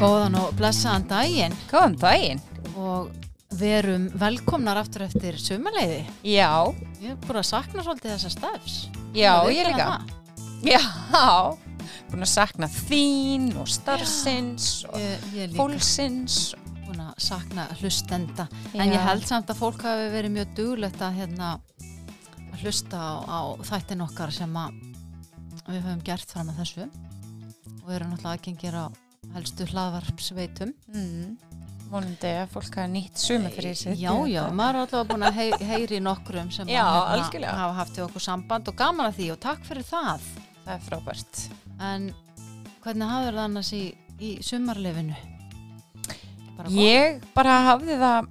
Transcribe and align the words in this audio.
Góðan 0.00 0.36
og 0.40 0.54
blessaðan 0.58 1.06
daginn 1.08 1.54
Góðan 1.70 1.94
daginn. 2.00 2.40
og 2.74 3.10
verum 3.54 4.08
velkomnar 4.18 4.80
aftur 4.80 5.04
eftir 5.06 5.36
sumarleiði. 5.38 6.00
Já, 6.26 6.50
Ég 7.00 7.12
er 7.12 7.18
búin 7.22 7.38
að 7.38 7.46
sakna 7.46 7.84
svolítið 7.84 8.10
þessa 8.16 8.30
stafs. 8.32 8.74
já, 9.14 9.30
ég 9.52 9.68
líka. 9.68 10.00
Já, 10.64 10.80
búin 12.10 12.24
að 12.26 12.32
sakna 12.32 12.66
þín 12.68 13.52
og 13.60 13.68
starfsins 13.68 14.84
og 14.90 14.98
Ég, 14.98 15.18
ég 15.36 15.54
fólksins. 15.56 16.54
Sakna 17.20 17.66
hlustenda. 17.80 18.48
En 18.74 18.90
ég 18.90 19.00
held 19.06 19.26
samt 19.28 19.50
að 19.52 19.60
fólk 19.60 19.84
hafi 19.86 20.10
verið 20.12 20.34
mjög 20.36 20.54
duglegt 20.58 21.02
að, 21.04 21.20
hérna, 21.20 21.50
að 22.50 22.64
hlusta 22.64 22.98
á, 23.00 23.12
á 23.24 23.40
þættin 23.70 24.04
okkar 24.04 24.34
sem 24.34 24.60
við 25.64 25.80
höfum 25.80 26.04
gert 26.04 26.30
fram 26.30 26.50
að 26.52 26.62
þessu 26.62 26.86
og 27.84 27.90
erum 27.92 28.12
náttúrulega 28.12 28.36
aðgengir 28.36 28.76
á 28.76 28.86
helstu 29.34 29.66
hlaðvarpsveitum. 29.70 30.72
Mm, 30.92 31.34
vonandi 31.90 32.30
að 32.40 32.54
fólk 32.54 32.78
hafa 32.78 32.88
nýtt 32.90 33.20
suma 33.20 33.52
fyrir 33.52 33.76
sig. 33.78 33.98
Já, 34.00 34.12
já, 34.30 34.42
maður 34.52 34.78
er 34.78 34.80
alltaf 34.84 35.10
búin 35.10 35.26
að 35.28 35.38
hei, 35.38 35.48
heyri 35.68 36.00
nokkrum 36.02 36.50
sem 36.54 36.70
Já, 36.72 36.84
hérna, 37.12 37.52
hafa 37.60 37.76
haft 37.82 38.00
í 38.00 38.04
okkur 38.04 38.24
samband 38.24 38.72
og 38.72 38.78
gaman 38.78 39.10
að 39.10 39.20
því 39.20 39.30
og 39.36 39.40
takk 39.44 39.68
fyrir 39.68 39.86
það. 39.88 40.32
Það 40.64 40.74
er 40.78 40.88
frábært. 40.88 41.44
En 41.92 42.10
hvernig 42.84 43.14
hafður 43.14 43.38
það 43.38 43.44
annars 43.44 43.72
í, 43.76 43.84
í 44.20 44.34
sumarlefinu? 44.44 45.33
Bara 46.54 46.68
gott? 46.68 46.78
Ég 46.78 47.24
bara 47.34 47.54
hafði 47.68 47.96
það 48.00 48.28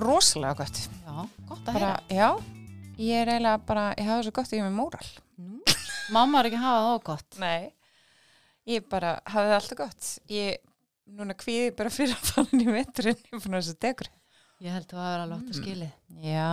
rosalega 0.00 0.54
gott. 0.62 0.80
Já, 1.02 1.28
gott 1.48 1.68
að 1.68 1.76
Bara, 1.76 1.92
heyra. 2.08 2.16
já, 2.16 2.28
ég 3.02 3.20
er 3.22 3.30
eiginlega 3.34 3.60
bara, 3.68 3.86
ég 3.98 4.08
hafði 4.08 4.26
svo 4.28 4.34
gott 4.38 4.52
ég 4.56 4.64
með 4.64 4.76
móral. 4.78 5.08
Nú, 5.42 5.60
Mamma 6.12 6.40
er 6.42 6.48
ekki 6.50 6.58
að 6.60 6.66
hafa 6.66 6.86
það 6.88 7.02
gott. 7.10 7.38
Nei, 7.42 7.72
ég 8.72 8.88
bara 8.92 9.12
hafði 9.26 9.52
það 9.52 9.58
alltaf 9.60 9.78
gott. 9.82 10.08
Ég, 10.32 10.56
núna 11.12 11.36
kvíði 11.38 11.70
bara 11.76 11.92
fyrir 11.92 12.16
að 12.16 12.52
inn 12.52 12.64
í 12.64 12.72
veturinn, 12.78 13.20
ég 13.22 13.36
er 13.36 13.42
búin 13.44 13.58
að 13.58 13.62
þessu 13.66 13.78
degur. 13.86 14.10
Ég 14.62 14.70
held 14.76 14.92
að 14.92 14.98
það 15.02 15.12
er 15.12 15.20
alveg 15.24 15.38
átt 15.42 15.52
að 15.52 15.58
skilið. 15.58 15.92
Já, 16.22 16.50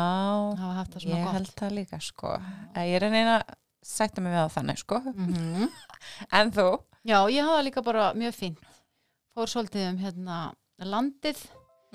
Hafa 0.60 0.76
haft 0.80 0.94
það 0.96 1.04
svona 1.04 1.16
ég 1.20 1.26
gott. 1.26 1.34
held 1.38 1.52
það 1.60 1.74
líka 1.78 2.00
sko 2.02 2.32
ég 2.74 2.96
er 2.98 3.04
að 3.06 3.14
reyna 3.14 3.36
að 3.40 3.58
sætta 3.90 4.22
mig 4.26 4.34
við 4.34 4.40
það 4.42 4.56
þannig 4.56 4.80
sko 4.82 4.98
Mm 5.14 5.68
en 6.40 6.50
þú? 6.56 6.66
Já, 7.06 7.20
ég 7.30 7.46
hafa 7.46 7.62
líka 7.68 7.84
bara 7.86 8.08
mjög 8.18 8.34
fínt. 8.36 8.66
Fór 9.40 9.48
svolítið 9.48 9.86
um 9.94 9.98
hérna 10.04 10.38
landið, 10.84 11.38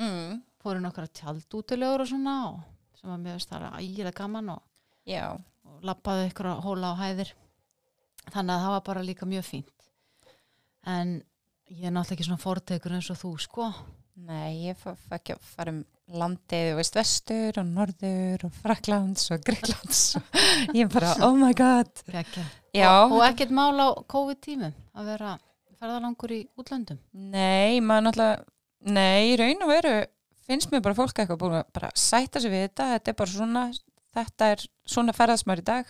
Mm. 0.00 0.39
fór 0.64 0.78
í 0.78 0.81
nokkra 0.81 1.05
tjaldútilegur 1.12 2.01
og 2.01 2.09
svona 2.09 2.36
og 2.48 2.62
sem 2.98 3.11
var 3.11 3.19
mjög 3.20 3.41
stara 3.45 3.69
ægilega 3.77 4.14
gaman 4.17 4.48
og, 4.55 4.62
og 5.69 5.84
lappaði 5.84 6.31
ykkur 6.31 6.48
að 6.55 6.62
hóla 6.64 6.95
á 6.97 7.01
hæðir. 7.03 7.34
Þannig 8.33 8.55
að 8.55 8.62
það 8.64 8.73
var 8.73 8.81
bara 8.89 9.03
líka 9.05 9.27
mjög 9.28 9.45
fínt. 9.45 9.91
En 10.86 11.23
ég 11.69 11.84
er 11.84 11.92
náttúrulega 11.92 12.17
ekki 12.17 12.25
svona 12.31 12.41
fórtekur 12.47 12.97
eins 12.97 13.11
og 13.12 13.20
þú, 13.20 13.34
sko. 13.45 13.69
nei, 14.17 14.70
ég 14.70 14.77
fæ 14.81 14.95
fæ 14.97 15.14
ekki 15.19 15.34
að 15.36 15.41
fara 15.53 15.70
um 15.75 15.84
landið, 16.17 16.75
veist, 16.79 16.95
vestur 16.97 17.58
og 17.61 17.67
norður 17.67 18.45
og 18.48 18.53
Fraklands 18.62 19.31
og 19.34 19.41
Greiklands 19.45 20.03
ég 20.77 20.84
er 20.84 20.92
bara, 20.92 21.14
oh 21.27 21.34
my 21.36 21.53
god 21.53 21.91
Gekja. 22.06 22.45
Já, 22.73 23.05
Og, 23.05 23.19
og 23.19 23.25
ekkert 23.29 23.51
mál 23.51 23.75
á 23.81 23.89
COVID-tímum 24.08 24.73
að 24.95 25.05
vera 25.12 25.39
ferðalangur 25.84 26.32
í 26.34 26.40
útlöndum. 26.60 26.98
nei, 27.12 27.80
maður 27.84 28.08
náttúrulega 28.08 28.44
nei, 28.98 29.36
raun 29.40 29.64
og 29.64 29.72
veru 29.77 29.94
finnst 30.44 30.72
mér 30.72 30.82
bara 30.84 30.96
fólk 30.98 31.16
eitthvað 31.16 31.40
búin 31.40 31.58
að 31.60 31.66
bara 31.77 31.90
sætta 31.96 32.40
sig 32.40 32.52
við 32.52 32.66
þetta, 32.68 32.90
þetta 32.96 33.12
er 33.12 33.18
bara 33.20 33.30
svona 33.36 33.64
þetta 34.14 34.48
er 34.55 34.64
svona 34.86 35.12
ferðasmar 35.16 35.62
í 35.62 35.66
dag 35.66 35.86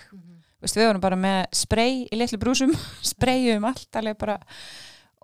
Vist, 0.64 0.78
við 0.78 0.86
vorum 0.88 1.00
bara 1.02 1.16
með 1.20 1.42
spray 1.52 2.06
í 2.08 2.16
litlu 2.16 2.38
brúsum, 2.40 2.70
sprayum 3.12 3.64
allt 3.68 3.98
alveg 4.00 4.16
bara 4.16 4.38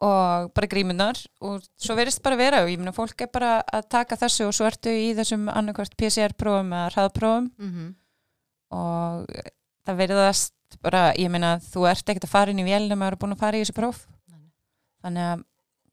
og 0.00 0.50
bara 0.56 0.68
grímunar 0.68 1.16
og 1.44 1.62
svo 1.80 1.94
verðist 1.96 2.22
bara 2.24 2.36
vera 2.36 2.62
og 2.64 2.68
ég 2.72 2.78
meina 2.80 2.92
fólk 2.92 3.20
er 3.24 3.30
bara 3.32 3.62
að 3.72 3.88
taka 3.88 4.16
þessu 4.20 4.46
og 4.48 4.54
svo 4.56 4.66
ertu 4.68 4.92
í 4.92 5.14
þessum 5.16 5.48
annarkvært 5.52 5.96
PCR-prófum 5.96 6.72
eða 6.72 6.90
hraðprófum 6.94 7.50
Mm 7.56 7.70
-hmm. 7.72 7.88
og 8.76 9.26
það 9.86 9.96
verðast 10.02 10.54
bara, 10.82 11.12
ég 11.16 11.30
meina 11.30 11.58
þú 11.58 11.88
ert 11.90 12.08
ekkert 12.08 12.24
að 12.28 12.34
fara 12.34 12.50
inn 12.50 12.60
í 12.62 12.64
vélina 12.68 12.96
maður 12.96 13.12
er 13.12 13.20
búin 13.24 13.32
að 13.36 13.40
fara 13.44 13.56
í 13.56 13.60
þessu 13.64 13.76
próf. 13.76 14.06
Þannig 15.04 15.26
að 15.32 15.44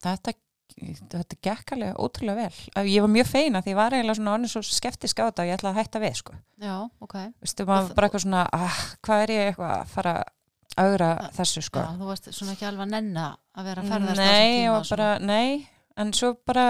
þetta 0.05 0.33
þetta 0.77 1.37
gekk 1.41 1.71
alveg 1.73 1.99
ótrúlega 2.03 2.47
vel 2.75 2.87
ég 2.91 3.01
var 3.01 3.09
mjög 3.09 3.27
feina 3.31 3.61
því 3.63 3.71
ég 3.71 3.77
var 3.79 3.93
eiginlega 3.95 4.17
svona 4.19 4.33
onnið 4.37 4.51
svo 4.51 4.61
skeftisk 4.67 5.21
á 5.23 5.25
þetta 5.29 5.43
og 5.45 5.47
ég 5.49 5.55
ætlaði 5.57 5.71
að 5.73 5.79
hætta 5.81 6.01
við 6.03 6.17
sko 6.19 6.33
Já, 6.61 6.73
ok. 7.01 7.15
Vistu, 7.41 7.65
maður 7.69 7.93
bara 7.97 8.09
eitthvað 8.09 8.23
svona, 8.25 8.41
ah, 8.53 8.81
hvað 9.07 9.23
er 9.23 9.33
ég 9.33 9.47
eitthvað 9.51 9.71
að 9.77 9.93
fara 9.95 10.13
að 10.17 10.83
augra 10.83 11.07
Ja, 11.17 11.29
þessu 11.39 11.63
sko? 11.65 11.81
Já, 11.81 11.95
þú 11.97 12.09
varst 12.11 12.27
svona 12.35 12.53
ekki 12.53 12.67
alveg 12.67 12.83
að 12.85 12.91
nenna 12.93 13.25
að 13.57 13.69
vera 13.71 13.81
að 13.85 13.91
ferðast 13.93 14.19
á 14.19 14.27
þessum 14.27 14.57
tíma 14.57 14.83
svona. 14.83 14.91
bara, 14.91 15.09
nei, 15.31 15.69
en 16.03 16.13
svo 16.19 16.33
bara 16.51 16.65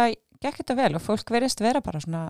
gekk 0.46 0.62
þetta 0.62 0.78
vel 0.78 0.92
og 0.96 1.03
fólk 1.03 1.34
verist 1.34 1.66
vera 1.66 1.81
bara 1.84 2.00
svona 2.06 2.24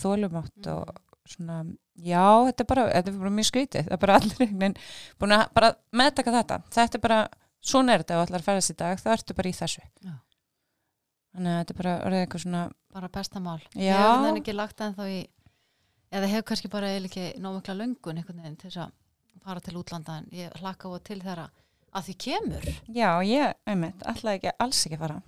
þólumátt 0.00 0.66
Mm. 0.66 0.72
og 0.72 0.96
svona, 1.28 1.58
já, 2.00 2.24
þetta 2.48 2.64
er 2.64 2.68
bara, 2.72 2.86
þetta 2.90 3.12
er 3.12 3.18
bara 3.20 3.30
mjög 3.36 3.48
skrítið, 3.52 3.84
það 3.86 3.92
er 3.92 4.02
bara 4.02 4.14
allir 4.18 4.40
einhvern 4.40 4.58
veginn 4.64 4.76
búin 5.20 5.36
að 5.36 5.44
bara 5.54 5.70
meðtaka 5.92 6.32
þetta, 6.38 6.58
þetta 6.72 6.98
er 6.98 7.02
bara, 7.04 7.18
svona 7.60 7.94
er 7.94 8.04
þetta 8.04 8.18
og 8.18 8.26
allar 8.26 8.44
ferðast 8.46 8.74
í 8.74 8.76
dag, 8.78 9.00
þá 9.02 9.08
ertu 9.16 9.36
bara 9.38 9.50
í 9.50 9.56
þessu. 9.58 9.84
Já. 10.04 10.14
Þannig 11.34 11.52
að 11.52 11.58
þetta 11.60 11.74
er 11.74 11.80
bara 11.82 11.96
orðið 12.06 12.24
eitthvað 12.24 12.44
svona, 12.46 12.62
Bara 12.88 13.08
besta 13.12 13.40
mál. 13.44 13.58
Já. 13.76 13.82
Ég 13.84 13.98
hef 14.00 14.22
þannig 14.24 14.40
ekki 14.42 14.54
lagt 14.56 14.80
ennþá 14.80 15.06
í, 15.12 15.18
eða 16.10 16.30
hef 16.32 16.44
kannski 16.48 16.70
bara 16.72 16.88
eiginlega 16.88 17.26
ekki 17.28 17.42
nómikla 17.44 17.74
löngun 17.76 18.16
einhvern 18.20 18.40
veginn 18.42 18.56
til 18.56 18.70
þess 18.70 18.80
að 18.86 19.44
fara 19.44 19.60
til 19.64 19.76
útlanda 19.76 20.16
en 20.18 20.28
ég 20.34 20.54
hlakka 20.62 20.88
á 20.88 20.96
til 21.04 21.18
þeirra 21.22 21.44
að 21.98 22.06
því 22.08 22.14
kemur. 22.24 22.68
já, 22.96 23.10
ég, 23.28 23.54
einmitt, 23.68 24.02
alltaf 24.08 24.32
ekki, 24.34 24.54
alls 24.64 24.80
ekki 24.88 25.00
fara. 25.00 25.20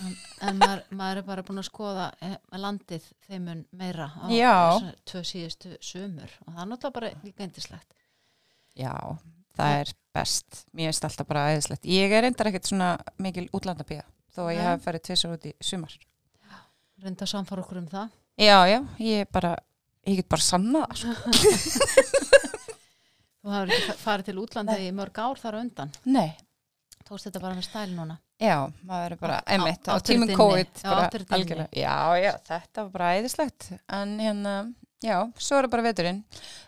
En, 0.00 0.16
en 0.48 0.58
maður, 0.60 0.82
maður 0.96 1.20
er 1.20 1.26
bara 1.28 1.44
búin 1.44 1.60
að 1.60 1.68
skoða 1.68 2.06
eh, 2.24 2.36
landið 2.56 3.06
þeimun 3.28 3.62
meira 3.76 4.08
á 4.08 4.24
tvö 5.04 5.20
síðustu 5.20 5.74
sömur 5.84 6.32
og 6.46 6.54
það 6.54 6.62
er 6.62 6.70
náttúrulega 6.70 6.96
bara 6.96 7.10
líka 7.26 7.44
eindislegt. 7.44 7.96
Já, 8.76 8.96
það 9.56 9.78
er 9.82 9.92
best. 10.16 10.60
Mér 10.76 10.90
finnst 10.90 11.06
alltaf 11.08 11.28
bara 11.28 11.46
aðeinslegt. 11.50 11.84
Ég 11.90 12.12
er 12.16 12.24
reyndar 12.26 12.50
ekkert 12.50 12.68
svona 12.70 12.90
mikil 13.22 13.46
útlandabíða 13.56 14.04
þó 14.36 14.42
að 14.46 14.52
ég 14.56 14.62
hef 14.68 14.84
farið 14.86 15.04
tvisar 15.08 15.34
út 15.36 15.46
í 15.48 15.54
sumar. 15.64 15.96
Reynda 17.02 17.26
að 17.26 17.32
samfara 17.34 17.64
okkur 17.64 17.80
um 17.82 17.88
það. 17.92 18.12
Já, 18.40 18.56
já, 18.68 18.78
ég 19.04 19.24
er 19.24 19.28
bara, 19.32 19.54
ég 20.08 20.18
get 20.22 20.28
bara 20.32 20.44
sanna 20.44 20.86
það. 20.92 20.96
Sko. 21.02 22.26
Þú 23.46 23.52
hafur 23.54 23.72
ekki 23.72 23.86
fa- 23.90 23.98
farið 24.02 24.28
til 24.30 24.38
útlanda 24.42 24.76
í 24.82 24.88
mörg 24.96 25.18
ár 25.22 25.38
þar 25.40 25.58
undan. 25.60 25.92
Nei. 26.08 26.32
Tókst 27.06 27.28
þetta 27.28 27.42
bara 27.44 27.54
með 27.58 27.66
stæl 27.68 27.90
núna. 27.94 28.16
Já, 28.42 28.56
maður 28.84 29.14
er 29.14 29.20
bara, 29.20 29.36
einmitt, 29.48 29.86
á, 29.88 29.94
tímum. 30.04 30.32
COVID, 30.36 30.72
Já. 31.78 31.94
Já, 32.20 32.32
þetta 32.50 32.82
var 32.82 32.90
bara 32.96 33.12
æðislegt. 33.16 33.68
En 33.96 34.16
hérna, 34.20 34.54
já, 35.04 35.16
svo 35.38 35.58
er 35.58 35.66
það 35.66 35.72
bara 35.74 35.84
veturinn. 35.86 36.20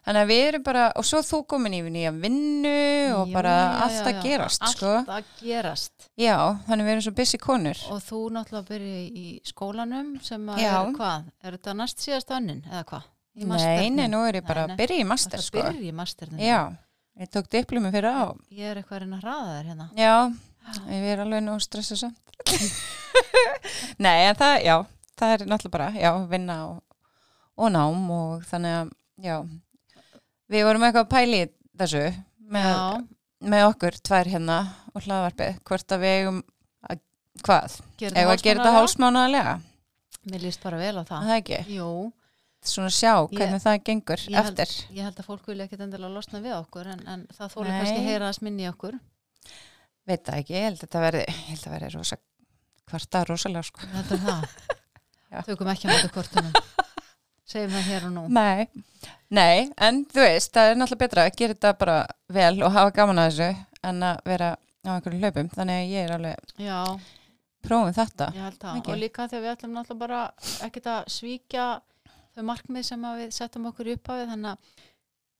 Þannig 0.06 0.22
að 0.24 0.30
við 0.32 0.42
erum 0.48 0.64
bara, 0.66 0.86
og 1.00 1.06
svo 1.08 1.20
þú 1.24 1.40
komin 1.52 1.76
í 1.78 1.82
nýja 1.88 2.12
vinnu 2.14 2.72
og 3.16 3.28
Já, 3.28 3.34
bara 3.34 3.54
allt 3.84 4.10
að 4.10 4.20
gerast, 4.24 4.62
allt 4.62 4.76
sko. 4.76 4.94
að 5.04 5.30
gerast. 5.42 6.08
Já, 6.18 6.34
þannig 6.68 6.88
við 6.88 6.94
erum 6.94 7.06
svo 7.08 7.14
busy 7.20 7.40
konur. 7.42 7.84
Og 7.94 8.02
þú 8.04 8.20
náttúrulega 8.36 8.68
byrja 8.72 8.98
í 9.22 9.26
skólanum 9.48 10.10
sem 10.24 10.50
að 10.52 10.60
Já. 10.64 10.72
er 10.80 10.92
hvað? 10.98 11.30
Er 11.44 11.56
þetta 11.58 11.76
næst 11.80 12.04
síðast 12.04 12.34
önnin 12.36 12.64
eða 12.68 12.84
hvað? 12.92 13.08
Nei, 13.38 13.90
nei, 13.94 14.08
nú 14.10 14.24
er 14.26 14.40
ég 14.40 14.46
bara 14.46 14.66
að 14.66 14.76
byrja 14.80 14.98
í 14.98 15.06
master, 15.06 15.42
sko. 15.42 15.62
byrja 15.62 15.86
í 15.86 15.94
masternum. 15.94 16.40
Já, 16.42 16.72
ég 17.22 17.30
tók 17.30 17.46
diplumi 17.52 17.92
fyrir 17.94 18.10
á. 18.10 18.34
Ég 18.50 18.72
er 18.72 18.80
eitthvað 18.80 18.96
að 18.98 19.04
reyna 19.04 19.18
að 19.20 19.26
hraða 19.26 19.52
þér 19.54 19.68
hérna. 19.70 19.86
Já, 19.94 20.16
ég 20.90 21.06
er 21.12 21.22
alveg 21.22 21.44
nú 21.46 21.54
stressað 21.62 22.00
samt. 22.02 22.18
Nei, 24.04 24.26
en 24.26 24.36
það, 24.38 24.54
já, 24.66 24.76
það 25.18 25.34
er 25.36 25.44
náttúrulega 25.52 25.74
bara, 25.76 25.88
já, 25.98 26.10
vinna 26.30 26.56
og, 26.66 26.82
og 27.58 27.72
nám 27.74 28.04
og 28.14 28.44
þannig 28.48 28.76
að, 28.80 28.90
já, 29.26 29.36
við 30.52 30.66
vorum 30.68 30.84
eitthvað 30.86 31.06
að 31.06 31.12
pæli 31.14 31.40
þessu 31.80 32.04
með, 32.54 33.06
með 33.54 33.64
okkur 33.72 33.98
tvær 34.08 34.30
hérna 34.32 34.58
og 34.94 35.02
hlaðvarpið, 35.06 35.58
hvort 35.68 35.94
að 35.96 36.04
við 36.04 36.14
eigum, 36.20 36.38
að, 36.88 37.00
hvað, 37.46 37.78
eigum 38.04 38.32
að 38.34 38.44
gera 38.46 38.62
þetta 38.62 38.76
hálsmánaðarlega, 38.78 39.56
Mér 40.28 40.42
líst 40.44 40.60
bara 40.60 40.76
vel 40.80 40.94
á 41.00 41.04
það. 41.08 41.20
það 41.28 41.34
ekki, 41.38 41.58
Jú, 41.78 41.90
svona 42.68 42.90
sjá 42.92 43.12
hvernig 43.30 43.62
það 43.64 43.76
gengur 43.86 44.24
ég 44.28 44.34
held- 44.36 44.58
eftir. 44.60 44.72
ég 44.98 45.06
held 45.06 45.20
að 45.22 45.28
fólk 45.30 45.46
vilja 45.48 45.64
ekkit 45.68 45.84
endilega 45.86 46.10
losna 46.12 46.40
við 46.44 46.56
okkur 46.58 46.90
en, 46.92 47.04
en 47.08 47.22
það 47.32 47.54
Nei. 47.62 47.70
kannski 47.78 48.00
að 48.02 48.08
heyra 48.10 48.28
að 48.28 48.36
sminni 48.40 48.66
okkur. 48.68 48.98
Veit 50.08 50.24
það 50.26 50.40
ekki, 50.42 50.54
ég 50.58 50.66
held 50.66 50.76
að 50.78 50.82
þetta 50.86 51.00
verði, 51.06 51.22
ég 51.28 51.48
held 51.52 51.64
að 51.68 51.74
verði 51.76 51.88
rosa, 51.94 52.18
hvarta 52.90 53.22
rosalega, 53.28 53.62
sko. 53.70 53.80
Ég 53.86 53.96
held 53.96 54.12
að 54.16 54.26
það. 54.26 54.44
Tökum 55.48 55.68
ekki 55.72 55.88
á 55.88 55.90
þetta 55.94 56.12
kortunum. 56.12 56.52
Segjum 57.48 57.72
það 57.72 57.86
hér 57.88 58.06
og 58.08 58.12
nú. 58.12 58.22
Nei, 58.28 58.66
nei, 59.32 59.68
en 59.80 60.02
þú 60.12 60.20
veist, 60.24 60.50
það 60.52 60.70
er 60.72 60.80
náttúrulega 60.80 61.02
betra 61.04 61.22
að 61.28 61.36
gera 61.40 61.54
þetta 61.56 61.70
bara 61.80 61.98
vel 62.36 62.62
og 62.66 62.74
hafa 62.74 62.90
gaman 62.98 63.22
að 63.22 63.30
þessu 63.30 63.48
en 63.88 64.02
að 64.10 64.18
vera 64.28 64.50
á 64.84 64.90
einhverju 64.94 65.20
hlaupum, 65.22 65.48
þannig 65.54 65.78
að 65.82 65.92
ég 65.94 66.04
er 66.08 66.12
alveg 66.18 66.52
Já, 66.60 66.78
prófum 67.64 67.94
þetta. 67.96 68.28
Ég 68.36 68.44
held 68.48 68.58
það. 68.62 68.76
Ekki? 68.82 68.92
og 68.92 69.00
líka 69.02 69.26
þegar 69.30 69.44
við 69.46 69.52
ætlum 69.54 69.72
náttúrulega 69.78 70.02
bara 70.04 70.20
ekkert 70.68 70.90
að 70.92 71.08
svíkja 71.16 71.66
þau 72.36 72.44
markmið 72.50 72.86
sem 72.90 73.06
að 73.08 73.22
við 73.24 73.32
settum 73.38 73.66
okkur 73.72 73.90
upp 73.96 74.08
á 74.08 74.12
við 74.20 74.28
þannig 74.34 74.50
að 74.52 74.84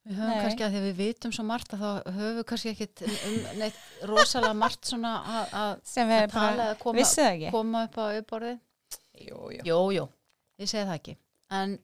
við 0.08 0.16
höfum 0.18 0.32
Nei. 0.32 0.40
kannski 0.42 0.64
að 0.64 0.72
því 0.74 0.80
við 0.86 0.96
vitum 1.02 1.32
svo 1.36 1.44
margt 1.44 1.74
að 1.76 1.82
þá 1.84 1.90
höfum 2.16 2.36
við 2.38 2.46
kannski 2.48 2.72
ekkit 2.72 3.02
um 3.08 3.36
neitt 3.60 3.80
rosalega 4.08 4.56
margt 4.56 4.88
svona 4.88 5.12
að- 5.36 5.52
að 5.60 5.72
sem 5.92 6.08
við 6.08 6.22
að 6.24 6.32
tala 6.32 6.48
bara 6.56 6.68
eða 6.70 6.78
koma, 6.82 6.96
vissið 7.02 7.24
það 7.24 7.34
ekki? 7.36 7.50
koma 7.58 7.82
upp 7.88 7.98
á 8.00 8.04
uppborðið 8.22 8.58
jú, 9.28 9.38
jú. 9.58 9.60
Jú, 9.68 9.78
jú, 9.98 10.06
ég 10.64 10.70
segi 10.72 10.86
það 10.88 10.96
ekki. 10.96 11.16
En 11.58 11.76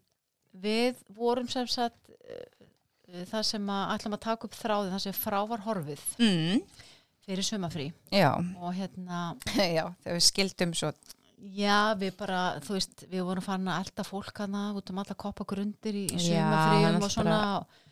við 0.62 1.00
vorum 1.16 1.48
sem 1.50 1.66
sagt 1.70 2.10
uh, 2.10 3.24
það 3.30 3.42
sem 3.50 3.70
að 3.70 3.94
ætlum 3.96 4.16
að 4.16 4.24
taka 4.26 4.48
upp 4.48 4.58
þráðið, 4.58 4.94
það 4.94 5.04
sem 5.06 5.16
frá 5.18 5.40
var 5.50 5.64
horfið 5.66 6.04
Mm, 6.18 6.62
fyrir 7.26 7.46
sumafrí 7.46 7.90
og 8.60 8.72
hérna 8.76 9.20
já, 9.76 9.84
þegar 10.04 10.18
við 10.18 10.24
skildum 10.30 10.74
svo. 10.78 10.92
Já, 11.44 11.92
við 12.00 12.14
bara, 12.16 12.38
þú 12.64 12.72
veist, 12.78 13.02
við 13.10 13.24
vorum 13.26 13.44
farin 13.44 13.68
að 13.68 13.82
elda 13.84 14.04
fólk 14.08 14.38
hana 14.40 14.62
út 14.78 14.88
um 14.90 15.00
alla 15.02 15.16
koppa 15.18 15.44
grundir 15.44 15.92
í, 15.92 16.06
í 16.08 16.20
sumafríum 16.30 17.02
og 17.04 17.10
svona 17.12 17.40
og, 17.58 17.82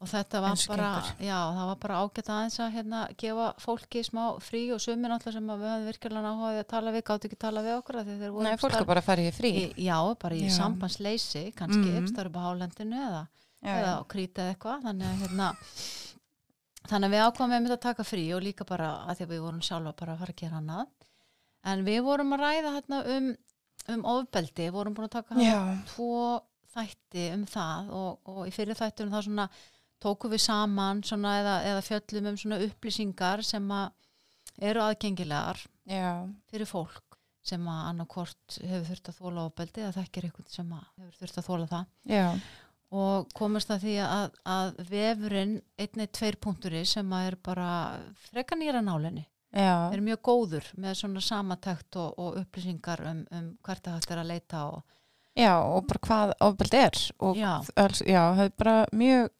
og 0.00 0.08
þetta 0.08 0.40
var 0.40 0.60
bara, 0.70 0.90
já, 1.20 1.36
það 1.36 1.66
var 1.70 1.78
bara 1.82 1.96
ágætt 2.00 2.28
aðeins 2.32 2.54
að 2.64 2.70
hérna 2.78 3.00
gefa 3.20 3.48
fólki 3.60 4.00
smá 4.06 4.22
frí 4.40 4.62
og 4.72 4.80
sumin 4.80 5.12
alltaf 5.12 5.34
sem 5.34 5.50
við 5.50 5.66
höfum 5.66 5.88
virkilega 5.90 6.30
áhugaði 6.32 6.62
að 6.62 6.68
tala 6.70 6.94
við, 6.94 7.04
gátt 7.10 7.26
ekki 7.28 7.36
að 7.36 7.42
tala 7.44 7.64
við 7.66 7.74
okkur 7.76 7.98
Nei, 8.00 8.54
fólk 8.62 8.78
er 8.78 8.86
bara 8.88 9.02
að 9.02 9.08
fara 9.10 9.26
í 9.26 9.34
frí. 9.36 9.50
í, 9.52 9.64
Já, 9.84 9.98
bara 10.22 10.38
í 10.38 10.46
Já. 10.46 10.54
sambandsleysi, 10.56 11.42
kannski 11.58 11.84
mm. 11.84 12.08
upp 12.16 12.38
á 12.40 12.40
hálendinu 12.46 13.02
eða, 13.10 13.24
eða 13.74 13.92
krítið 14.14 14.54
eitthvað, 14.54 14.86
þannig 14.88 15.10
að 15.10 15.20
hérna 15.26 15.50
þannig 16.88 17.06
að 17.10 17.14
við 17.14 17.24
ákvæmum 17.26 17.56
einmitt 17.58 17.74
að 17.74 17.82
taka 17.84 18.06
frí 18.06 18.24
og 18.32 18.44
líka 18.44 18.66
bara 18.68 18.90
að 19.04 19.18
því 19.18 19.26
að 19.26 19.34
við 19.34 19.42
vorum 19.44 19.64
sjálfa 19.64 19.92
bara 19.98 20.14
að 20.14 20.22
fara 20.22 20.34
að 20.34 20.40
gera 20.40 20.60
hana 20.60 20.86
en 21.70 21.82
við 21.84 22.00
vorum 22.06 22.32
að 22.36 22.44
ræða 22.46 22.72
hérna 22.78 23.00
um, 23.16 23.28
um 23.94 24.06
ofbeldi, 24.14 24.70
vorum 24.72 24.96
búin 24.96 25.10
að 25.10 25.18
taka 25.18 25.58
tvo 25.90 26.14
þætti 26.70 27.26
um 27.34 27.44
það 27.50 27.92
og, 27.98 28.32
og 28.32 28.40
í 28.48 28.54
fyrir 28.54 28.78
þættunum 28.78 29.12
það 29.12 29.26
svona 29.26 29.46
tókum 30.02 30.32
við 30.32 30.42
saman 30.46 31.02
svona 31.06 31.36
eða, 31.40 31.54
eða 31.72 31.84
fjöllum 31.86 32.30
um 32.32 32.40
svona 32.40 32.60
upplýsingar 32.66 33.44
sem 33.46 33.70
að 33.74 33.90
eru 34.70 34.82
aðgengilegar 34.84 35.60
já, 35.88 36.10
fyrir 36.50 36.68
fólk 36.68 37.16
sem 37.46 37.62
að 37.72 37.84
annarkort 37.90 38.58
hefur 38.60 38.88
þurft 38.90 39.08
að 39.10 39.20
þóla 39.20 39.44
ofbeldi 39.48 39.84
eða 39.84 39.94
þekkir 39.96 40.26
eitthvað 40.28 40.50
sem 40.52 40.74
hefur 40.76 41.14
þurft 41.22 41.38
að 41.40 41.46
þóla 41.48 41.68
það. 41.70 41.86
Já, 42.12 42.26
og 43.00 43.32
komast 43.38 43.70
að 43.72 43.84
því 43.86 43.96
að, 44.04 44.38
að 44.54 44.80
vefurinn 44.90 45.56
einni 45.80 46.06
tveir 46.10 46.38
punkturi 46.42 46.84
sem 46.88 47.12
að 47.16 47.30
er 47.30 47.38
bara 47.48 47.70
freka 48.28 48.58
nýra 48.60 48.82
nálinni. 48.84 49.24
Já, 49.50 49.90
er 49.90 50.02
mjög 50.04 50.20
góður 50.28 50.66
með 50.78 50.98
svona 51.00 51.22
samatækt 51.26 51.96
og, 51.98 52.18
og 52.22 52.36
upplýsingar 52.38 53.00
um, 53.10 53.24
um 53.34 53.46
hvert 53.66 53.88
að 53.88 53.96
þetta 53.98 54.14
er 54.14 54.20
að 54.22 54.28
leita 54.30 54.60
og 54.68 54.98
já, 55.40 55.54
og 55.58 55.88
bara 55.88 56.02
hvað 56.06 56.34
ofbeld 56.46 56.76
er 56.78 57.00
og 57.18 57.40
Já. 57.40 57.50
já, 58.06 58.22
það 58.36 58.44
er 58.44 58.52
bara 58.60 58.76
mjög 58.94 59.32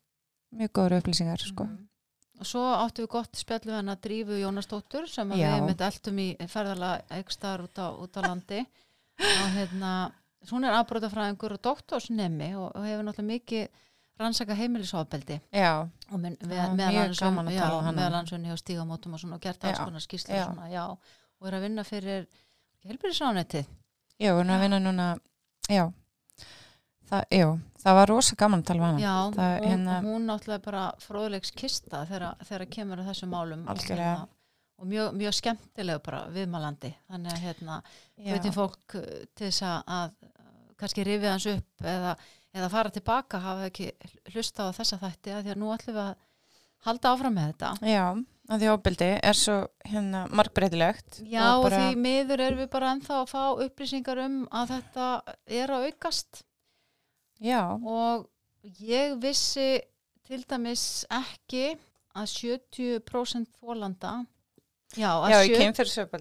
mjög 0.56 0.72
góður 0.76 0.98
upplýsingar, 1.00 1.42
sko. 1.42 1.64
Mhm. 1.64 1.86
og 2.40 2.46
svo 2.48 2.62
áttum 2.72 3.04
við 3.04 3.10
gott 3.12 3.36
spjallu 3.36 3.74
hennar 3.76 3.98
Drífu 4.00 4.38
Jónasdóttur 4.40 5.08
sem 5.08 5.28
að 5.30 5.42
við 5.44 5.66
mitt 5.66 5.80
eldum 5.84 6.18
í 6.18 6.28
ferðalega 6.48 7.18
ekstar 7.20 7.60
út 7.66 7.78
út 8.00 8.16
á 8.16 8.20
landi. 8.24 8.64
Og 9.20 9.50
hérna 9.52 10.12
hún 10.48 10.64
er 10.64 10.72
afbrótafræðingur 10.78 11.52
og 11.52 11.60
doktorsnemi 11.60 12.54
og, 12.56 12.70
og 12.72 12.86
hefur 12.88 13.04
náttúrulega 13.04 13.32
mikið 13.34 13.68
rannsaka 14.20 14.56
heimilisofbeldi. 14.56 15.40
Og 16.10 16.18
að 17.50 17.52
já, 17.52 17.60
tala 17.60 17.82
um 17.82 17.98
annars 17.98 18.32
unni 18.32 18.48
hjá 18.48 18.56
stígamótum 18.56 19.14
og 19.14 19.20
svona 19.20 19.36
og 19.36 19.44
gert 19.44 19.64
alls 19.64 19.78
konar 19.84 20.00
skýrslu 20.00 20.40
og 20.40 20.98
og 21.40 21.48
er 21.48 21.56
að 21.56 21.66
vinna 21.66 21.84
fyrir 21.88 22.26
helbyrðisránetið 22.88 23.66
já, 24.20 24.32
hún 24.36 24.50
er 24.50 24.56
að 24.56 24.64
vinna 24.66 24.80
núna 24.84 25.08
já 25.68 25.84
það, 27.10 27.24
já, 27.34 27.46
það 27.82 27.96
var 27.98 28.10
rosa 28.12 28.36
gaman 28.40 28.62
að 28.62 28.68
tala 28.70 28.80
um 28.80 28.86
hana. 28.86 29.14
Það, 29.36 29.54
hún, 29.54 29.70
hérna, 29.70 29.96
hún 30.06 30.28
náttúrulega 30.30 30.64
bara 30.66 30.84
fróðlegs 31.02 31.54
kista 31.56 32.04
þegar, 32.08 32.66
kemur 32.72 33.02
að 33.02 33.10
þessum 33.10 33.34
málum. 33.34 33.66
Og 33.70 33.84
hérna, 33.84 34.26
og 34.80 34.88
mjög, 34.88 35.12
mjög 35.20 35.36
skemmtilega 35.36 36.02
bara 36.06 36.24
viðmælandi. 36.34 36.92
Þannig 37.10 37.36
að 37.36 37.46
hérna, 37.46 37.78
veitum 38.30 38.56
fólk 38.56 38.98
uh, 39.00 39.06
til 39.36 39.48
þess 39.50 39.66
að, 39.68 39.94
að 39.98 40.16
uh, 40.30 40.74
kannski 40.80 41.06
rifið 41.06 41.30
hans 41.34 41.48
upp 41.52 41.86
eða, 41.94 42.16
eða 42.56 42.72
fara 42.72 42.94
tilbaka 42.94 43.44
hafa 43.44 43.70
ekki 43.70 43.92
hlusta 44.32 44.70
á 44.70 44.76
þessa 44.76 45.00
þætti 45.04 45.36
að 45.36 45.46
því 45.46 45.54
að 45.54 45.62
nú 45.62 45.72
ætlum 45.74 45.98
við 45.98 46.04
að 46.06 46.28
halda 46.86 47.14
áfram 47.14 47.36
með 47.36 47.50
þetta. 47.52 47.72
Já, 47.90 48.04
að 48.50 48.62
því 48.62 48.70
ofbeldi 48.72 49.08
er 49.30 49.38
svo 49.38 49.56
hérna 49.86 50.22
margbreytilegt 50.34 51.20
Já, 51.22 51.42
og 51.52 51.66
og 51.66 51.66
bara, 51.68 51.80
því 51.80 51.98
miður 52.02 52.44
erum 52.46 52.62
við 52.62 52.70
bara 52.72 52.92
ennþá 52.94 53.18
að 53.20 53.28
fá 53.30 53.42
upplýsingar 53.66 54.22
um 54.24 54.38
að 54.48 54.72
þetta 54.74 55.10
er 55.60 55.74
að 55.76 55.90
aukast 55.90 56.42
já, 57.40 57.62
og 57.74 58.28
ég 58.80 59.16
vissi 59.22 59.80
til 60.26 60.44
dæmis 60.48 61.04
ekki 61.10 61.78
að 62.18 62.28
70% 62.34 63.50
þólanda 63.60 64.12
já, 64.98 65.10
að, 65.14 65.30
já, 65.30 65.38
sjö- 65.46 65.58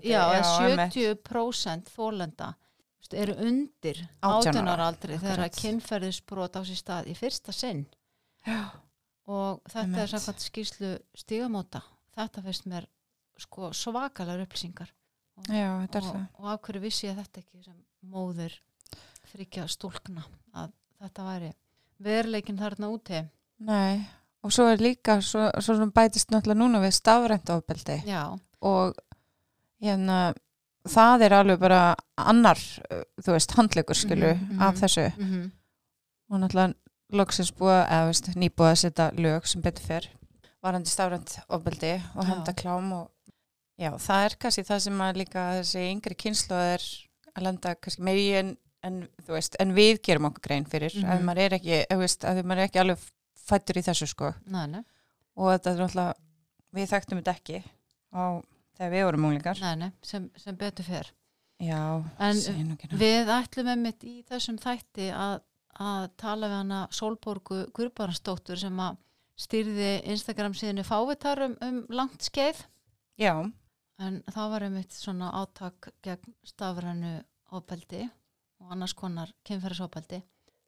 já, 0.06 0.24
að 0.24 0.66
einmitt. 0.69 0.98
70% 0.98 1.94
þólanda 1.95 2.54
eru 3.18 3.33
undir 3.42 4.04
18 4.21 4.51
18 4.54 4.68
ára. 4.69 4.88
aldri 4.92 5.18
þegar 5.18 5.39
að 5.48 5.56
kynferðisbrot 5.57 6.60
á 6.60 6.62
sér 6.62 6.77
stað 6.77 7.07
í 7.10 7.16
fyrsta 7.18 7.51
sinn. 7.56 7.88
Já, 8.45 8.69
og 9.25 9.63
þetta 9.66 9.81
Einmitt. 9.81 10.01
er 10.04 10.12
samkvæmt 10.13 10.45
skýrslu 10.45 10.92
stigamóta 11.18 11.81
þetta 12.16 12.44
finnst 12.45 12.68
mér 12.69 12.86
sko 13.39 13.71
svakalega 13.74 14.45
upplýsingar. 14.45 14.92
Og, 15.39 15.45
það. 15.50 16.27
og 16.38 16.45
af 16.51 16.62
hverju 16.68 16.81
vissi 16.83 17.07
ég 17.07 17.16
þetta 17.18 17.42
ekki 17.42 17.63
sem 17.63 17.77
móðir 18.12 18.57
þryggja 19.31 19.68
stúlkna 19.71 20.25
að 20.54 20.74
þetta 20.99 21.25
væri 21.27 21.51
veruleikin 21.99 22.57
þarna 22.59 22.89
úti 22.93 23.21
Nei, 23.59 24.05
og 24.43 24.53
svo 24.55 24.69
er 24.71 24.79
líka 24.79 25.19
svo, 25.21 25.49
svo 25.59 25.75
bætist 25.91 26.31
náttúrulega 26.31 26.59
núna 26.61 26.79
við 26.83 26.93
stafrænt 26.95 27.49
ofbeldi 27.51 27.97
já, 28.07 28.23
og 28.61 28.95
hérna 29.83 30.33
það 30.89 31.25
er 31.27 31.35
alveg 31.39 31.59
bara 31.59 31.81
annar 32.17 32.59
þú 33.19 33.33
veist, 33.35 33.55
handleikur 33.57 33.95
skilu 33.99 34.33
Mhm, 34.35 34.53
mhm. 34.53 34.61
af 34.61 34.75
þessu 34.83 35.09
mm 35.17 35.51
og 36.29 36.37
náttúrulega 36.43 36.75
loksins 37.17 37.49
búið, 37.57 37.79
eða 37.89 38.05
veist, 38.05 38.27
nýbúið 38.37 38.69
að 38.71 38.75
setja 38.83 39.11
lög 39.17 39.47
sem 39.49 39.61
betur 39.65 39.81
fyrr 39.87 40.07
varandi 40.61 40.89
stafrænt 40.91 41.39
ofbeldi 41.49 41.95
og 42.15 42.23
Já. 42.25 42.29
henda 42.29 42.53
klám 42.53 42.91
og 42.93 43.09
já, 43.79 43.91
það 43.97 44.25
er 44.25 44.35
kannski 44.39 44.63
það 44.67 44.79
sem 44.79 45.01
að 45.01 45.17
líka 45.17 45.45
þessi 45.57 45.85
yngri 45.89 46.15
kynslu 46.15 46.55
er 46.55 46.83
að 47.33 47.43
lenda 47.47 47.75
kannski 47.75 48.03
meiri 48.05 48.55
en, 48.83 49.01
veist, 49.27 49.55
en 49.59 49.73
við 49.75 49.99
gerum 50.05 50.25
okkur 50.29 50.41
grein 50.47 50.65
fyrir 50.69 50.93
Mhm. 50.95 51.09
að 51.11 51.23
maður 51.27 51.44
er 51.45 51.57
ekki, 51.59 51.85
veist, 51.97 52.23
að 52.25 52.44
maður 52.44 52.63
er 52.63 52.68
ekki 52.69 52.80
alveg 52.83 52.99
fættur 53.49 53.80
í 53.81 53.83
þessu 53.83 54.07
sko. 54.07 54.33
Nei, 54.45 54.65
nei, 54.68 54.83
og 55.35 55.51
þetta 55.54 55.71
er 55.73 55.81
náttúrulega 55.83 56.13
við 56.73 56.89
þekktum 56.94 57.19
þetta 57.21 57.35
ekki 57.35 57.63
á, 58.13 58.23
þegar 58.77 58.92
við 58.94 59.06
vorum 59.06 59.25
nei 59.80 59.92
sem, 60.01 60.30
sem 60.37 60.56
betur 60.56 60.85
fer. 60.85 61.11
Já, 61.59 62.04
En 62.19 62.35
við 62.95 63.27
ætlum 63.27 63.68
einmitt 63.68 64.04
í 64.07 64.23
þessum 64.23 64.57
þætti 64.57 65.09
að, 65.11 65.42
að 65.80 66.09
tala 66.18 66.47
við 66.47 66.56
hana 66.56 66.87
Sólborgu 66.92 67.65
Gurbaransdóttur 67.75 68.57
sem 68.57 68.77
að 68.80 68.97
stýrði 69.39 69.89
Instagram 70.06 70.54
síðinu 70.54 70.83
fávitar 70.87 71.42
um, 71.44 71.57
um 71.61 71.85
langt 71.89 72.21
skeið. 72.23 72.63
Já, 73.19 73.33
en 73.99 74.21
það 74.31 74.49
var 74.54 74.61
einmitt 74.63 74.94
svona 74.95 75.31
átak 75.35 75.89
gegn 76.01 76.33
stafrænu 76.47 77.23
ofbeldi 77.51 78.09
og 78.69 78.76
annars 78.76 78.94
konar 78.94 79.31
kynferðisofbeldi 79.49 80.19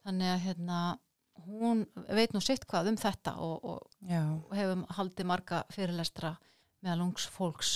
þannig 0.06 0.32
að 0.34 0.44
hérna 0.48 0.78
hún 1.46 1.84
veit 2.10 2.34
nú 2.34 2.42
sitt 2.44 2.66
hvað 2.70 2.90
um 2.92 2.98
þetta 3.02 3.36
og, 3.42 3.64
og, 3.64 3.86
og 4.50 4.56
hefum 4.58 4.84
haldið 4.98 5.30
marga 5.30 5.62
fyrirlestra 5.74 6.34
meðal 6.82 7.06
ungs 7.06 7.28
fólks. 7.30 7.76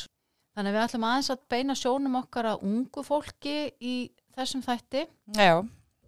Þannig 0.56 0.72
að 0.72 0.76
við 0.78 0.86
ætlum 0.88 1.06
aðeins 1.06 1.30
að 1.34 1.44
beina 1.52 1.76
sjónum 1.78 2.18
okkar 2.22 2.50
að 2.54 2.66
ungu 2.66 3.04
fólki 3.06 3.56
í 3.82 3.96
þessum 4.36 4.64
þætti. 4.66 5.06
já, 5.38 5.62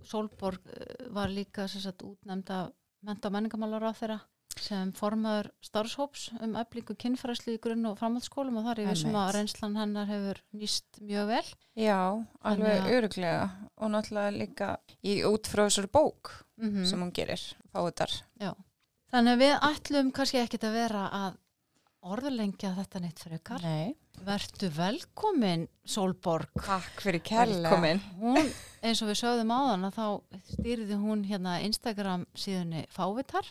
Sólborg 0.07 0.63
eh, 0.71 1.07
var 1.13 1.29
líka 1.29 1.67
sem 1.67 1.81
sagt, 1.83 2.01
útnefnd 2.05 2.49
af 2.55 2.71
menta 3.05 3.27
og 3.29 3.35
menningamálar 3.37 3.89
á 3.89 3.93
þeirra 3.93 4.19
sem 4.57 4.89
formaður 4.97 5.51
starfshóps 5.61 6.29
um 6.41 6.55
öflingu 6.57 6.95
kynfræslu 6.97 7.53
í 7.57 7.59
grunn 7.61 7.85
og 7.85 7.97
framhaldsskólum 7.99 8.55
og 8.57 8.65
þar 8.69 8.79
ég 8.81 8.87
vissum 8.89 9.13
að 9.13 9.19
Einmitt. 9.27 9.35
reynslan 9.37 9.75
hennar 9.77 10.07
hefur 10.09 10.39
nýst 10.57 11.01
mjög 11.03 11.27
vel. 11.29 11.43
já 11.77 11.99
alveg 12.41 12.79
að- 12.81 12.89
öruglega 12.95 13.43
og 13.77 13.91
náttúrulega 13.93 14.33
líka 14.37 14.69
í 15.05 15.19
út 15.27 15.49
frá 15.49 15.67
þessari 15.67 15.91
bók 15.93 16.33
Mm 16.57 16.85
sem 16.89 16.99
hún 16.99 17.13
gerir, 17.13 17.41
fáutar 17.69 18.09
Þannig 19.07 19.33
að 19.35 19.41
við 19.43 19.53
ætlum 19.69 20.07
kannski 20.11 20.39
ekkit 20.41 20.63
að 20.67 20.73
vera 20.73 21.03
að 21.13 21.35
orðlengja 22.07 22.73
þetta 22.75 22.99
neitt 22.99 23.21
frekar. 23.23 23.63
Nei, 23.63 23.95
Vertu 24.25 24.69
velkomin 24.73 25.67
Sólborg. 25.85 26.49
takk 26.65 27.01
fyrir 27.03 27.21
Velkomin. 27.21 28.01
Hún, 28.19 28.49
eins 28.81 29.01
og 29.03 29.11
við 29.11 29.19
sögðum 29.21 29.53
áðan 29.53 29.85
að 29.87 29.99
þá 29.99 30.39
stýrði 30.55 30.97
hún 30.97 31.23
hérna 31.27 31.59
Instagram 31.61 32.25
síðunni 32.33 32.85
Fávitar 32.89 33.45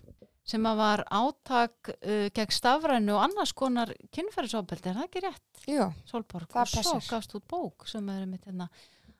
sem 0.47 0.67
að 0.67 0.77
var 0.79 1.05
átak 1.11 1.91
uh, 1.95 2.27
gegn 2.35 2.55
stafrænu 2.55 3.15
og 3.17 3.23
annars 3.25 3.53
konar 3.57 3.95
kynferðisofbeldi, 4.15 4.91
er 4.91 4.99
það 4.99 5.09
ekki 5.09 5.23
rétt, 5.25 5.63
Jú, 5.67 5.89
Solborg? 6.07 6.51
Það 6.53 6.77
og 6.83 6.87
svo 6.87 7.01
gafst 7.09 7.35
út 7.39 7.47
bók 7.51 7.89
sem 7.91 8.13
er 8.15 8.29
mitt 8.31 8.47
hérna 8.47 8.69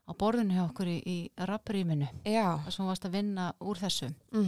á 0.07 0.13
borðinu 0.15 0.55
hjá 0.57 0.65
okkur 0.69 0.89
í, 0.91 0.97
í 1.03 1.17
rapprýminu, 1.51 2.09
sem 2.71 2.83
þú 2.85 2.89
varst 2.91 3.07
að 3.09 3.17
vinna 3.19 3.51
úr 3.61 3.81
þessu. 3.81 4.13
mm 4.33 4.47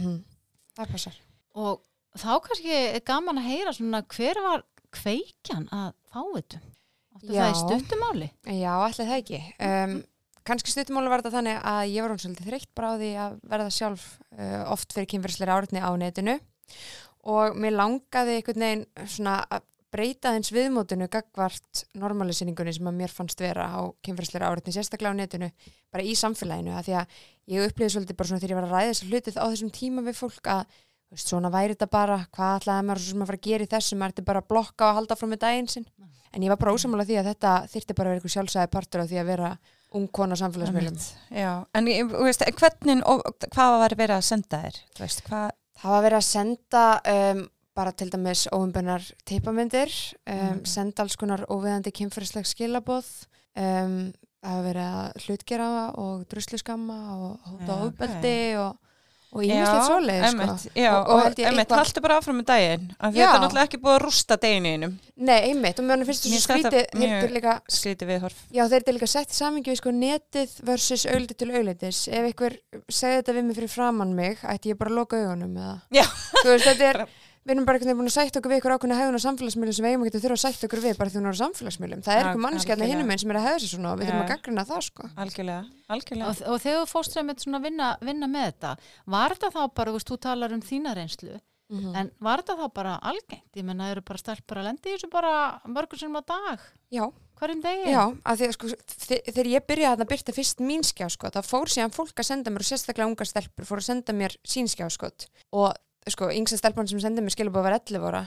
það 0.79 0.91
passar. 0.95 1.15
Og 1.59 1.81
þá 2.15 2.29
kannski 2.45 2.75
er 2.75 3.01
gaman 3.05 3.41
að 3.41 3.49
heyra 3.49 3.73
svona 3.75 4.03
hver 4.15 4.39
var 4.45 4.63
kveikjan 4.95 5.67
að 5.75 5.89
fá 6.09 6.21
þetta? 6.35 6.61
Áttu 7.19 7.33
það 7.33 7.49
í 7.51 7.57
stuttumáli? 7.59 8.29
Já, 8.47 8.71
allir 8.79 9.09
það 9.09 9.17
ekki. 9.17 9.41
Um, 9.59 9.97
kannski 10.47 10.71
stuttumáli 10.73 11.11
var 11.11 11.21
þetta 11.21 11.35
þannig 11.35 11.59
að 11.73 11.81
ég 11.91 12.05
var 12.05 12.13
hún 12.13 12.21
svolítið 12.23 12.49
þreytt 12.49 12.71
bara 12.79 12.93
á 12.95 12.99
því 13.01 13.11
að 13.25 13.37
verða 13.51 13.75
sjálf 13.75 14.05
uh, 14.39 14.63
oft 14.71 14.95
fyrir 14.95 15.11
kynferðsleiri 15.11 15.55
áriðni 15.57 15.83
á 15.83 15.91
netinu 15.99 16.37
og 17.29 17.57
mér 17.59 17.75
langaði 17.75 18.37
einhvern 18.39 18.63
veginn 18.63 18.85
svona 19.11 19.35
að 19.51 19.65
breyta 19.93 20.33
þins 20.35 20.51
viðmótinu 20.53 21.07
gagvart 21.11 21.83
normalisýningunni 21.97 22.73
sem 22.75 22.89
að 22.89 22.99
mér 22.99 23.13
fannst 23.13 23.41
vera 23.41 23.65
á 23.69 23.79
kynferðsleiri 24.05 24.47
áriðni, 24.47 24.73
sérstaklega 24.75 25.15
á 25.15 25.19
netinu, 25.19 25.49
bara 25.93 26.05
í 26.05 26.13
samfélaginu, 26.17 26.75
að 26.77 26.89
því 26.89 26.95
að 26.99 27.17
ég 27.53 27.65
upplýði 27.69 27.95
svolítið 27.95 28.19
bara 28.19 28.31
svona 28.31 28.43
þegar 28.43 28.53
ég 28.53 28.59
var 28.59 28.67
að 28.67 28.75
ræða 28.75 28.91
þessar 28.91 29.09
hlutið 29.13 29.39
á 29.41 29.45
þessum 29.47 29.73
tíma 29.79 30.05
við 30.05 30.19
fólk 30.19 30.51
að 30.53 30.77
veist, 31.09 31.31
svona 31.31 31.51
væri 31.53 31.75
þetta 31.75 31.89
bara, 31.93 32.19
hvað 32.35 32.55
ætlaði 32.59 32.87
maður 32.89 33.03
svo 33.03 33.13
sem 33.13 33.23
að 33.23 33.31
fara 33.31 33.41
að 33.41 33.47
gera 33.49 33.65
í 33.65 33.73
þessu, 33.73 33.97
maður 33.97 34.15
ætti 34.15 34.27
bara 34.29 34.43
að 34.43 34.49
blokka 34.53 34.89
og 34.89 34.99
halda 34.99 35.17
frá 35.19 35.29
með 35.29 35.43
daginn 35.45 35.71
sinn. 35.73 35.89
En 36.29 36.45
ég 36.45 36.51
var 36.53 36.59
bara 36.61 36.75
ósamála 36.77 37.07
því 37.09 37.15
að 37.17 37.31
þetta 37.31 37.53
þyrfti 37.71 37.95
bara 37.97 38.05
að 38.05 38.13
vera 38.13 38.19
eitthvað 38.19 38.35
sjálfsæði 38.35 38.71
partur 38.75 39.01
af 39.01 39.07
því 39.09 39.17
að 39.17 39.31
vera 39.31 39.47
ung 39.97 40.05
kona 40.13 40.37
á 40.37 40.41
samfélagsmiðlum. 40.43 40.99
Já, 41.33 41.51
en 41.73 41.89
veist, 41.89 42.43
hvernig, 42.59 43.01
og, 43.09 43.23
hvað 43.49 43.77
var 43.81 43.95
verið 43.97 44.19
að 44.19 44.27
senda 44.27 44.59
þér? 44.61 44.77
Veist, 44.99 45.23
hvað, 45.25 45.47
Það 45.79 45.93
var 45.93 46.03
verið 46.03 46.19
að 46.19 46.27
senda 46.27 46.83
um, 47.13 47.45
bara 47.79 47.93
til 47.95 48.11
dæmis 48.11 48.45
óumbennar 48.51 49.05
teipamyndir, 49.29 49.93
um, 50.27 50.35
Mm. 50.59 50.65
senda 50.67 51.05
alls 51.05 51.15
konar 51.19 51.45
óviðandi 51.47 51.93
kynferðisleg 51.95 52.45
skilaboð, 52.49 53.07
um, 53.55 54.11
það 54.43 54.59
var 54.59 54.67
verið 54.69 54.91
að 54.99 55.23
hlutgera 55.25 55.71
og 55.99 56.27
drusluskamma 56.31 56.99
og 57.15 57.39
hóta 57.49 57.73
Já, 57.73 57.81
ofbeldi 57.89 58.37
og, 58.59 58.77
og 59.29 59.43
ímislegt 59.45 59.83
svoleið, 59.85 60.23
sko. 60.23 60.29
einmitt, 60.29 60.63
já, 60.79 60.91
Og- 60.95 61.07
og, 61.07 61.09
og 61.13 61.19
held 61.25 61.35
ég 61.39 61.45
einmitt, 61.49 61.67
eitthvað- 61.67 61.81
haltu 61.83 62.01
bara 62.01 62.15
áfram 62.19 62.37
með 62.39 62.45
daginn, 62.49 62.85
af 62.99 63.13
því 63.13 63.17
Já. 63.19 63.25
þetta 63.27 63.35
er 63.35 63.43
náttúrulega 63.43 63.67
ekki 63.67 63.79
búið 63.83 63.97
að 63.99 64.03
rústa 64.05 64.37
daginu 64.39 64.69
einum, 64.73 64.95
Nei, 65.17 65.39
einmitt, 65.49 65.79
og 65.79 65.85
mér 65.85 66.05
finnst 66.07 66.23
þetta 66.25 66.39
svo 66.39 66.55
þetta 66.55 66.71
skrítið, 66.71 66.99
mjög- 67.03 67.21
þetta 67.21 67.35
líka, 67.37 67.53
skrítið 67.69 68.07
viðhorf. 68.13 68.39
já 68.51 68.63
þeir 68.71 68.81
eru 68.87 68.97
líka 68.97 69.07
sett 69.07 69.29
í 69.29 69.37
samingi 69.37 69.69
við 69.71 69.77
sko 69.83 69.91
netið 69.91 70.49
versus 70.63 71.05
auðliti 71.05 71.35
til 71.37 71.51
auðlitis. 71.51 72.07
Ef 72.07 72.23
einhver 72.31 72.57
segði 72.89 73.21
þetta 73.21 73.35
við 73.35 73.43
mig 73.45 73.55
fyrir 73.59 73.69
framann 73.69 74.15
mig, 74.15 74.37
ætti 74.41 74.71
ég 74.73 74.77
bara 74.79 74.89
að 74.89 74.95
loka 74.95 75.17
augunum 75.19 75.53
eða? 75.57 75.81
Já. 75.91 76.03
Þú 76.43 76.49
veist, 76.55 76.65
þetta 76.65 76.89
er, 76.95 77.07
við 77.45 77.53
erum 77.55 77.65
bara 77.65 77.77
einhvern 77.79 77.89
veginn 77.89 77.99
búin 78.01 78.09
að 78.11 78.15
sætta 78.17 78.39
okkur 78.39 78.51
við 78.53 78.59
ykkur 78.61 78.73
ákveðna 78.75 78.97
hegðun 78.99 79.19
á 79.19 79.25
samfélagsmiðlum 79.25 79.75
sem 79.77 79.85
við 79.85 79.91
eigum 79.93 80.03
ekki 80.05 80.17
að 80.19 80.23
þurfa 80.25 80.37
að 80.37 80.43
sætta 80.43 80.67
okkur 80.69 80.81
við 80.85 80.97
bara 80.99 81.09
því 81.09 81.19
hún 81.19 81.29
er 81.29 81.35
á 81.35 81.41
samfélagsmiðlum. 81.43 82.01
Það 82.05 82.15
er 82.19 82.25
ykkur 82.29 82.43
mannskjarni 82.45 82.83
algjörlega. 82.83 82.99
hinum 82.99 83.13
einn 83.15 83.21
sem 83.23 83.31
er 83.33 83.39
að 83.39 83.45
hegða 83.49 83.59
sér 83.63 83.73
svona 83.73 83.91
og 83.93 83.99
við 83.99 84.05
Ja. 84.05 84.09
þurfum 84.11 84.25
að 84.25 84.31
gaggrina 84.33 84.65
það 84.69 84.81
sko. 84.89 85.03
Algjörlega, 85.23 85.63
algjörlega. 85.89 86.29
Og, 86.29 86.41
og 86.53 86.61
þegar 86.63 86.81
þú 86.83 86.89
fórst 86.93 87.11
sem 87.13 87.27
þetta 87.31 87.45
svona 87.47 87.61
vinna, 87.63 87.87
vinna 88.01 88.27
með 88.27 88.45
þetta, 88.51 88.71
var 89.07 89.29
þetta 89.35 89.51
þá 89.55 89.61
bara, 89.73 89.91
þú 89.91 89.95
veist, 89.99 90.09
þú 90.11 90.17
talar 90.19 90.53
um 90.53 90.61
þína 90.61 90.95
reynslu, 90.99 91.39
Mm. 91.69 91.93
en 91.95 92.07
var 92.19 92.41
þetta 92.41 92.55
þá 92.57 92.73
bara 92.73 92.99
algengt? 93.05 93.45
Ég 93.55 93.63
menna, 93.63 93.91
eru 93.91 94.01
bara 94.01 94.17
stelpur 94.17 94.57
að 94.57 94.63
lendi 94.65 94.89
í 94.89 94.93
þessu 94.97 95.09
bara 95.11 95.61
mörgur 95.69 95.99
sem 95.99 96.09
á 96.17 96.21
dag, 96.25 96.59
Já, 96.89 97.05
hverjum 97.37 97.61
degi? 97.61 97.91
já, 97.93 98.17
af 98.25 98.39
því 98.39 98.47
að 98.47 98.53
sko 98.55 98.67
þe- 98.73 99.23
þegar 99.29 99.45
ég 99.53 99.67
byrjaði 99.69 100.01
að 100.01 100.09
byrta 100.09 100.33
fyrst 100.33 100.57
mín 100.65 100.81
skjá 100.81 101.05
sko, 101.13 101.29
þá 101.29 101.45
fór 101.45 101.69
síðan 101.69 101.93
fólk 101.93 102.17
að 102.17 102.25
senda 102.25 102.49
mér 102.49 102.65
og 102.65 102.69
sérstaklega 102.73 103.05
ungar 103.05 103.29
stelpur 103.29 103.65
fór 103.69 103.77
að 103.77 103.85
senda 103.85 104.13
mér 104.17 104.33
sín 104.43 104.65
skjá 104.65 104.89
sko 104.89 105.11
og 105.53 105.75
sko, 106.07 106.29
yngsta 106.33 106.59
stelpan 106.59 106.87
sem 106.89 107.01
sendi 107.03 107.23
mér 107.23 107.35
skilabóð 107.35 107.67
var 107.67 107.77
11 107.79 108.05
ára. 108.09 108.23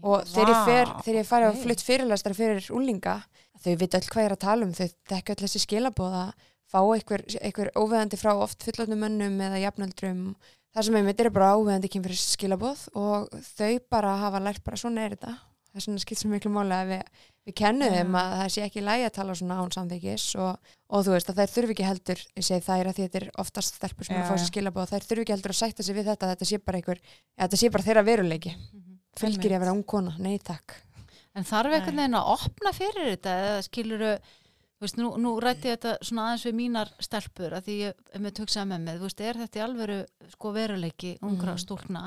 Og 0.00 0.24
þegar 0.30 0.50
ég, 0.52 0.60
fer, 0.64 0.92
þegar 1.04 1.18
ég 1.18 1.28
fari 1.28 1.48
á 1.48 1.52
flutt 1.60 1.82
fyrirlæstar 1.84 2.36
fyrir 2.36 2.70
úlinga 2.72 3.18
þau 3.60 3.74
vita 3.82 3.98
öll 4.00 4.08
hvað 4.08 4.22
ég 4.22 4.30
er 4.30 4.36
að 4.36 4.44
tala 4.46 4.64
um 4.64 4.72
þau 4.72 4.86
þekka 5.10 5.34
öll 5.34 5.42
þessi 5.42 5.62
skilabóð 5.66 6.16
að 6.22 6.30
fá 6.70 6.78
einhver, 6.80 7.24
einhver 7.42 7.72
óveðandi 7.76 8.20
frá 8.20 8.32
oft 8.32 8.64
fullotnum 8.64 9.04
mönnum 9.04 9.36
eða 9.44 9.60
jafnöldrum. 9.66 10.24
Það 10.70 10.86
sem 10.86 10.98
einmitt 11.00 11.20
er 11.20 11.32
bara 11.34 11.52
óveðandi 11.58 11.90
kynfyrir 11.92 12.22
skilabóð 12.22 12.86
og 12.96 13.28
þau 13.58 13.72
bara 13.92 14.16
hafa 14.22 14.40
lært 14.40 14.64
bara 14.64 14.80
svona 14.80 15.04
er 15.04 15.18
þetta 15.18 15.36
það 15.70 15.78
er 15.80 15.84
svona 15.86 16.02
skilt 16.02 16.18
sem 16.20 16.30
miklu 16.34 16.50
máli 16.54 16.74
að 16.76 16.88
við, 16.90 17.02
við 17.46 17.54
kennum 17.60 17.94
þeim 17.94 18.16
að 18.20 18.32
það 18.40 18.50
sé 18.54 18.64
ekki 18.66 18.82
lægi 18.84 19.06
að 19.06 19.14
tala 19.16 19.34
svona 19.38 19.58
án 19.62 19.72
samþykis 19.76 20.26
og, 20.42 20.72
og 20.90 21.04
þú 21.06 21.14
veist 21.14 21.30
að 21.30 21.40
þær 21.40 21.52
þurfi 21.54 21.74
ekki 21.76 21.86
heldur 21.88 22.22
ég 22.40 22.46
segi 22.50 22.66
þær 22.66 22.90
að 22.90 22.98
því 22.98 23.06
þetta 23.06 23.20
er 23.22 23.28
oftast 23.44 23.78
stelpur 23.80 24.04
sem 24.08 24.16
er 24.16 24.22
að 24.24 24.30
fá 24.30 24.36
sér 24.42 24.50
skilabóð 24.50 24.90
þær 24.94 25.06
þurfi 25.10 25.24
ekki 25.26 25.34
heldur 25.36 25.54
að 25.54 25.60
sætta 25.62 25.86
sig 25.86 25.96
við 26.00 26.10
þetta 26.10 26.30
þetta 26.34 26.50
sé 26.50 26.58
bara 26.58 26.80
einhver, 26.82 27.00
ja, 27.06 27.46
þetta 27.46 27.60
sé 27.62 27.70
bara 27.70 27.86
þeirra 27.88 28.06
veruleiki. 28.10 28.54
Mhm. 28.56 28.86
fylgir 29.20 29.50
ég 29.50 29.56
að 29.58 29.64
vera 29.64 29.72
ung 29.74 29.82
kona, 29.84 30.12
nei 30.22 30.38
takk. 30.38 30.76
En 31.34 31.44
þarf 31.44 31.72
einhvern 31.74 31.96
veginn 31.98 32.14
að 32.18 32.28
opna 32.34 32.70
fyrir 32.74 33.08
þetta 33.14 33.32
eða 33.46 33.62
skilur 33.66 34.04
þú 34.80 34.86
veist, 34.86 34.96
nú, 34.96 35.08
nú 35.20 35.32
rætti 35.42 35.68
ég 35.68 35.76
þetta 35.76 35.96
svona 36.06 36.22
aðeins 36.30 36.44
við 36.46 36.54
mínar 36.56 36.90
stelpur 37.04 37.52
að 37.58 37.66
því 37.66 37.74
ég 37.82 37.98
er 38.16 38.22
með 38.24 38.34
töksaði 38.38 38.68
með 38.70 38.80
mig, 38.86 38.96
þú 39.00 39.04
veist, 39.08 39.20
er 39.20 39.40
þetta 39.42 39.58
í 39.60 39.64
alvöru 39.66 39.98
sko 40.32 40.52
veruleiki 40.56 41.10
ungra 41.20 41.52
Mhm. 41.52 41.60
stúlna 41.66 42.04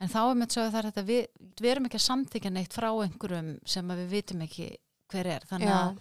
en 0.00 0.08
þá 0.12 0.18
er 0.30 0.36
með 0.42 0.52
sögðu 0.56 0.74
þar 0.76 0.90
þetta 0.90 1.06
við, 1.08 1.24
við 1.60 1.70
erum 1.72 1.88
ekki 1.88 1.98
að 2.00 2.06
samþykja 2.08 2.50
neitt 2.54 2.72
frá 2.76 2.90
einhverjum 2.92 3.54
sem 3.66 3.90
að 3.90 4.04
við 4.04 4.08
vitum 4.18 4.44
ekki 4.46 4.68
hver 5.12 5.26
er, 5.26 5.42
þannig 5.50 5.72
að 5.72 5.98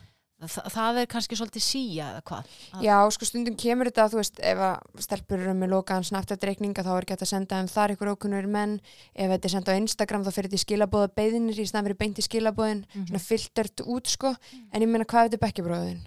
það, 0.54 0.66
það 0.70 0.98
er 1.02 1.08
kannski 1.10 1.38
svolítið 1.40 1.64
síja 1.66 2.08
eða 2.14 2.22
hvað? 2.30 2.50
Að- 2.78 2.84
Já, 2.86 2.98
sko 3.16 3.26
stundum 3.26 3.56
kemur 3.58 3.90
þetta, 3.90 4.04
þú 4.14 4.20
veist, 4.20 4.42
ef 4.46 4.60
að 4.68 5.02
stelpur 5.08 5.40
eru 5.42 5.54
með 5.58 5.72
lokaðan 5.74 6.06
snabbt 6.06 6.30
þá 6.30 6.44
er 6.46 6.52
ekki 7.08 7.16
að 7.18 7.24
senda 7.32 7.62
um 7.64 7.68
þar 7.74 7.94
ykkur 7.96 8.12
ókunnur 8.14 8.46
menn. 8.48 8.76
Ef 9.16 9.32
þetta 9.34 9.50
er 9.50 9.54
senda 9.56 9.74
á 9.74 9.80
Instagram 9.82 10.24
þá 10.28 10.30
fyrir 10.36 10.52
þetta 10.52 10.60
í 10.62 10.66
skilabóða 10.68 11.10
beðinir 11.18 11.58
í 11.58 11.66
staðan 11.66 11.88
fyrir 11.90 11.98
beint 12.04 12.20
í 12.22 12.28
skilabóðin 12.28 12.86
Mhm. 12.94 13.08
svona 13.10 13.24
filtert 13.26 13.82
út, 13.88 14.06
sko. 14.14 14.36
En 14.72 14.82
ég 14.82 14.88
meina 14.88 15.06
hvað 15.10 15.26
er 15.26 15.30
þetta 15.34 15.46
bekkjabróðin 15.48 16.06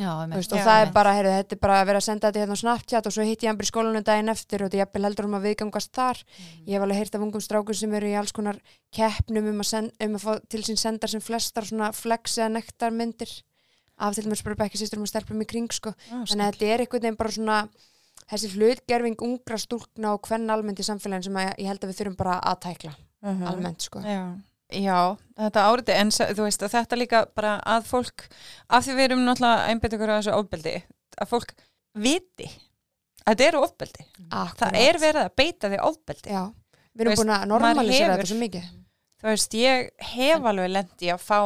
Já, 0.00 0.10
veist, 0.32 0.52
og 0.54 0.58
Já, 0.58 0.64
það 0.64 0.80
er 0.86 0.92
bara, 0.96 1.10
heyrðu, 1.16 1.32
þetta 1.36 1.52
er 1.56 1.60
bara 1.60 1.74
að 1.82 1.86
vera 1.90 1.98
að 2.00 2.04
senda 2.06 2.28
þetta 2.30 2.40
hérna 2.40 2.56
á 2.56 2.62
Snapchat 2.62 3.06
og 3.06 3.12
svo 3.12 3.24
hitti 3.28 3.44
ég 3.44 3.50
hann 3.50 3.58
bara 3.60 3.68
í 3.68 3.70
skólanum 3.70 4.04
daginn 4.06 4.32
eftir 4.32 4.62
og 4.62 4.70
þetta 4.70 4.78
er 4.78 4.82
jafnvel 4.86 5.04
heldur 5.08 5.26
um 5.28 5.34
að 5.36 5.44
viðgangast 5.48 5.92
þar 5.92 6.16
Mhm. 6.24 6.64
ég 6.66 6.72
hef 6.76 6.82
alveg 6.86 6.96
heyrt 7.00 7.14
af 7.14 7.20
ungum 7.26 7.40
strákum 7.44 7.74
sem 7.76 7.94
eru 7.94 8.06
í 8.08 8.16
alls 8.18 8.32
konar 8.32 8.58
keppnum 8.92 9.48
um 9.52 9.60
að, 9.60 9.66
send, 9.66 9.92
um 10.00 10.14
að 10.16 10.24
fá 10.24 10.40
til 10.48 10.62
sín 10.62 10.78
sendar 10.80 11.08
sem 11.10 11.20
flestar 11.20 11.64
svona 11.68 11.92
flex 11.92 12.38
eða 12.38 12.50
nektar 12.56 12.90
myndir 12.90 13.42
af 13.98 14.14
til 14.14 14.24
mér 14.24 14.36
spara 14.40 14.56
bekkjasýstur 14.56 14.96
um 14.96 15.04
að 15.04 15.12
stelpum 15.12 15.42
í 15.42 15.46
kring 15.46 15.68
sko. 15.70 15.92
þannig 16.08 16.46
að 16.48 16.52
þetta 16.56 16.66
er 16.74 16.78
einhvern 16.86 17.02
veginn 17.02 17.16
bara 17.20 17.30
svona 17.30 17.68
þessi 18.30 18.48
hlutgerfing 18.54 19.16
ungra 19.20 19.58
stúlkna 19.58 20.14
og 20.14 20.22
hvern 20.22 20.48
almennt 20.50 20.78
í 20.80 20.86
samfélagin 20.86 21.24
sem 21.24 21.34
að, 21.36 21.54
ég 21.58 21.66
held 21.66 21.80
að 21.84 21.90
við 21.90 21.98
þurfum 22.00 22.16
bara 22.16 22.40
að 22.40 22.60
tækla 22.60 22.94
Mhm. 23.22 23.46
almennt 23.46 23.82
sko. 23.82 24.00
Já. 24.00 24.40
Já, 24.70 25.16
þetta 25.40 25.66
áriti, 25.66 25.94
en 25.98 26.10
þú 26.14 26.46
veist 26.46 26.64
að 26.64 26.74
þetta 26.76 26.98
líka 27.00 27.22
bara 27.36 27.56
að 27.66 27.86
fólk, 27.90 28.26
af 28.70 28.84
því 28.86 28.96
við 28.98 29.06
erum 29.08 29.24
náttúrulega 29.26 29.70
einbætt 29.72 29.96
ykkur 29.96 30.12
á 30.12 30.18
þessu 30.18 30.34
ofbeldi, 30.36 30.74
að 31.20 31.30
fólk 31.32 31.54
viti 31.98 32.46
að 32.50 33.32
þetta 33.32 33.48
eru 33.48 33.62
ofbeldi. 33.66 34.06
Akkurat. 34.28 34.60
Það 34.62 34.78
er 34.84 35.00
verið 35.02 35.22
að 35.24 35.32
beita 35.42 35.70
því 35.72 35.80
ofbeldi. 35.90 36.36
Já, 36.36 36.44
við 36.94 37.04
erum 37.04 37.14
veist, 37.14 37.22
búin 37.24 37.34
að 37.36 37.48
normalisera 37.50 38.14
þetta 38.14 38.30
svo 38.30 38.40
mikið 38.44 38.68
Þú 39.20 39.28
veist, 39.28 39.54
ég 39.60 39.90
hef 40.14 40.46
alveg 40.48 40.70
lendi 40.72 41.10
að 41.12 41.20
fá 41.20 41.40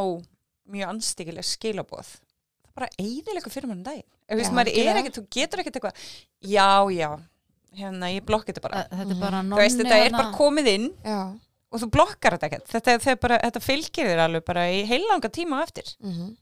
mjög 0.70 0.90
anstíkileg 0.92 1.46
skilabóð. 1.48 2.10
Það 2.14 2.68
er 2.68 2.76
bara 2.78 2.90
eiginlega 3.02 3.50
fyrir 3.50 3.70
mann 3.70 3.80
daginn. 3.82 4.06
Þú 4.30 4.38
veist, 4.38 4.54
maður 4.54 4.76
er 4.78 5.00
ekkert, 5.00 5.18
þú 5.18 5.24
getur 5.34 5.62
ekkert 5.62 5.78
eitthvað, 5.80 6.04
já, 6.54 6.68
já, 6.94 7.08
hérna, 7.80 8.12
ég 8.14 8.24
blokki 8.28 8.54
þetta 8.54 8.62
bara. 8.64 8.84
Þetta 8.92 9.10
er 9.16 9.20
bara 9.24 9.40
Þú 9.42 9.48
nonni 9.50 9.64
veist, 9.64 9.82
þetta 9.82 9.98
er 10.04 10.14
bara 10.14 10.30
komið 10.38 10.70
inn 10.70 10.86
Já, 11.02 11.18
og 11.74 11.82
þú 11.82 11.88
blokkar 11.96 12.36
þetta 12.38 12.48
ekkert. 12.48 12.70
Þetta, 12.70 13.14
bara, 13.20 13.38
þetta 13.42 13.60
fylgir 13.64 14.08
þér 14.12 14.22
alveg 14.28 14.44
bara 14.46 14.64
í 14.70 14.80
heilanga 14.88 15.30
tíma 15.34 15.58
á 15.58 15.64
eftir. 15.66 15.90
mm 16.02 16.32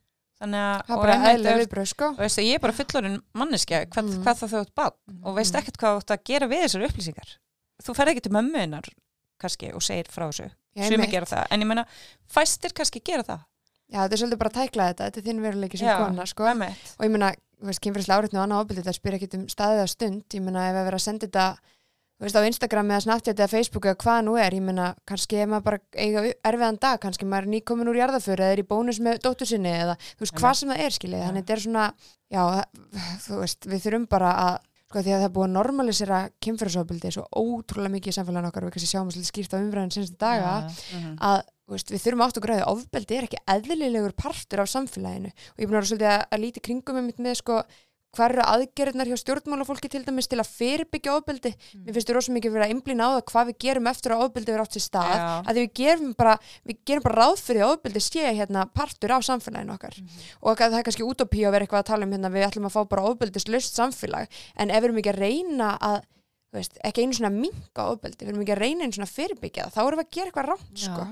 Þannig 0.42 0.58
að, 0.58 0.78
það 0.88 0.96
og 0.96 1.02
bara 1.04 1.14
veist, 1.22 1.44
viðbröð 1.46 1.84
sko. 1.86 2.06
og 2.10 2.16
veist, 2.18 2.38
ég 2.42 2.56
er 2.56 2.62
bara 2.64 2.74
fullorinn 2.74 3.18
manneskja 3.38 3.78
hvað, 3.86 4.08
Mhm. 4.08 4.22
hvað 4.24 4.38
það 4.40 4.50
þau 4.50 4.60
átt 4.64 4.74
bát 4.74 4.96
og 5.22 5.36
veist 5.36 5.54
ekkert 5.54 5.76
hvað 5.78 5.92
þú 5.92 6.00
átt 6.02 6.10
að 6.16 6.24
gera 6.24 6.48
við 6.50 6.62
þessar 6.64 6.86
upplýsingar 6.88 7.30
þú 7.86 7.94
ferð 7.94 8.10
ekki 8.10 8.22
til 8.24 8.32
mömmuðinnar 8.34 8.88
kannski 9.38 9.70
og 9.72 9.82
segir 9.86 10.10
frá 10.10 10.26
þessu 10.32 10.48
sumi 10.50 10.96
einmitt. 10.96 11.10
gera 11.14 11.26
það, 11.30 11.46
en 11.50 11.60
ég 11.62 11.66
menna 11.70 11.84
fæstir 12.26 12.74
kannski 12.74 12.98
gera 13.04 13.22
það 13.22 13.44
Já, 13.92 13.98
þetta 14.02 14.12
er 14.12 14.18
svolítið 14.18 14.38
bara 14.42 14.50
að 14.50 14.58
tækla 14.58 14.88
þetta, 14.90 15.04
þetta 15.06 15.18
er 15.22 15.26
þinn 15.28 15.40
veruleiki 15.46 15.78
sem 15.78 15.86
Já, 15.88 15.96
kona, 16.00 16.26
sko. 16.26 16.42
Einmitt. 16.48 16.90
Og 16.98 17.06
ég 17.06 17.36
veist, 17.62 17.80
kynfyrirslega 17.84 18.18
áriðni 18.22 18.38
og 18.40 18.44
annað 18.48 18.60
ábyrðið, 18.64 18.86
það 18.88 18.96
spyr 18.98 19.14
ekkit 19.18 19.34
um 19.38 19.46
staðið 19.46 19.82
að 19.82 19.90
stund. 19.92 20.22
Ég 20.32 20.42
meina, 20.42 20.62
ef 20.70 20.74
að 20.80 20.84
vera 20.88 20.96
að 20.98 21.04
senda 21.06 21.26
þetta, 21.28 21.58
þú 22.22 22.28
veist, 22.28 22.38
á 22.38 22.46
Instagram 22.46 22.90
eða 22.92 23.02
Snapchat 23.02 23.40
eða 23.42 23.50
Facebook 23.50 23.86
eða 23.90 23.98
hvað 23.98 24.18
nú 24.28 24.34
er, 24.38 24.54
ég 24.54 24.62
meina, 24.62 24.88
kannski 25.10 25.40
ef 25.42 25.48
maður 25.50 25.64
bara 25.66 25.78
eiga 25.98 26.20
erfiðan 26.46 26.78
dag, 26.84 27.00
kannski 27.02 27.26
maður 27.26 27.48
er 27.48 27.52
nýkomin 27.56 27.90
úr 27.90 27.98
jarðaföru 27.98 28.44
eða 28.46 28.54
er 28.54 28.62
í 28.62 28.66
bónus 28.68 29.00
með 29.02 29.18
dóttur 29.26 29.50
sinni 29.50 29.72
eða, 29.74 29.96
þú 30.14 30.22
veist, 30.22 30.36
hvað 30.38 30.54
sem 30.60 30.70
það 30.70 30.84
er, 30.86 30.94
skiljið. 30.98 31.24
Þannig 31.26 31.42
þetta 31.42 31.56
er 31.56 31.64
svona, 31.64 31.86
já, 32.30 32.42
þú 33.26 33.40
veist, 33.42 33.66
við 33.72 33.82
þurfum 33.88 34.06
bara 34.14 34.30
að, 34.44 34.68
sko, 34.86 35.02
því 35.02 35.16
að 35.16 35.18
það 35.18 35.26
er 35.26 35.34
búið 35.34 35.48
að 35.48 35.56
normalisera 35.56 36.20
kynfyrirsofbildi 36.46 37.12
svo 37.16 37.26
ótrúlega 37.42 37.96
mikið 37.96 38.14
í 38.14 38.16
samfélaginu 38.20 38.52
okkar, 38.52 38.68
við 38.68 38.76
kannski 38.76 38.92
sjáum 38.92 39.10
að 39.10 39.16
svolítið 39.18 39.32
skýrt 39.32 39.56
á 39.56 39.58
umræðin 39.58 39.94
senstu 39.98 40.20
daga, 40.22 40.54
Já, 40.62 40.70
já. 40.70 40.98
Mhm. 41.02 41.14
að 41.26 41.42
þú 41.62 41.76
veist, 41.76 41.92
við 41.94 42.02
þurfum 42.04 42.22
átt 42.26 42.38
að 42.38 42.44
græða 42.46 42.66
ofbeldi 42.68 43.16
er 43.16 43.26
ekki 43.26 43.38
eðlilegur 43.54 44.14
partur 44.18 44.60
af 44.62 44.68
samfélaginu 44.68 45.30
og 45.32 45.56
ég 45.56 45.64
er 45.64 45.70
búin 45.70 45.78
að 45.78 45.80
vera 45.80 45.90
svolítið 45.90 46.10
að, 46.12 46.24
að 46.28 46.42
líti 46.42 46.62
kringum 46.66 46.98
með 47.22 47.36
sko 47.38 47.62
hver 48.12 48.34
eru 48.34 48.44
aðgerðnar 48.44 49.08
hjá 49.08 49.16
stjórnmálafólki 49.22 49.88
til 49.92 50.02
dæmis 50.04 50.28
til 50.28 50.38
að 50.42 50.50
fyrirbyggja 50.58 51.14
ofbeldi 51.16 51.52
Mm. 51.52 51.84
mér 51.86 51.94
finnst 51.96 52.08
þú 52.10 52.14
rosa 52.16 52.32
mikið 52.34 52.56
að 52.60 52.72
einblýna 52.72 53.06
á 53.08 53.10
það 53.16 53.24
hvað 53.32 53.46
við 53.48 53.56
gerum 53.64 53.86
eftir 53.88 54.12
að 54.12 54.22
ofbeldi 54.26 54.52
verið 54.52 54.64
átt 54.66 54.76
sér 54.76 54.84
stað 54.84 55.12
Já. 55.16 55.42
að 55.48 55.54
við 55.60 55.68
gerum 55.80 56.12
bara, 56.18 56.34
við 56.68 56.76
gerum 56.84 57.02
bara 57.06 57.18
ráð 57.22 57.36
fyrir 57.46 57.62
að 57.64 57.72
ofbeldi 57.76 58.00
sé 58.04 58.26
hérna 58.36 58.66
partur 58.74 59.14
af 59.16 59.24
samfélaginu 59.24 59.72
okkar 59.76 59.96
og 60.42 60.52
að 60.60 60.70
það 60.72 60.78
er 60.78 60.86
kannski 60.90 61.06
útopía 61.08 61.48
að 61.48 61.52
vera 61.56 61.64
eitthvað 61.66 61.82
að 61.82 61.90
tala 61.92 62.04
um 62.04 62.12
hérna 62.12 62.32
við 62.36 62.46
ætlum 62.50 62.68
að 62.68 62.76
fá 62.76 62.82
bara 62.92 63.06
ofbeldislaust 63.12 63.74
samfélag 63.80 64.28
en 64.56 64.70
ef 64.70 64.76
við 64.82 64.88
erum 64.90 64.98
ekki 65.02 65.12
að 65.14 65.22
reyna 65.24 65.70
að 65.80 66.00
veist, 66.52 66.76
ekki 66.84 67.02
einu 67.06 67.16
svona 67.16 67.32
minka 67.32 67.88
ofbeldi 67.94 68.26
við 68.26 68.34
erum 68.34 68.42
ekki 68.44 68.52
að 68.58 68.60
reyna 68.66 68.84
einu 68.84 68.92
svona 68.98 69.08
fyrirbyggja 69.08 69.70
þá 69.72 69.80
erum 69.86 70.02
við 70.02 70.04
að 70.04 70.12
gera 70.18 70.26
eitthvað 70.28 70.50
rátt 70.52 70.82
sko. 70.84 71.06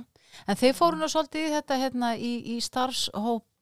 En 0.46 0.56
þeir 0.60 0.74
fóru 0.78 0.96
nú 1.00 1.08
svolítið 1.10 1.46
í 1.48 1.54
þetta 1.56 1.76
hérna 1.80 2.10
í, 2.16 2.32
í 2.54 2.60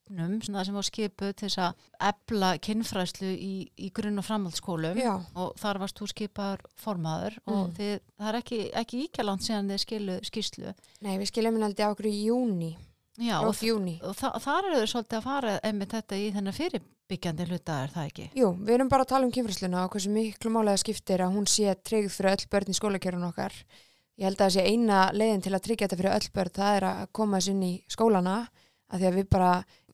starfshópnum 0.08 0.40
svona 0.42 0.64
sem 0.64 0.74
var 0.74 0.86
skipuð 0.86 1.32
til 1.36 1.48
þess 1.48 1.58
að 1.58 1.74
ebla 2.08 2.50
kinnfræslu 2.58 3.28
í, 3.34 3.68
í 3.78 3.90
grunn 3.94 4.18
og 4.18 4.24
framhaldsskólum 4.26 4.98
Já, 4.98 5.14
og 5.36 5.54
þar 5.60 5.78
varst 5.82 5.98
þú 6.00 6.08
skipar 6.12 6.58
formaður 6.76 7.38
og 7.46 7.68
Mm. 7.68 7.72
þið, 7.78 8.00
það 8.18 8.28
er 8.28 8.38
ekki, 8.40 8.58
ekki 8.74 9.02
íkjaland 9.08 9.40
síðan 9.42 9.68
þið 9.72 9.78
skilu 9.84 10.18
skýslu. 10.22 10.74
nei 11.02 11.18
við 11.18 11.26
skiljum 11.30 11.54
henni 11.58 11.66
aldrei 11.68 11.84
á 11.84 11.92
okkur 11.92 12.06
í 12.06 12.24
júni 12.28 12.76
Já, 13.18 13.40
og, 13.42 13.48
og 13.50 14.14
þa 14.14 14.38
þar 14.40 14.64
eru 14.68 14.78
þau 14.78 14.86
svolítið 14.92 15.18
að 15.18 15.24
fara 15.24 15.58
einmitt 15.66 15.90
þetta 15.90 16.14
í 16.16 16.30
þennan 16.32 16.54
fyrirbyggjandi 16.54 17.46
hluta 17.50 17.82
er 17.82 17.90
það 17.90 18.06
ekki? 18.12 18.30
Jú, 18.38 18.52
við 18.62 18.74
erum 18.76 18.88
bara 18.88 19.02
að 19.02 19.08
tala 19.10 19.26
um 19.26 19.32
kynfræsluna 19.34 19.84
og 19.84 19.90
hversu 19.90 20.10
miklu 20.14 20.50
málega 20.54 20.78
skiptir 20.78 21.18
að 21.24 21.34
hún 21.34 21.46
sé 21.50 21.74
tryggð 21.82 22.14
fyrir 22.14 22.30
öll 22.36 22.46
börn 22.52 22.70
í 22.70 22.76
skólakerun 22.78 23.26
okkar. 23.26 23.52
Ég 24.18 24.24
held 24.28 24.38
að 24.38 24.44
það 24.46 24.54
sé 24.54 24.62
eina 24.70 25.00
leiðin 25.14 25.42
til 25.42 25.54
að 25.54 25.62
tryggja 25.66 25.88
þetta 25.88 25.98
fyrir 25.98 26.14
öll 26.14 26.30
börn, 26.34 26.54
það 26.54 26.76
er 26.78 26.86
að 26.92 27.02
koma 27.12 27.38
þess 27.40 27.48
inn 27.50 27.62
í 27.66 27.72
skólana, 27.90 28.36
að 28.90 28.98
því 29.02 29.06
að 29.10 29.18
við 29.18 29.28
bara, 29.34 29.50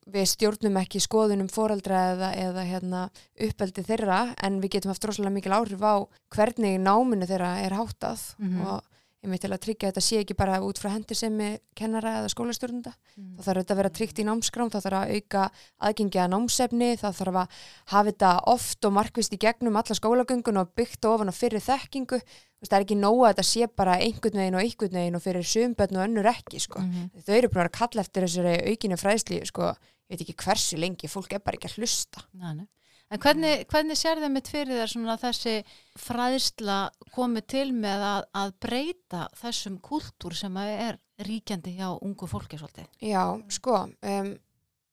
við 0.06 0.26
stjórnum 0.28 0.76
ekki 0.82 1.00
skoðunum 1.00 1.48
foreldra 1.48 2.00
eða, 2.14 2.32
eða 2.36 2.64
hérna, 2.68 3.04
uppeldi 3.40 3.84
þeirra, 3.86 4.34
en 4.42 4.60
við 4.60 4.76
getum 4.76 4.92
haft 4.92 5.04
rosalega 5.04 5.32
mikil 5.32 5.52
áhrif 5.56 5.80
á 5.80 5.94
hvernig 6.34 6.80
náminu 6.80 7.26
þeirra 7.26 7.54
er 7.64 7.72
háttað 7.72 8.34
Mhm. 8.38 8.66
og 8.66 8.82
ég 9.24 9.40
til 9.40 9.48
að 9.48 9.60
tryggja 9.64 9.88
þetta 9.88 10.02
sé 10.04 10.18
ekki 10.20 10.34
bara 10.36 10.60
út 10.60 10.76
frá 10.76 10.90
hendur 10.92 11.16
sem 11.16 11.58
kennara 11.74 12.20
eða 12.20 12.28
skólastjórnunda 12.28 12.92
Mm. 13.16 13.36
þá 13.38 13.42
þarf 13.42 13.60
þetta 13.64 13.72
að 13.72 13.76
vera 13.76 13.88
tryggt 13.90 14.18
í 14.20 14.24
námskrám, 14.28 14.68
þá 14.70 14.80
þarf 14.84 14.98
að 15.00 15.14
auka 15.16 15.50
aðgengi 15.80 16.18
að 16.20 16.30
námsefni, 16.34 16.88
þá 17.00 17.08
þarf 17.14 17.34
að 17.40 17.48
hafa 17.86 18.10
þetta 18.12 18.40
oft 18.52 18.84
og 18.84 18.92
markvist 18.92 19.32
í 19.32 19.38
gegnum 19.38 19.76
alla 19.80 19.94
skólagöngun 19.96 20.58
og 20.60 20.74
byggt 20.76 21.04
ofan 21.08 21.30
á 21.30 21.32
fyrir 21.32 21.62
þekkingu, 21.64 22.20
það 22.68 22.76
er 22.76 22.84
ekki 22.84 22.96
nóg 23.00 23.24
að 23.24 23.32
þetta 23.32 23.44
sé 23.48 23.66
bara 23.74 23.96
einhvern 23.96 24.36
veginn 24.36 24.54
og 24.56 24.60
einhvern 24.60 24.92
veginn 24.92 25.16
og 25.16 25.22
fyrir 25.22 25.44
sumbönn 25.44 25.96
og 25.96 26.04
önnur 26.04 26.28
ekki, 26.28 26.60
sko. 26.60 26.80
Mhm. 26.80 27.10
Þau 27.24 27.34
eru 27.38 27.48
bara 27.48 27.68
að 27.70 27.72
kalla 27.72 28.02
eftir 28.02 28.22
þessari 28.24 28.68
aukinu 28.68 28.96
fræðsli, 29.00 29.46
sko, 29.46 29.74
ég 30.08 30.14
veit 30.14 30.24
ekki 30.24 30.38
hversu 30.44 30.78
lengi, 30.80 31.10
fólk 31.10 31.34
er 31.34 31.44
bara 31.44 31.58
ekki 31.58 31.70
að 31.72 31.82
hlusta. 31.82 32.24
Nei, 32.40 32.54
nei. 32.60 32.68
En 33.12 33.20
hvernig, 33.20 33.66
hvernig 33.70 33.98
sér 34.00 34.18
það 34.18 34.32
mitt 34.32 34.48
fyrir 34.50 34.78
þér 34.80 34.90
svona 34.90 35.14
þessi 35.20 35.54
fræðsla 36.00 36.78
komið 37.14 37.44
til 37.52 37.66
með 37.76 38.04
að, 38.08 38.24
að 38.40 38.54
breyta 38.64 39.26
þessum 39.38 39.76
kúltúr 39.84 40.34
sem 40.38 40.56
er 40.62 40.98
ríkjandi 41.28 41.76
hjá 41.76 41.92
ungu 41.94 42.26
fólki 42.26 42.58
svolítið? 42.58 42.88
Já, 43.04 43.22
sko, 43.54 43.84
um, 43.92 44.32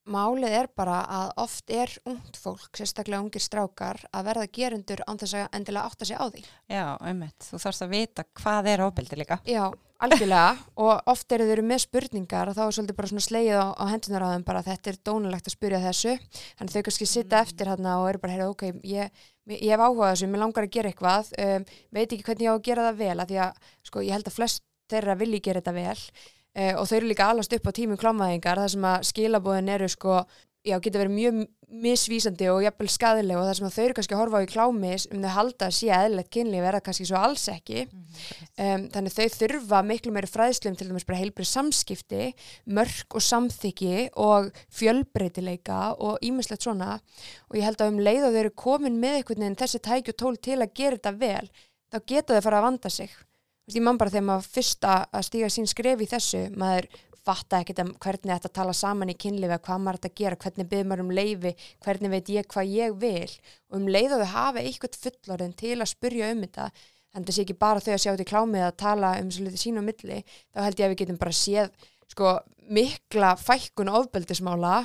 málið 0.09 0.57
er 0.61 0.69
bara 0.77 1.01
að 1.05 1.31
oft 1.43 1.71
er 1.73 1.93
ungt 2.09 2.39
fólk, 2.39 2.71
sérstaklega 2.77 3.21
ungir 3.21 3.43
strákar, 3.43 4.01
að 4.11 4.27
verða 4.31 4.49
gerundur 4.57 5.03
án 5.07 5.21
þess 5.21 5.37
að 5.37 5.55
endilega 5.59 5.91
átta 5.91 6.07
sig 6.09 6.17
á 6.17 6.25
því. 6.25 6.43
Já, 6.71 6.85
einmitt. 6.99 7.37
Þú 7.47 7.61
þarfst 7.65 7.85
að 7.85 7.95
vita 7.95 8.27
hvað 8.41 8.69
er 8.73 8.85
ofbeldi 8.87 9.19
líka. 9.19 9.39
Já, 9.45 9.65
algjörlega 10.01 10.55
og 10.81 11.11
oft 11.11 11.35
eru 11.35 11.45
þeir 11.49 11.61
með 11.65 11.83
spurningar 11.85 12.49
og 12.49 12.57
þá 12.57 12.63
er 12.65 12.75
svolítið 12.77 12.97
bara 12.97 13.11
svona 13.11 13.25
sleið 13.27 13.51
á, 13.53 13.65
á 13.77 13.85
hendunar 13.91 14.25
á 14.25 14.33
þeim 14.33 14.45
bara 14.47 14.63
þetta 14.65 14.91
er 14.91 14.99
dónulegt 15.05 15.49
að 15.49 15.55
spyrja 15.55 15.83
þessu 15.85 16.15
þannig 16.31 16.73
þau 16.73 16.83
kannski 16.87 17.09
sitta 17.09 17.43
eftir 17.45 17.71
hérna 17.71 17.99
og 18.01 18.09
eru 18.09 18.23
bara 18.23 18.35
heyrðu, 18.35 18.49
ok, 18.55 18.65
ég, 18.89 19.23
ég 19.53 19.69
hef 19.69 19.83
áhugað 19.85 20.13
þessu, 20.15 20.31
mér 20.31 20.43
langar 20.45 20.67
að 20.67 20.75
gera 20.77 20.91
eitthvað 20.91 21.31
um, 21.45 21.67
veit 21.93 22.07
ekki 22.07 22.25
hvernig 22.25 22.47
ég 22.47 22.51
á 22.51 22.57
að 22.57 22.65
gera 22.69 22.87
það 22.89 23.01
vel 23.03 23.17
að 23.17 23.31
því 23.33 23.41
að 23.45 23.73
sko, 23.91 24.05
ég 24.07 24.17
held 24.17 24.31
að 24.31 24.37
flest 24.39 24.65
þeirra 24.91 25.17
vilji 25.21 25.43
gera 25.45 25.61
þetta 25.61 25.77
vel 25.77 25.99
uh, 26.57 26.75
og 26.79 26.85
þau 26.89 26.97
eru 26.99 27.11
líka 27.11 27.31
alast 27.31 27.53
upp 27.57 27.67
á 27.67 27.71
tímum 27.75 27.99
klámaðingar 27.99 28.61
þar 28.63 28.75
sem 28.75 28.87
að 28.91 29.09
skilabóðin 29.11 29.73
eru 29.75 29.89
sko, 29.91 30.21
já, 30.67 30.77
geta 30.79 31.01
verið 31.01 31.17
mjög 31.17 31.41
misvísandi 31.71 32.49
og 32.51 32.65
jafnvel 32.65 32.89
skadileg 32.91 33.39
og 33.39 33.45
það 33.47 33.55
sem 33.57 33.71
þau 33.71 33.83
eru 33.85 33.95
kannski 33.95 34.15
að 34.15 34.21
horfa 34.21 34.41
á 34.41 34.43
í 34.43 34.49
klámi 34.51 34.91
um 35.15 35.23
þau 35.23 35.31
halda 35.37 35.67
að 35.69 35.75
sé 35.77 35.91
eðlilegt 35.95 36.31
kynlíf 36.35 36.65
er 36.67 36.77
það 36.77 36.83
kannski 36.87 37.07
svo 37.07 37.21
alls 37.21 37.45
ekki. 37.53 37.85
Um, 38.59 38.83
þannig 38.91 39.15
þau 39.15 39.37
þurfa 39.37 39.81
miklu 39.87 40.13
meiri 40.15 40.31
fræðslum 40.31 40.75
til 40.75 40.89
dæmis 40.89 41.07
bara 41.07 41.21
heilbrið 41.21 41.47
samskipti 41.47 42.27
mörg 42.75 43.15
og 43.15 43.23
samþykki 43.23 43.95
og 44.19 44.51
fjölbreytileika 44.81 45.81
og 45.95 46.19
ímislegt 46.27 46.67
svona. 46.67 46.99
Og 47.47 47.59
ég 47.61 47.67
held 47.69 47.79
að 47.79 47.95
um 47.95 48.03
leið 48.03 48.27
og 48.27 48.35
þau 48.35 48.43
eru 48.43 48.55
komin 48.67 48.99
með 48.99 49.21
einhvern 49.21 49.45
veginn 49.45 49.59
þessi 49.63 49.83
tæki 49.87 50.11
og 50.11 50.19
tól 50.19 50.35
til 50.43 50.59
að 50.59 50.75
gera 50.75 50.99
þetta 50.99 51.17
vel 51.23 51.51
þá 51.91 52.01
geta 52.07 52.35
þau 52.35 52.45
fara 52.45 52.59
að 52.59 52.67
vanda 52.67 52.91
sig 52.91 53.15
ég 53.69 53.83
man 53.85 53.99
bara 54.01 54.13
þegar 54.13 54.27
maður 54.27 54.51
fyrst 54.57 54.87
að 54.89 55.25
stíga 55.27 55.49
sín 55.53 55.69
skref 55.69 56.01
í 56.01 56.09
þessu, 56.09 56.45
maður 56.57 56.87
fatta 57.21 57.59
ekkert 57.61 57.83
um 57.83 57.91
hvernig 58.01 58.33
þetta 58.33 58.49
tala 58.55 58.73
saman 58.73 59.11
í 59.13 59.17
kynlifi 59.19 59.59
hvað 59.61 59.83
maður 59.83 59.99
þetta 59.99 60.17
gera, 60.21 60.39
hvernig 60.41 60.69
byrður 60.71 60.87
maður 60.89 61.03
um 61.03 61.11
leifi 61.19 61.51
hvernig 61.85 62.13
veit 62.15 62.31
ég 62.33 62.49
hvað 62.49 62.73
ég 62.73 62.95
vil. 63.01 63.35
Og 63.69 63.77
um 63.77 63.91
leið 63.93 64.15
og 64.15 64.23
þau 64.23 64.33
hafa 64.33 64.63
eitthvað 64.63 64.97
fullorðin 65.03 65.53
til 65.59 65.77
að 65.77 65.91
spurja 65.93 66.31
um 66.33 66.41
þetta 66.45 66.71
en 67.11 67.27
sé 67.27 67.43
ekki 67.43 67.57
bara 67.59 67.83
þau 67.83 67.93
að 67.93 68.03
sjá 68.05 68.11
í 68.15 68.27
klámið 68.27 68.65
að 68.65 68.77
tala 68.79 69.13
um 69.21 69.31
svo 69.31 69.45
litið 69.45 69.61
sín 69.61 69.79
á 69.79 69.83
milli, 69.83 70.21
þá 70.55 70.59
held 70.65 70.79
ég 70.79 70.85
að 70.85 70.93
við 70.93 71.01
getum 71.03 71.21
bara 71.21 71.35
séð 71.35 71.71
sko 72.11 72.35
mikla 72.71 73.35
fækkun 73.39 73.91
ofbeldismála 73.91 74.75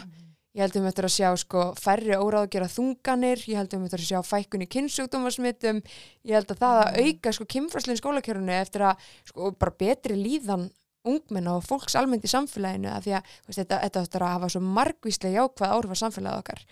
ég 0.57 0.62
held 0.64 0.73
að 0.73 0.79
við 0.79 0.87
möttum 0.87 1.07
að 1.07 1.12
sjá 1.12 1.29
sko 1.42 1.62
færri 1.77 2.16
óráðgjara 2.16 2.71
þunganir, 2.73 3.42
ég 3.45 3.61
held 3.61 3.69
að 3.69 3.77
við 3.77 3.83
möttum 3.85 4.01
að 4.01 4.09
sjá 4.09 4.21
fækkun 4.25 4.64
í 4.64 4.69
kynnsjúkdómasmittum, 4.73 5.83
ég 6.25 6.38
held 6.38 6.55
að 6.55 6.62
það 6.62 6.81
að 6.81 6.99
auka 7.05 7.35
sko 7.37 7.47
kynfræslinn 7.53 8.01
skólakjörunu 8.01 8.57
eftir 8.57 8.87
að 8.88 9.07
sko 9.29 9.53
bara 9.61 9.77
betri 9.85 10.16
líðan 10.16 10.71
ungmenna 11.07 11.59
og 11.59 11.66
fólks 11.69 11.95
almennt 11.99 12.25
í 12.27 12.33
samfélaginu. 12.33 12.90
Af 12.90 13.05
því 13.05 13.14
að 13.19 13.31
veist, 13.47 13.61
þetta, 13.61 13.83
þetta 13.85 14.05
áttur 14.07 14.27
að 14.27 14.35
hafa 14.37 14.53
svo 14.55 14.62
margvíslega 14.64 15.42
jákvæð 15.45 15.75
áhrif 15.77 15.95
á 15.95 16.03
samfélagið 16.03 16.40
okkar 16.40 16.64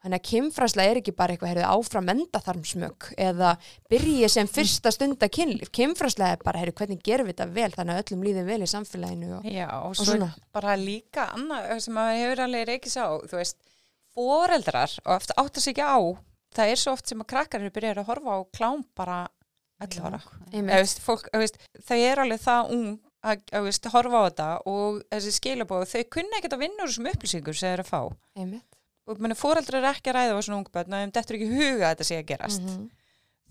þannig 0.00 0.16
að 0.16 0.26
kynfræsla 0.30 0.84
er 0.88 1.00
ekki 1.00 1.12
bara 1.16 1.34
eitthvað 1.34 1.50
heyrðu, 1.52 1.64
áfram 1.74 2.10
endaþarmsmög 2.14 3.08
eða 3.20 3.50
byrji 3.92 4.30
sem 4.32 4.48
fyrsta 4.48 4.92
stunda 4.94 5.28
kynlíf. 5.32 5.70
Kynfræsla 5.76 6.30
er 6.34 6.44
bara 6.44 6.62
heyrðu, 6.62 6.76
hvernig 6.80 7.02
gerum 7.04 7.28
við 7.28 7.36
þetta 7.36 7.48
vel 7.58 7.74
þannig 7.74 7.98
að 7.98 8.02
öllum 8.04 8.24
líði 8.28 8.44
vel 8.48 8.60
í 8.64 8.70
samfélaginu 8.70 9.34
og, 9.38 9.50
Já, 9.50 9.66
og 9.76 9.90
og 9.90 9.98
svo 10.00 10.08
svona. 10.14 10.30
bara 10.56 10.76
líka 10.80 11.28
annað 11.36 11.74
sem 11.84 11.98
maður 11.98 12.22
hefur 12.22 12.44
alveg 12.46 12.66
reykis 12.72 12.96
á, 12.96 13.08
þú 13.28 13.40
veist, 13.42 13.60
foreldrar 14.16 14.96
og 15.04 15.12
eftir 15.18 15.38
átt 15.44 15.60
að 15.60 15.66
sig 15.66 15.76
ekki 15.76 15.84
á, 15.84 15.98
það 16.56 16.72
er 16.72 16.80
svo 16.80 16.96
oft 16.96 17.12
sem 17.12 17.22
að 17.22 17.30
krakkar 17.34 17.60
eru 17.62 17.74
byrjað 17.76 18.02
að 18.02 18.10
horfa 18.10 18.40
á 18.40 18.40
klám 18.56 18.82
bara 18.96 19.20
11 19.80 20.02
ára. 20.08 20.20
Það 21.86 22.02
er 22.08 22.20
alveg 22.24 22.42
það 22.42 22.74
ung 22.74 22.90
að, 23.20 23.44
að 23.52 23.64
veist, 23.68 23.86
horfa 23.92 24.20
á 24.20 24.26
þetta 24.28 24.48
og 24.68 25.00
þessi 25.12 25.32
skilabóð, 25.36 25.86
þau 25.92 26.04
kunna 26.16 26.40
ekkert 26.40 26.56
að 26.56 26.62
vinna 26.64 26.84
úr 26.84 26.90
þessum 26.92 27.08
upplýsingur 27.12 27.56
sem 27.56 27.68
þeir 27.68 27.78
eru 27.78 27.84
að 27.84 27.92
fá. 27.92 28.02
einmitt 28.40 28.79
Og 29.10 29.20
meni, 29.22 29.36
foreldrar 29.38 29.82
er 29.82 29.90
ekki 29.90 30.12
að 30.12 30.18
ræða 30.20 30.38
á 30.38 30.40
svona 30.46 30.60
ungböld, 30.60 30.94
en 30.94 31.12
þetta 31.14 31.34
er 31.34 31.38
ekki 31.40 31.50
huga 31.50 31.84
að 31.90 31.92
þetta 31.94 32.08
sé 32.10 32.18
að 32.20 32.26
gerast. 32.30 32.64
Mhm. 32.64 32.88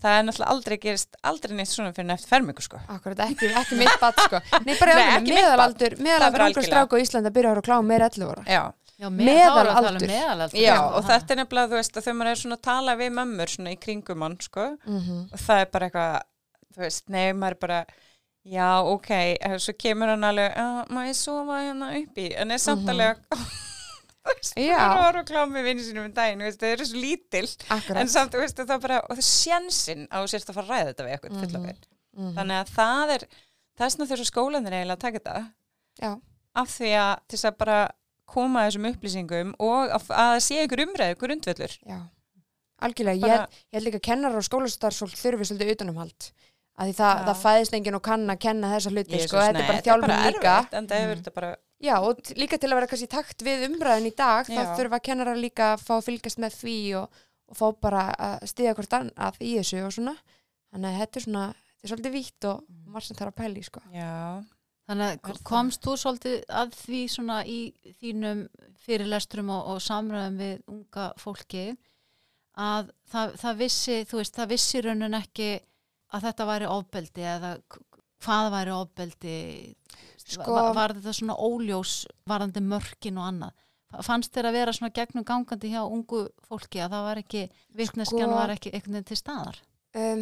Það 0.00 0.14
er 0.16 0.22
náttúrulega 0.24 0.52
aldrei 0.54 0.76
gerist, 0.80 1.16
aldrei 1.28 1.52
neitt 1.58 1.68
svona 1.68 1.92
fyrir 1.92 2.14
eftir 2.14 2.30
fermingu, 2.30 2.62
sko. 2.64 2.78
Akkurat, 2.88 3.18
ekki, 3.26 3.50
ekki 3.60 3.76
mitt 3.76 3.98
bat 4.00 4.16
sko 4.24 4.38
Nei, 4.64 4.72
bara 4.80 4.94
mitt 5.20 5.28
meðalaldur 5.28 5.96
meðalaldur 6.00 6.44
ungur 6.46 6.64
strák 6.64 6.94
á 6.96 7.02
Íslandi 7.02 7.28
að 7.28 7.34
byrja 7.36 7.50
að 7.52 7.66
klám 7.66 7.84
meira 7.90 8.08
11 8.08 8.30
ára 8.32 8.44
Já, 8.48 8.62
Já, 9.00 9.08
Meðalaldur. 9.08 10.06
meðalaldur. 10.08 10.60
Já, 10.60 10.74
og 10.80 11.04
þetta 11.08 11.32
er 11.32 11.38
nefnilega, 11.40 11.70
þú 11.70 11.78
veist, 11.78 11.94
að 11.96 12.04
þegar 12.04 12.16
maður 12.18 12.32
er 12.32 12.40
svona 12.42 12.56
að 12.58 12.64
tala 12.66 12.96
við 13.00 13.14
mömmur 13.16 13.52
svona 13.54 13.72
í 13.72 13.78
kringum 13.80 14.24
hann, 14.26 14.36
sko, 14.44 14.66
mm 14.84 15.22
og 15.32 15.40
það 15.40 15.62
er 15.62 15.70
bara 15.76 15.88
eitthvað, 15.88 16.18
þú 16.74 16.84
veist, 16.84 17.04
nei, 17.08 17.24
maður 17.32 17.56
er 17.56 17.60
bara, 17.64 17.78
já, 18.56 18.68
ok, 18.92 19.10
en 19.40 19.56
svo 19.64 19.76
kemur 19.80 20.12
hann 20.12 20.28
alveg, 20.28 20.52
já, 20.52 20.68
maður 20.92 21.12
hérna 22.36 22.56
er 22.56 22.60
samt 22.60 22.88
Maður 24.24 25.00
var 25.00 25.18
að 25.20 25.28
klámi 25.30 25.62
vinni 25.64 25.82
sínum 25.84 26.04
um 26.08 26.12
daginn, 26.16 26.42
það 26.52 26.72
eru 26.74 26.86
svo 26.88 27.00
lítil, 27.00 27.46
Akkurat 27.72 28.00
en 28.02 28.08
samt, 28.12 28.34
veist, 28.36 28.56
það 28.60 28.80
bara, 28.82 28.98
og 29.06 29.14
það 29.16 29.22
er 29.22 29.28
sjansinn 29.28 30.02
á 30.12 30.18
sérst 30.28 30.50
að 30.50 30.58
fara 30.58 30.66
að 30.66 30.72
ræða 30.74 30.90
þetta 30.90 31.06
við 31.06 31.14
eitthvað, 31.14 31.30
Mhm. 31.30 31.62
mm 31.62 32.24
Mhm. 32.24 32.34
þannig 32.36 32.58
að 32.60 32.70
það 32.74 33.14
er, 33.14 33.24
það 33.78 33.90
svona 33.94 34.08
þessar 34.10 34.30
skólanir 34.30 34.72
eiginlega 34.76 34.96
að 34.96 35.04
taka 35.06 35.18
þetta, 35.18 35.52
Já, 36.02 36.10
af 36.54 36.68
því 36.68 36.90
að 37.00 37.18
til 37.28 37.36
þess 37.38 37.48
að 37.50 37.58
bara 37.58 37.90
koma 38.26 38.60
þessum 38.66 38.88
upplýsingum 38.92 39.54
og 39.58 39.88
að, 39.90 40.08
að 40.10 40.34
það 40.34 40.40
sé 40.48 40.66
ykkur 40.66 40.84
umræðu, 40.86 41.14
ykkur 41.16 41.34
undvöllur. 41.36 41.78
já 41.86 41.98
Algjörlega, 42.80 43.16
ég, 43.16 43.20
Bara- 43.20 43.36
held- 43.36 43.48
ég 43.50 43.74
held 43.76 43.84
líka 43.84 43.98
að 44.00 44.06
kennar 44.08 44.36
og 44.36 44.42
skólastarfsfólk 44.46 45.12
þurfi 45.20 45.44
svolítið 45.50 45.72
utanumhald 45.74 46.30
að 46.80 46.88
því 46.88 46.94
það, 46.96 47.24
það 47.26 47.42
fæðist 47.44 47.72
enginn 47.76 47.94
og 47.94 48.02
kann 48.02 48.26
að 48.26 48.38
kenna 48.40 48.70
þessa 48.72 48.90
hluti 48.94 49.18
sko, 49.20 49.36
þetta 49.36 49.60
er 49.60 49.66
bara 49.68 49.82
þjálfum 49.84 50.32
líka 50.32 50.54
en 50.72 50.86
það 50.88 50.96
hefur 51.00 51.14
Mhm. 51.16 51.20
þetta 51.22 51.34
bara 51.34 51.56
Já, 51.80 51.94
og 52.04 52.20
líka 52.36 52.58
til 52.60 52.68
að 52.68 52.76
vera 52.76 52.90
kannski 52.90 53.08
takt 53.08 53.42
við 53.44 53.64
umræðin 53.70 54.10
í 54.10 54.14
dag 54.16 54.44
þá 54.48 54.58
Já. 54.58 54.70
þurfa 54.76 55.00
kennarar 55.06 55.40
líka 55.40 55.72
að 55.74 55.84
fá 55.86 55.94
að 55.96 56.06
fylgjast 56.10 56.40
með 56.42 56.56
því 56.60 56.78
og, 57.00 57.20
og 57.48 57.56
fá 57.56 57.66
bara 57.88 58.04
að 58.12 58.46
stiga 58.52 58.76
hvort 58.76 58.96
annað 58.98 59.40
í 59.40 59.54
þessu 59.56 59.82
og 59.86 59.94
svona. 59.96 60.16
Þannig 60.70 60.90
að 60.90 61.02
þetta 61.02 61.20
er 61.20 61.26
svona, 61.26 61.44
þetta 61.70 61.86
er 61.86 61.92
svolítið 61.94 62.16
vítt 62.18 62.48
og 62.50 62.64
margt 62.92 63.08
sem 63.08 63.18
þarf 63.18 63.32
að 63.32 63.38
pæla 63.40 63.62
í 63.62 63.68
sko. 63.70 63.84
Já, 63.94 64.16
Þannig 64.90 65.20
að 65.22 65.40
komst 65.46 65.84
þú 65.86 65.92
svolítið 66.02 66.36
að 66.60 66.72
því 66.74 67.00
svona 67.12 67.34
í 67.46 67.58
þínum 68.00 68.40
fyrirlesturum 68.82 69.52
og, 69.54 69.68
og 69.70 69.82
samræðum 69.84 70.38
við 70.40 70.56
unga 70.72 71.04
fólki 71.20 71.66
að 72.58 72.90
það, 73.12 73.36
það 73.38 73.60
vissi, 73.60 73.98
þú 74.10 74.18
veist, 74.18 74.34
það 74.34 74.50
vissi 74.50 74.82
raunin 74.82 75.18
ekki 75.20 75.50
að 76.10 76.26
þetta 76.26 76.48
væri 76.48 76.70
ofbeldi 76.72 77.26
eða 77.36 77.52
hvað 78.24 78.50
væri 78.56 78.74
ofbeldi 78.74 79.36
Sko- 80.36 80.54
var, 80.54 80.70
var 80.76 80.94
þetta 80.98 81.16
svona 81.16 81.36
óljós 81.36 82.04
varandi 82.30 82.62
mörkin 82.62 83.18
og 83.18 83.28
annað 83.30 83.66
fannst 84.06 84.30
þér 84.34 84.50
að 84.50 84.56
vera 84.60 84.72
svona 84.76 84.94
gegnum 84.94 85.24
gangandi 85.26 85.72
hjá 85.72 85.80
ungu 85.82 86.28
fólki 86.46 86.78
að 86.78 86.92
það 86.94 87.06
var 87.08 87.20
ekki 87.24 87.44
virkneskjan 87.74 88.28
Sko- 88.28 88.38
var 88.38 88.52
ekki 88.54 88.70
einhvern 88.74 88.98
veginn 89.00 89.10
til 89.10 89.18
staðar 89.18 89.60
Um, 89.90 90.20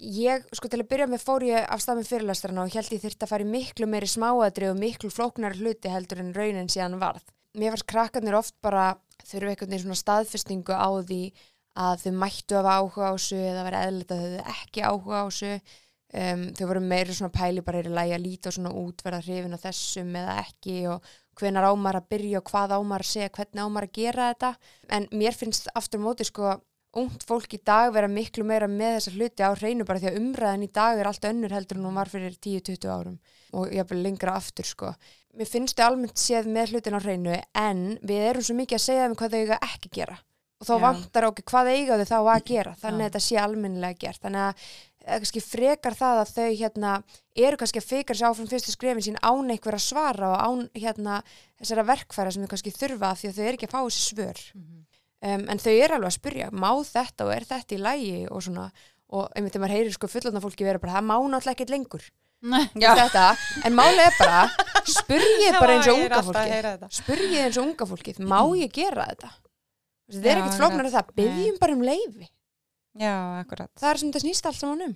ég, 0.00 0.44
sko 0.56 0.68
til 0.72 0.78
að 0.80 0.88
byrja 0.88 1.06
með 1.12 1.24
fór 1.26 1.44
ég 1.44 1.66
af 1.68 1.82
stað 1.84 1.98
með 1.98 2.06
fyrirlestrana 2.08 2.62
og 2.64 2.72
held 2.72 2.92
ég 2.94 3.02
þyrfti 3.02 3.26
að 3.26 3.32
fara 3.34 3.44
í 3.44 3.50
miklu 3.50 3.88
meiri 3.92 4.08
smáadri 4.08 4.70
og 4.70 4.78
miklu 4.80 5.10
flóknari 5.12 5.60
hluti 5.60 5.92
heldur 5.92 6.22
en 6.22 6.30
raunin 6.32 6.70
síðan 6.72 6.96
varð. 7.02 7.26
Mér 7.52 7.74
fannst 7.74 7.86
krakkarnir 7.92 8.38
oft 8.38 8.56
bara 8.64 8.94
þurfa 9.20 9.52
einhvern 9.52 9.74
veginn 9.74 9.84
svona 9.84 10.00
staðfestingu 10.00 10.72
á 10.72 10.88
því 11.04 11.20
að 11.84 12.06
þau 12.06 12.16
mættu 12.22 12.56
að 12.56 12.64
hafa 12.70 12.78
áhuga 12.80 13.10
á 13.10 13.14
þessu 13.18 13.42
eða 13.44 13.66
vera 13.68 13.84
eðlita 13.90 14.16
þau 14.16 14.24
höfðu 14.24 14.42
ekki 14.54 14.86
áhuga 14.88 15.20
á 15.20 15.24
þessu. 15.28 15.52
Um, 16.14 16.44
þau 16.54 16.68
voru 16.70 16.80
meiri 16.84 17.14
svona 17.16 17.34
pæli 17.34 17.62
bara 17.66 17.80
er 17.80 17.88
í 17.90 17.94
lagi 17.94 18.12
að 18.14 18.22
líta 18.22 18.50
og 18.50 18.54
svona 18.54 18.70
út 18.78 19.02
verða 19.02 19.24
hrifin 19.24 19.56
á 19.56 19.64
þessum 19.64 20.12
eða 20.20 20.36
ekki 20.44 20.76
og 20.92 21.08
hvenar 21.40 21.66
ámar 21.66 21.98
að 21.98 22.06
byrja 22.14 22.38
og 22.38 22.52
hvað 22.52 22.74
ámar 22.76 23.02
að 23.02 23.10
segja, 23.10 23.32
hvernig 23.34 23.64
ámar 23.64 23.88
að 23.88 23.96
gera 23.98 24.28
þetta. 24.30 24.50
En 24.94 25.08
mér 25.10 25.34
finnst 25.34 25.66
aftur 25.74 26.04
móti 26.04 26.26
sko 26.28 26.52
ungt 27.00 27.24
fólk 27.26 27.56
í 27.56 27.60
dag 27.66 27.90
vera 27.94 28.06
miklu 28.10 28.44
meira 28.46 28.68
með 28.70 28.98
þessa 28.98 29.14
hluti 29.16 29.42
á 29.42 29.50
hreinu 29.58 29.86
bara 29.88 30.02
því 30.02 30.10
að 30.10 30.18
umræðan 30.20 30.66
í 30.66 30.70
dag 30.78 31.00
er 31.00 31.10
allt 31.10 31.26
önnur 31.26 31.54
heldur 31.54 31.80
en 31.80 31.88
hún 31.88 31.98
var 31.98 32.10
fyrir 32.12 32.36
10-20 32.38 32.92
árum 32.94 33.16
og 33.54 33.74
jafnvel 33.74 34.02
lengra 34.04 34.36
aftur 34.38 34.68
sko. 34.68 34.92
Mér 35.34 35.50
finnst 35.50 35.78
þau 35.78 35.88
almennt 35.88 36.20
séð 36.20 36.46
með 36.54 36.74
hlutin 36.74 36.94
á 36.94 37.00
hreinu 37.02 37.34
en 37.58 37.82
við 38.06 38.28
erum 38.28 38.46
svo 38.46 38.54
mikið 38.60 38.78
að 38.78 38.86
segja 38.86 39.08
þeim 39.08 39.18
hvað 39.18 39.34
þau 39.34 39.42
eiga 39.42 39.60
ekki 39.72 39.92
gera 39.98 40.20
og 40.60 40.68
þá 40.68 40.74
Já. 40.74 40.82
vantar 40.84 41.28
okkur 41.28 41.46
hvað 41.50 41.70
eiga 41.74 41.98
þau 41.98 42.08
þá 42.08 42.18
að 42.20 42.44
gera 42.48 42.74
þannig 42.78 43.00
Já. 43.00 43.04
að 43.04 43.08
þetta 43.08 43.24
sé 43.26 43.38
almennilega 43.42 44.00
gert 44.04 44.22
þannig 44.22 44.44
að 44.44 44.68
kannski 45.04 45.42
frekar 45.44 45.96
það 45.98 46.20
að 46.22 46.32
þau 46.32 46.48
hérna 46.60 46.94
eru 47.36 47.58
kannski 47.60 47.82
að 47.82 47.90
fikra 47.90 48.16
sér 48.16 48.30
áfram 48.30 48.48
fyrstu 48.48 48.72
skrefin 48.72 49.04
sín 49.04 49.20
án 49.20 49.52
einhver 49.52 49.76
að 49.76 49.84
svara 49.84 50.30
og 50.32 50.40
án 50.40 50.64
hérna 50.78 51.20
þessara 51.60 51.86
verkfæra 51.90 52.32
sem 52.32 52.44
þau 52.44 52.52
kannski 52.54 52.72
þurfa 52.74 53.12
því 53.20 53.30
að 53.30 53.38
þau 53.38 53.44
eru 53.44 53.58
ekki 53.58 53.68
að 53.68 53.74
fá 53.74 53.80
þessi 53.82 54.04
svör. 54.08 54.42
Um, 55.24 55.46
en 55.48 55.60
þau 55.60 55.72
eru 55.72 55.96
alveg 55.98 56.10
að 56.10 56.18
spyrja, 56.18 56.50
má 56.52 56.70
þetta 56.84 57.28
og 57.28 57.32
er 57.34 57.46
þetta 57.48 57.76
í 57.76 57.80
lægi 57.80 58.18
og 58.28 58.44
svona 58.44 58.66
og 59.14 59.30
einmitt 59.36 59.54
þegar 59.54 59.64
maður 59.64 59.76
heyrir 59.76 59.94
sko 59.94 60.10
fullotna 60.10 60.42
fólki 60.42 60.66
vera 60.66 60.80
bara 60.82 60.96
það 60.96 61.08
má 61.08 61.16
náttúrulega 61.16 61.54
ekkert 61.54 61.74
lengur. 61.74 62.04
Þetta, 62.74 63.22
en 63.64 63.72
málið 63.72 64.02
er 64.04 64.16
bara 64.18 64.40
spurgið 64.84 65.54
bara 65.62 65.76
eins 65.78 65.86
og 65.88 66.00
unga 66.02 66.18
fólki 66.26 66.98
spurgið 66.98 67.38
eins 67.40 67.56
og 67.56 67.68
unga 67.70 67.86
fólkið, 67.88 68.18
má 68.20 68.40
ég 68.60 68.74
gera 68.74 69.06
þetta? 69.08 69.30
Þetta 70.12 70.28
er 70.28 70.40
ekkert 70.42 70.58
flóknar 70.58 70.88
að 70.90 70.96
það 70.98 71.14
byggjum 71.20 71.60
bara 71.62 71.76
um 71.78 71.86
leifi 71.88 72.28
Já, 72.94 73.40
akkurat. 73.40 73.70
það 73.80 73.90
er 73.90 74.00
sem 74.00 74.08
þetta 74.10 74.24
snýst 74.24 74.46
allt 74.46 74.60
saman 74.60 74.82
um 74.88 74.94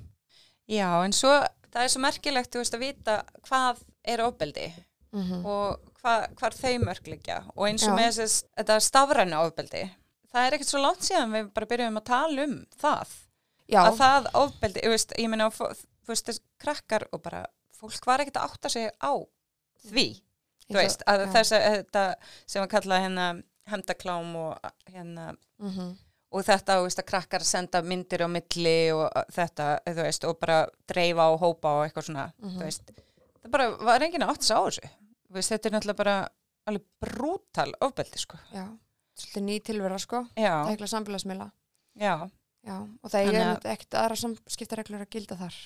Já, 0.68 0.88
en 1.04 1.14
svo, 1.16 1.30
það 1.72 1.84
er 1.84 1.92
svo 1.92 2.02
merkilegt, 2.04 2.50
þú 2.52 2.60
veist, 2.60 2.74
að 2.76 2.84
vita 2.84 3.14
hvað 3.48 3.80
er 4.04 4.20
ofbeldi 4.20 4.66
mm 5.12 5.22
-hmm. 5.22 5.46
og 5.46 5.94
hvað, 6.00 6.26
hvar 6.40 6.56
þau 6.56 6.74
mörgleikja 6.84 7.38
og 7.54 7.68
eins 7.68 7.86
og 7.88 7.96
með 7.96 8.20
þess, 8.20 8.44
þetta 8.56 8.80
stafræna 8.80 9.40
ofbeldi. 9.46 9.88
Það 10.28 10.46
er 10.46 10.54
ekkert 10.54 10.68
svo 10.68 10.80
langt 10.82 11.02
síðan 11.02 11.32
við 11.32 11.50
bara 11.54 11.66
byrjum 11.66 11.96
að 11.96 12.04
tala 12.04 12.44
um 12.44 12.66
það. 12.82 13.08
já, 13.68 13.80
Að 13.80 13.98
það 13.98 14.30
ofbeldi, 14.34 14.80
þú 14.84 14.90
veist, 14.90 15.12
ég 15.18 15.52
fó- 15.52 15.74
þú 15.74 16.08
veist, 16.08 16.26
þess 16.26 16.40
krakkar 16.58 17.08
og 17.12 17.22
bara, 17.22 17.46
fólk 17.72 18.06
var 18.06 18.20
ekkert 18.20 18.36
að 18.36 18.50
átta 18.50 18.68
sig 18.68 18.90
á 19.00 19.12
því. 19.88 20.22
Þú 20.68 20.74
veist, 20.74 21.02
að 21.06 21.32
þess 21.32 21.52
að 21.52 21.76
þetta 21.76 22.14
sem 22.46 22.62
að 22.62 22.68
kalla 22.68 23.00
hérna 23.00 23.42
hemdaklám 23.68 24.36
og 24.36 24.58
hérna 24.92 25.36
mm 25.58 25.70
-hmm. 25.70 25.96
Og 26.32 26.44
þetta, 26.44 26.74
veist, 26.84 26.98
að 27.00 27.06
krakkar 27.08 27.44
senda 27.46 27.80
myndir 27.82 28.20
á 28.24 28.28
milli 28.28 28.76
og 28.92 29.06
þetta, 29.32 29.68
þú 29.86 29.94
veist, 30.02 30.24
og 30.28 30.38
bara 30.42 30.58
dreifa 30.90 31.28
og 31.32 31.38
hópa 31.40 31.76
og 31.78 31.86
eitthvað 31.86 32.08
svona, 32.10 32.26
þú 32.42 32.64
veist, 32.66 32.90
það 33.42 33.50
bara 33.54 33.68
var 33.88 34.04
enginn 34.04 34.26
að 34.26 34.34
átt 34.34 34.42
sig 34.48 34.56
á 34.56 34.62
þessu. 34.66 34.90
Veist, 35.30 35.52
þetta 35.54 35.68
er 35.68 35.72
náttúrulega 35.76 35.96
bara 36.02 36.16
alveg 36.68 36.84
brútal 37.00 37.72
ofbeldi, 37.80 38.18
sko. 38.20 38.36
já, 38.52 38.66
svolítið 39.18 39.42
ný 39.48 39.56
tilvera 39.64 39.98
sko. 39.98 40.26
Já, 40.36 40.54
tækla 40.68 40.86
samfélagsmiðla. 40.92 41.50
Já, 41.98 42.14
já, 42.66 42.76
og 43.02 43.10
það 43.10 43.32
er 43.32 43.40
að- 43.48 43.66
ekkert 43.72 43.94
aðra 44.04 44.16
samskiptareglur 44.16 45.00
að 45.06 45.10
gilda 45.10 45.36
þar. 45.36 45.56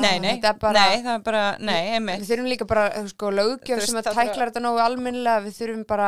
Nei, 0.00 0.18
nei, 0.18 0.40
þetta 0.40 0.54
bara, 0.58 0.72
nei, 0.88 1.02
það 1.04 1.14
er 1.14 1.22
bara, 1.22 1.56
nei, 1.60 1.80
einmitt, 1.94 2.20
við 2.22 2.30
þurfum 2.30 2.46
líka 2.48 2.66
bara 2.66 2.84
uh, 2.96 3.06
sko, 3.06 3.30
veist, 3.30 3.86
sem 3.90 3.98
að 4.00 4.06
það 4.08 4.14
bara- 4.14 4.30
tækla 4.30 4.46
þetta 4.48 4.62
nógu 4.64 4.80
almennilega. 4.80 5.42
Við 5.44 5.56
þurfum 5.60 5.82
bara, 5.86 6.06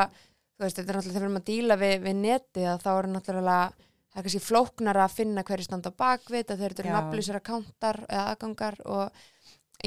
veist, 0.66 0.79
þetta 0.79 0.92
er 0.92 0.98
náttúrulega 0.98 1.12
þegar 1.12 1.22
við 1.22 1.29
erum 1.29 1.40
að 1.40 1.48
díla 1.48 1.79
við, 1.81 1.94
við 2.07 2.20
neti 2.22 2.66
að 2.68 2.85
þá 2.85 2.90
er 2.92 3.09
náttúrulega 3.12 3.62
það 4.12 4.20
er 4.20 4.27
kannski 4.27 4.42
flóknara 4.44 5.05
að 5.07 5.16
finna 5.16 5.44
hverju 5.48 5.66
standa 5.66 5.92
á 5.92 6.01
bakvið, 6.03 6.53
að 6.53 6.64
eru 6.68 6.88
Já. 6.88 6.94
nafnlýsir 6.96 7.38
akkántar 7.38 8.03
eða 8.09 8.25
aðgangar 8.35 8.79
og 8.85 9.22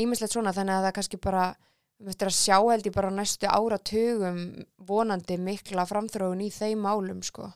ímislegt 0.01 0.33
svona, 0.33 0.53
þannig 0.55 0.75
að 0.75 0.85
það 0.85 0.89
er 0.89 0.97
kannski 0.97 1.19
bara 1.21 1.45
við 2.01 2.11
eftir 2.11 2.31
að 2.31 2.37
sjá 2.37 2.57
held 2.57 2.87
ég 2.89 2.95
bara 2.95 3.11
næstu 3.13 3.49
áratugum 3.49 4.39
vonandi 4.87 5.37
mikla 5.39 5.85
framþróun 5.87 6.43
í 6.43 6.49
þeim 6.51 6.81
málum 6.83 7.21
sko. 7.23 7.51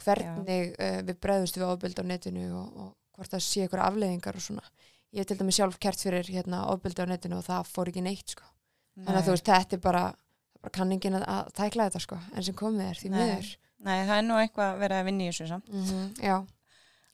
Hvernig 0.00 0.74
uh, 0.76 1.00
við 1.06 1.20
bregðumst 1.20 1.58
við 1.60 1.68
ofbeldi 1.68 2.04
á 2.04 2.10
netinu 2.10 2.46
og, 2.56 2.68
og 2.80 2.90
hvort 3.16 3.34
það 3.34 3.44
sé 3.46 3.66
ykkur 3.66 3.84
afleiðingar 3.84 4.36
og 4.36 4.44
svona. 4.44 4.64
Ég 5.16 5.26
til 5.26 5.36
dæmis 5.40 5.58
sjálf 5.58 5.78
kert 5.82 6.00
fyrir 6.00 6.28
hérna 6.28 6.66
ofbeldi 6.72 7.04
á 7.04 7.10
netinu 7.10 7.40
og 7.40 7.46
það 7.46 7.70
fór 7.70 7.90
ekki 7.92 8.04
neitt 8.04 8.34
sko. 8.36 8.46
Þannig 9.00 9.20
að 9.20 9.26
þú 9.26 9.34
veist, 9.34 9.48
þetta 9.48 9.70
það 9.70 9.78
er 9.78 9.84
bara 9.84 10.04
kanningin 10.72 11.14
að, 11.18 11.24
að 11.28 11.52
tækla 11.56 11.86
þetta 11.88 12.00
sko, 12.04 12.18
en 12.36 12.42
sem 12.46 12.54
komið 12.54 12.86
er 12.90 12.98
því 13.00 13.10
miður. 13.14 13.50
Nei, 13.80 13.98
það 14.06 14.16
er 14.18 14.24
nú 14.26 14.34
eitthvað 14.36 14.74
að 14.74 14.78
vera 14.84 14.98
að 15.00 15.04
vinna 15.08 15.24
í 15.24 15.30
þessu 15.30 15.46
samt. 15.48 15.68
mm 15.72 16.08
Já, 16.20 16.34
Ég 16.36 16.36
vona 16.36 16.59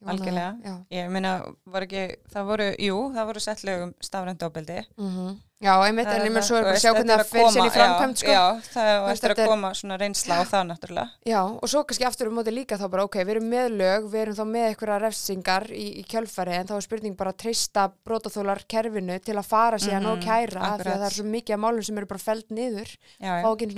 Algjörlega. 0.05 0.51
Já, 0.63 0.73
Ég 0.93 1.09
meina, 1.09 1.31
var 1.65 1.81
ekki, 1.87 2.03
það 2.29 2.43
voru, 2.51 2.65
jú, 2.77 2.97
það 3.15 3.25
voru 3.31 3.41
sett 3.41 3.63
lögum 3.65 3.93
stafrænt 4.01 4.43
ofbeldi. 4.45 4.83
mm 4.97 5.35
já 5.57 5.73
einmitt, 5.81 6.05
en 6.05 6.21
er 6.21 6.27
ég 6.27 6.33
mér 6.35 6.43
svo 6.45 6.57
er 6.59 6.67
að 6.69 6.75
sjá 6.77 6.91
hvernig 6.93 7.09
er 7.15 7.17
það 7.23 7.29
fyrir 7.31 7.47
sér 7.49 7.65
í 7.65 7.71
framkvæmt 7.73 8.17
sko 8.21 8.29
Já, 8.29 8.43
það 8.61 8.89
veist, 9.07 9.23
eftir 9.23 9.31
að 9.33 9.39
er- 9.41 9.47
koma 9.49 9.71
svona 9.73 9.95
reynsla 9.97 10.35
á 10.37 10.43
það 10.45 10.67
náttúrulega. 10.69 11.09
Já, 11.25 11.39
og 11.49 11.65
svo 11.71 11.81
kannski 11.83 12.05
aftur 12.05 12.27
um 12.29 12.35
móti 12.37 12.53
líka 12.53 12.77
þá 12.77 12.85
bara, 12.93 13.03
ok, 13.09 13.15
við 13.25 13.29
erum 13.33 13.49
með 13.49 13.67
lög, 13.79 14.05
við 14.13 14.21
erum 14.21 14.35
þá 14.37 14.45
með 14.51 14.67
einhverja 14.69 14.99
refsingar 15.01 15.65
í, 15.73 15.87
í 15.97 16.03
kjölfari 16.05 16.53
en 16.59 16.67
þá 16.69 16.75
er 16.77 16.81
spurning 16.85 17.17
bara 17.17 17.31
að 17.33 17.37
treysta 17.41 17.87
brotaþólar 18.05 18.61
kerfinu 18.69 19.17
til 19.19 19.33
að 19.35 19.45
fara 19.49 19.77
síðan 19.81 20.05
Mhm, 20.05 20.11
og 20.13 20.19
kæra 20.21 20.61
af 20.61 20.79
því 20.81 20.93
að 20.93 21.01
það 21.01 21.05
er 21.09 21.17
svo 21.17 21.25
mikið 21.25 21.53
af 21.57 21.59
málum 21.65 21.83
sem 21.89 21.97
eru 21.97 22.05
bara 22.05 22.19
feld 22.19 22.45
niður, 22.53 22.93
fá 23.19 23.49
ekki 23.49 23.73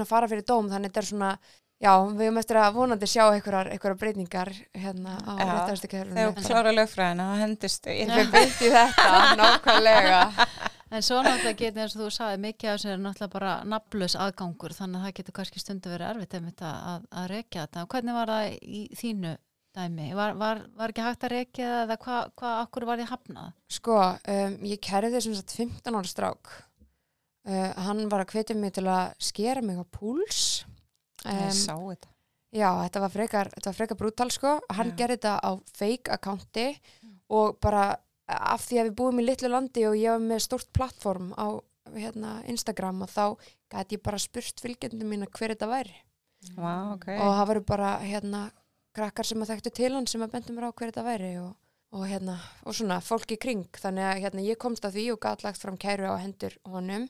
já, 1.79 1.91
við 2.09 2.25
höfum 2.27 2.39
eftir 2.41 2.59
að 2.61 2.73
vonandi 2.77 3.09
sjá 3.09 3.23
einhverjar, 3.29 3.95
breytingar 3.99 4.51
hérna 4.75 5.15
á 5.23 5.33
réttastu 5.39 5.89
Þegar 5.89 6.09
kerfinu. 6.11 6.33
þú 6.39 6.49
klára 6.49 6.73
lögfræðina, 6.75 7.29
það 7.31 7.43
hendist 7.45 7.87
í 7.87 7.97
Við 8.03 8.33
byrjum 8.35 8.67
í 8.67 8.73
þetta, 8.75 9.07
nákvæmlega. 9.41 10.21
En 10.89 11.05
svo 11.05 11.19
náttúrulega 11.21 11.57
getur 11.59 11.83
eins 11.83 11.93
og 11.95 12.01
þú 12.01 12.07
sagði 12.15 12.37
mikið 12.47 12.69
af 12.71 12.79
þessu 12.79 12.89
er 12.89 13.01
náttúrulega 13.03 13.33
bara 13.35 13.51
nafnlaus 13.69 14.15
aðgangur 14.17 14.73
þannig 14.73 14.97
að 14.97 15.05
það 15.05 15.17
getur 15.19 15.35
kannski 15.37 15.61
stundu 15.61 15.91
verið 15.91 16.07
erfitt 16.15 16.33
einmitt 16.39 16.63
að, 16.65 16.79
að, 16.93 17.03
að 17.21 17.27
rekja 17.29 17.65
þetta. 17.67 17.83
Hvernig 17.93 18.17
var 18.17 18.31
það 18.33 18.55
í 18.65 18.81
þínu 18.97 19.33
dæmi? 19.77 20.07
Var, 20.17 20.33
var, 20.39 20.63
var 20.79 20.93
ekki 20.93 21.05
hægt 21.05 21.27
að 21.27 21.33
rekja 21.35 21.67
það 21.69 21.83
eða 21.83 21.99
hvað, 22.05 22.31
hva, 22.41 22.55
akkur 22.63 22.87
var 22.89 23.03
þið 23.03 23.11
hafnað? 23.13 23.51
Sko, 23.77 23.99
um, 24.33 24.57
ég 24.71 24.81
kærði 24.89 25.21
sem 25.27 25.37
sagt 25.37 25.53
15 25.59 25.99
ára 25.99 26.09
strák. 26.09 26.55
Uh, 27.49 27.69
hann 27.85 28.01
var 28.09 28.25
að 28.25 28.33
hvetja 28.33 28.57
mig 28.57 28.73
til 28.75 28.87
að 28.89 29.13
skera 29.29 29.61
mig 29.65 29.77
á 29.77 29.85
púls. 29.93 30.41
Ég 31.25 31.53
sá 31.55 31.75
þetta. 31.75 32.13
Já, 32.49 32.69
þetta 32.81 33.01
var 33.03 33.11
frekar, 33.13 33.49
frekar 33.77 33.97
brútal 33.99 34.29
sko. 34.33 34.55
Hann 34.73 34.93
Já. 34.93 34.97
gerði 35.03 35.19
þetta 35.19 35.33
á 35.37 35.51
fake 35.77 36.13
accounti 36.15 36.67
og 37.29 37.59
bara 37.61 37.91
af 38.29 38.63
því 38.65 38.79
að 38.79 38.89
við 38.89 38.95
búum 38.97 39.21
í 39.21 39.25
litlu 39.25 39.51
landi 39.51 39.85
og 39.89 39.97
ég 39.97 40.15
var 40.15 40.23
með 40.23 40.43
stórt 40.45 40.69
plattform 40.73 41.31
á 41.37 41.61
hérna, 41.93 42.39
Instagram 42.49 43.03
og 43.05 43.09
þá 43.09 43.25
gæti 43.73 43.97
ég 43.97 44.03
bara 44.05 44.21
spurt 44.21 44.61
fylgjendum 44.61 45.09
mína 45.09 45.29
hver 45.29 45.53
þetta 45.53 45.69
væri. 45.69 45.95
Vá, 46.55 46.93
ok. 46.95 47.07
Og 47.17 47.31
það 47.37 47.47
voru 47.51 47.63
bara 47.67 47.93
hérna 48.01 48.43
krakkar 48.95 49.27
sem 49.27 49.41
að 49.43 49.53
þekktu 49.53 49.73
til 49.79 49.93
hann 49.95 50.07
sem 50.09 50.23
að 50.23 50.35
bendu 50.35 50.55
mér 50.55 50.69
á 50.69 50.71
hver 50.71 50.91
þetta 50.91 51.05
væri 51.05 51.31
og, 51.41 51.51
og 51.95 52.05
hérna, 52.09 52.37
og 52.65 52.77
svona 52.77 52.99
fólk 53.03 53.35
í 53.35 53.39
kring. 53.41 53.67
Þannig 53.77 54.07
að 54.07 54.21
hérna 54.25 54.45
ég 54.45 54.61
komst 54.61 54.85
að 54.87 54.97
því 54.97 55.05
og 55.13 55.21
gæti 55.25 55.47
lagt 55.47 55.61
fram 55.61 55.79
kæru 55.81 56.09
á 56.09 56.15
hendur 56.21 56.57
honum. 56.69 57.09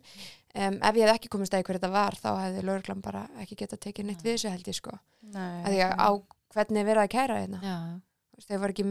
Um, 0.57 0.79
ef 0.81 0.95
ég 0.97 1.05
hef 1.05 1.13
ekki 1.19 1.29
komist 1.29 1.53
að 1.53 1.61
hver 1.67 1.77
þetta 1.77 1.91
var 1.93 2.15
þá 2.17 2.29
hefði 2.39 2.61
lauruglan 2.65 3.01
bara 3.05 3.19
ekki 3.37 3.57
geta 3.59 3.77
tekið 3.77 4.07
neitt 4.07 4.23
við 4.25 4.33
þessu 4.33 4.49
held 4.49 4.69
ég 4.71 4.77
sko 4.79 4.95
Nei, 5.29 5.59
að 5.61 5.75
því 5.75 5.81
að 5.85 5.91
á 6.01 6.09
hvernig 6.55 6.79
er 6.81 6.87
verið 6.87 7.01
að 7.03 7.11
kæra 7.13 7.35
hérna 7.43 7.59
Þú 7.59 8.39
veist, 8.39 8.49
þau 8.49 8.61
var 8.63 8.73
ekki 8.73 8.85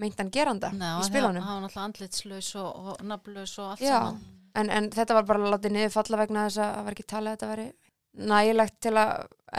meintan 0.00 0.30
geranda 0.32 0.70
Ná, 0.72 0.86
í 0.86 1.02
það 1.02 1.08
spilunum 1.10 1.44
var 1.44 1.60
náttúrulega 1.66 1.84
andlitslaus 1.84 2.48
og, 2.62 2.70
og 2.94 3.04
nafnlaus 3.10 3.52
og 3.58 3.74
allt 3.74 3.84
Já. 3.84 3.92
saman. 3.98 4.22
en, 4.56 4.72
en 4.78 4.88
þetta 4.96 5.18
var 5.18 5.28
bara 5.28 5.52
látið 5.52 5.76
niður 5.76 5.94
falla 5.98 6.22
vegna 6.22 6.46
þess 6.46 6.62
að 6.64 6.72
það 6.72 6.88
var 6.88 6.96
ekki 6.96 7.06
talið 7.12 7.28
að 7.28 7.36
þetta 7.36 7.50
veri 7.52 7.68
nægilegt 8.32 8.80
til 8.86 8.94
að 9.02 9.12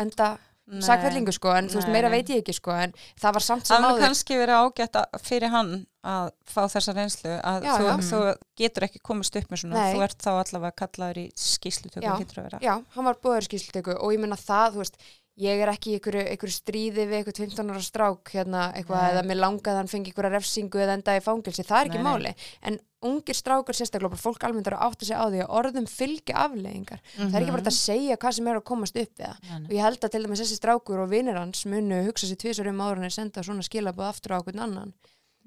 enda 0.03 0.31
Nei. 0.33 0.52
Sakvellingu 0.83 1.33
sko 1.35 1.51
en 1.57 1.67
þú 1.67 1.79
veist 1.79 1.89
Nei, 1.89 1.93
meira 1.97 2.09
nei. 2.09 2.17
veit 2.19 2.29
ég 2.33 2.43
ekki 2.43 2.53
sko 2.55 2.71
en 2.71 2.93
það 3.19 3.33
var 3.37 3.43
samt 3.43 3.65
Það 3.67 3.75
sem 3.75 3.83
var 3.83 3.91
áður 3.93 4.03
kannski 4.05 4.37
verið 4.39 4.61
ágætt 4.63 4.99
fyrir 5.27 5.51
hann 5.53 5.71
að 6.03 6.29
fá 6.47 6.61
þessa 6.71 6.93
reynslu 6.97 7.33
að 7.39 7.65
Já, 7.67 7.73
þú, 7.75 7.83
já. 7.87 7.95
þú 8.09 8.21
getur 8.63 8.85
ekki 8.87 9.01
komist 9.03 9.35
upp 9.39 9.51
með 9.51 9.61
svona 9.63 9.81
Nei. 9.81 9.93
þú 9.95 10.03
ert 10.07 10.23
þá 10.23 10.31
allavega 10.35 10.77
kallaður 10.83 11.19
í 11.23 11.25
skýslutöku 11.39 12.05
Já. 12.07 12.15
getur 12.23 12.39
að 12.41 12.47
vera 12.49 12.61
Já, 12.63 12.73
hann 12.95 13.07
var 13.09 13.19
búður 13.23 13.47
skýrslutöku 13.47 13.95
og 13.99 14.15
ég 14.15 14.23
menna 14.23 14.39
það, 14.39 14.75
þú 14.77 14.83
veist, 14.83 14.97
ég 15.41 15.61
er 15.63 15.69
ekki 15.71 15.89
í 15.89 15.97
einhverju, 15.97 16.23
einhverju 16.29 16.53
stríði 16.53 17.07
við 17.09 17.15
einhverju 17.17 17.45
15 17.47 17.71
ára 17.73 17.81
strák 17.81 18.31
hérna, 18.35 18.63
eitthvað, 18.77 19.01
Nei. 19.01 19.11
eða 19.13 19.23
mér 19.29 19.39
langað 19.39 19.73
að 19.73 19.79
hann 19.79 19.89
fengi 19.89 20.11
einhverja 20.11 20.33
refsingu 20.35 20.81
eða 20.83 20.93
enda 20.99 21.15
í 21.17 21.21
fangilsi, 21.25 21.63
það 21.65 21.79
er 21.79 21.89
ekki 21.89 21.97
Nei, 21.97 22.03
nei. 22.03 22.11
máli. 22.11 22.33
En 22.69 22.77
ungir 23.03 23.35
strákar 23.35 23.75
sérstaklega, 23.75 24.19
fólk 24.21 24.45
almennt 24.45 24.67
er 24.69 24.75
að 24.77 24.83
átta 24.87 25.07
sig 25.09 25.17
á 25.17 25.25
því 25.25 25.39
að 25.41 25.53
orðum 25.57 25.87
fylgja 25.89 26.35
afleðingar 26.45 27.01
það 27.17 27.33
er 27.33 27.41
ekki 27.41 27.55
bara 27.55 27.65
að 27.65 27.77
segja 27.79 28.17
hvað 28.21 28.35
sem 28.37 28.47
er 28.47 28.59
að 28.59 28.63
komast 28.69 28.99
upp 29.01 29.13
það. 29.17 29.35
Nei, 29.41 29.57
nei. 29.57 29.65
og 29.65 29.73
ég 29.73 29.83
held 29.87 30.01
að 30.05 30.13
til 30.13 30.23
dæmis 30.23 30.43
þessi 30.43 30.57
strákur 30.59 31.01
og 31.03 31.09
vinir 31.11 31.39
hans 31.41 31.65
munu 31.65 31.97
hugsa 32.05 32.29
sér 32.29 32.39
tvisar 32.39 32.69
um 32.69 32.83
ára 32.85 33.03
en 33.03 33.11
senda 33.11 33.43
svona 33.43 33.65
skilabóð 33.65 34.07
aftur 34.07 34.37
á 34.37 34.39
okkur 34.39 34.55
annan. 34.61 34.93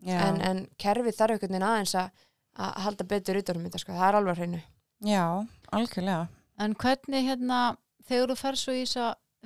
Já, 0.02 0.18
en, 0.26 0.42
en 0.44 0.58
kerfið 0.76 1.16
þarf 1.16 1.32
einhvern 1.38 1.54
veginn 1.54 1.68
aðeins 1.70 1.94
að, 1.96 2.10
að 2.60 2.74
halda 2.84 3.04
betur 3.08 3.38
utan 3.40 3.56
um 3.56 3.64
þetta 3.64 3.80
sko, 3.80 3.92
það 3.96 4.10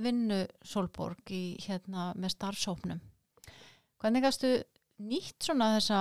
vinnu 0.04 0.40
Solborg 0.66 1.32
í 1.34 1.42
hérna 1.66 2.10
með 2.16 2.34
starfsóknum, 2.36 3.00
hvernig 4.00 4.24
gæstu 4.24 4.50
nýtt 5.00 5.46
svona 5.48 5.74
þessa, 5.76 6.00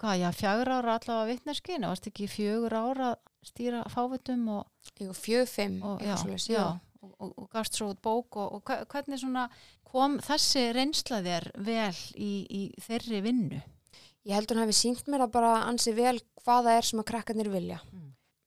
hvað, 0.00 0.18
já, 0.22 0.28
fjögur 0.36 0.72
ára 0.78 0.96
allavega 0.98 1.28
vitneskinu, 1.32 1.88
varst 1.90 2.08
ekki 2.10 2.26
fjögur 2.28 2.74
ára 2.76 3.12
að 3.14 3.20
stýra 3.44 3.82
fávitum 3.92 4.48
og, 4.58 4.66
Jú, 5.00 5.12
fjög, 5.16 5.48
fimm, 5.52 5.78
og 5.84 6.00
og, 7.04 7.14
og, 7.20 7.32
og 7.44 7.48
gafst 7.52 7.76
svo 7.76 7.90
bók 7.94 8.36
og, 8.40 8.54
og 8.58 8.62
hve- 8.64 8.84
hvernig 8.88 9.20
svona 9.20 9.46
kom 9.84 10.18
þessi 10.24 10.66
reynsla 10.74 11.20
þér 11.24 11.50
vel 11.66 11.94
í, 12.16 12.32
í 12.48 12.62
þeirri 12.80 13.20
vinnu? 13.24 13.60
Ég 14.24 14.32
held 14.38 14.48
hún 14.54 14.62
hafi 14.62 14.72
sínt 14.72 15.04
mér 15.12 15.26
að 15.26 15.34
bara 15.36 15.50
ansi 15.68 15.92
vel 15.92 16.16
hvaða 16.44 16.78
er 16.78 16.86
sem 16.88 17.02
að 17.02 17.10
krakkarnir 17.10 17.50
vilja. 17.52 17.82
Mm. 17.92 18.03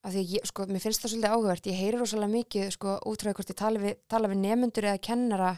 Af 0.07 0.13
því 0.15 0.23
ég, 0.37 0.47
sko, 0.47 0.65
mér 0.71 0.83
finnst 0.83 1.03
það 1.03 1.13
svolítið 1.13 1.33
áhugavert. 1.35 1.67
Ég 1.67 1.79
heyri 1.81 1.99
rosalega 1.99 2.31
mikið, 2.31 2.67
sko, 2.77 2.97
útræði 3.11 3.37
hvort 3.39 3.51
ég 3.51 3.59
tala 3.59 3.81
við, 3.81 3.97
tala 4.07 4.31
við 4.31 4.39
nefnendur 4.45 4.87
eða 4.87 5.03
kennara 5.03 5.49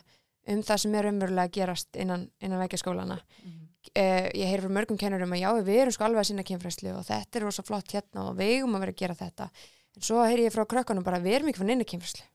um 0.50 0.64
það 0.66 0.82
sem 0.84 0.96
er 0.98 1.10
umverulega 1.12 1.46
að 1.46 1.58
gerast 1.60 2.00
innan, 2.00 2.26
innan 2.42 2.64
veikjaskólana. 2.64 3.20
Mm. 3.44 3.60
Eh, 3.94 4.28
ég 4.36 4.50
heyri 4.50 4.64
frá 4.66 4.74
mörgum 4.80 5.00
kennurum 5.00 5.36
að 5.36 5.44
já, 5.44 5.50
við 5.66 5.82
erum 5.84 5.96
sko 5.96 6.08
alveg 6.08 6.24
að 6.24 6.30
sinna 6.32 6.46
kynfræslu 6.48 6.96
og 6.98 7.06
þetta 7.08 7.40
er 7.40 7.46
rosa 7.46 7.66
flott 7.66 7.94
hérna 7.96 8.26
og 8.30 8.36
við 8.40 8.56
eigum 8.58 8.76
að 8.76 8.84
vera 8.86 8.96
að 8.96 9.00
gera 9.04 9.20
þetta. 9.22 9.50
En 9.96 10.06
svo 10.10 10.26
heyri 10.26 10.46
ég 10.48 10.56
frá 10.56 10.66
krökkunum 10.70 11.06
bara, 11.06 11.22
við 11.24 11.40
erum 11.40 11.52
ekki 11.52 11.62
fann 11.62 11.74
inn 11.76 11.86
í 11.86 11.88
kynfræslu. 11.90 12.26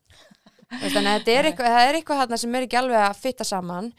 Þannig 0.81 1.11
að 1.11 1.31
er 1.35 1.45
eitthvað, 1.51 1.75
það 1.75 1.87
er 1.89 1.99
eitthvað 1.99 2.21
hérna 2.23 2.41
sem 2.41 2.57
er 2.57 2.67
ekki 2.67 2.79
alveg 2.79 3.03
að 3.03 3.21
fitta 3.21 3.47
saman 3.47 3.91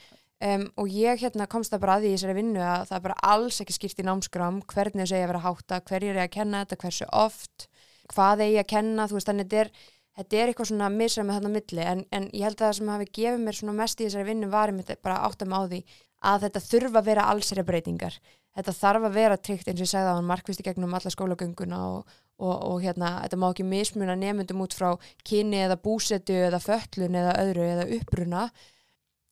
um, 0.42 0.66
og 0.82 0.90
ég 0.92 1.22
hérna 1.22 1.46
komst 1.50 1.72
það 1.72 1.84
bara 1.84 1.96
að 1.96 2.04
því 2.04 2.10
í 2.10 2.16
þessari 2.16 2.36
vinnu 2.40 2.64
að 2.64 2.84
það 2.90 2.98
er 2.98 3.06
bara 3.06 3.18
alls 3.30 3.60
ekki 3.62 3.76
skýrt 3.76 4.02
í 4.02 4.06
námskram 4.06 4.60
hvernig 4.72 5.04
þessu 5.04 5.16
eigi 5.16 5.26
að 5.26 5.32
vera 5.32 5.44
hátta, 5.46 5.80
hverjir 5.86 6.18
eigi 6.18 6.26
að 6.26 6.34
kenna 6.36 6.64
þetta, 6.64 6.80
hversu 6.82 7.08
oft, 7.24 7.68
hvað 8.12 8.46
eigi 8.46 8.62
að 8.62 8.72
kenna, 8.72 9.06
þú 9.08 9.18
veist 9.18 9.30
þannig 9.30 9.46
þetta 9.50 9.62
er, 9.62 9.70
þetta 10.16 10.40
er 10.40 10.52
eitthvað 10.52 10.70
svona 10.70 10.90
misræmi 10.94 11.36
þarna 11.36 11.52
á 11.52 11.56
milli. 11.56 11.84
En, 11.84 12.02
en 12.14 12.26
ég 12.32 12.46
held 12.46 12.58
að 12.58 12.66
það 12.66 12.74
sem 12.78 12.90
hafi 12.94 13.12
gefið 13.20 13.44
mér 13.44 13.60
svona 13.60 13.78
mest 13.82 14.00
í 14.00 14.08
þessari 14.08 14.28
vinnu 14.30 14.50
var 14.52 14.72
einmitt 14.72 14.92
bara 15.02 15.20
að 15.20 15.30
átta 15.30 15.48
mig 15.50 15.56
á 15.58 15.64
því 15.70 15.80
að 16.26 16.46
þetta 16.46 16.64
þurfa 16.66 17.00
að 17.00 17.08
vera 17.10 17.30
allsherja 17.32 17.66
breytingar. 17.66 18.18
Þetta 18.56 18.72
þarf 18.72 19.06
að 19.06 19.16
vera 19.18 19.36
tryggt 19.36 19.66
eins 19.68 19.80
og 19.80 19.84
ég 19.84 19.90
sagði 19.90 20.12
á 20.12 20.16
hann 20.16 20.28
markvist 20.30 20.62
í 20.62 20.64
gegnum 20.64 20.94
alla 20.96 21.12
skólagönguna 21.12 21.80
og, 21.90 22.14
og, 22.40 22.54
og 22.54 22.78
hérna, 22.84 23.10
þetta 23.26 23.40
má 23.42 23.50
ekki 23.50 23.66
mismuna 23.68 24.14
nefndum 24.16 24.62
út 24.64 24.76
frá 24.76 24.94
kyni 25.28 25.60
eða 25.66 25.76
búsetu 25.82 26.38
eða 26.46 26.62
föllun 26.64 27.18
eða 27.20 27.34
öðru 27.42 27.66
eða 27.74 27.84
uppruna. 27.98 28.46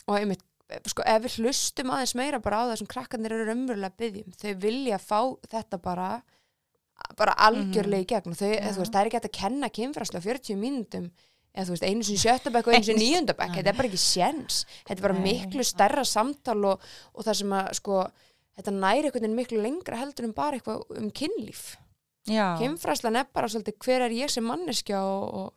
Og 0.04 0.18
einmitt, 0.18 0.44
sko, 0.92 1.06
ef 1.08 1.24
við 1.24 1.38
hlustum 1.40 1.94
aðeins 1.94 2.14
meira 2.20 2.42
bara 2.44 2.60
á 2.60 2.64
það 2.68 2.82
sem 2.82 2.90
krakkarnir 2.92 3.32
eru 3.32 3.48
raunverulega 3.48 3.94
að 3.94 3.98
byggjum, 4.04 4.36
þau 4.42 4.52
vilja 4.66 5.00
fá 5.00 5.20
þetta 5.48 5.80
bara 5.88 6.10
bara 7.18 7.36
algjörlega 7.46 8.04
í 8.04 8.08
gegn. 8.14 8.34
Og 8.34 8.40
þau, 8.40 8.50
þú 8.50 8.82
veist, 8.82 8.92
það 8.92 9.00
er 9.00 9.10
ekki 9.10 9.18
hægt 9.20 9.30
að 9.30 9.38
kenna 9.38 9.70
kynfræslu 9.78 10.20
á 10.20 10.26
40 10.26 10.60
mínútum 10.60 11.08
eða 11.54 11.68
þú 11.68 11.74
veist, 11.76 11.86
einu 11.86 12.06
sinni 12.06 12.22
sjöttabæk 12.22 12.68
og 12.68 12.74
einu 12.74 12.86
sinni 12.88 13.10
níundabæk 13.12 13.52
þetta 13.58 13.70
er 13.70 13.78
bara 13.78 13.90
ekki 13.90 14.00
séns, 14.02 14.64
þetta 14.82 14.96
er 14.96 15.04
bara 15.04 15.18
Nei. 15.18 15.24
miklu 15.28 15.66
stærra 15.66 16.04
samtal 16.08 16.56
og, 16.72 16.86
og 17.14 17.26
það 17.26 17.38
sem 17.40 17.54
að 17.54 17.68
sko, 17.78 18.00
þetta 18.58 18.74
næri 18.74 19.04
einhvern 19.04 19.22
veginn 19.22 19.36
miklu 19.38 19.60
lengra 19.62 20.00
heldur 20.00 20.26
en 20.26 20.34
bara 20.34 20.58
eitthvað 20.58 20.98
um 20.98 21.12
kynlíf. 21.14 21.62
Kynfræslan 22.58 23.20
er 23.20 23.28
bara 23.36 23.50
svolítið 23.52 23.78
hver 23.84 24.06
er 24.06 24.16
ég 24.16 24.32
sem 24.32 24.46
manneskja 24.48 25.04
og, 25.04 25.24
og, 25.38 25.48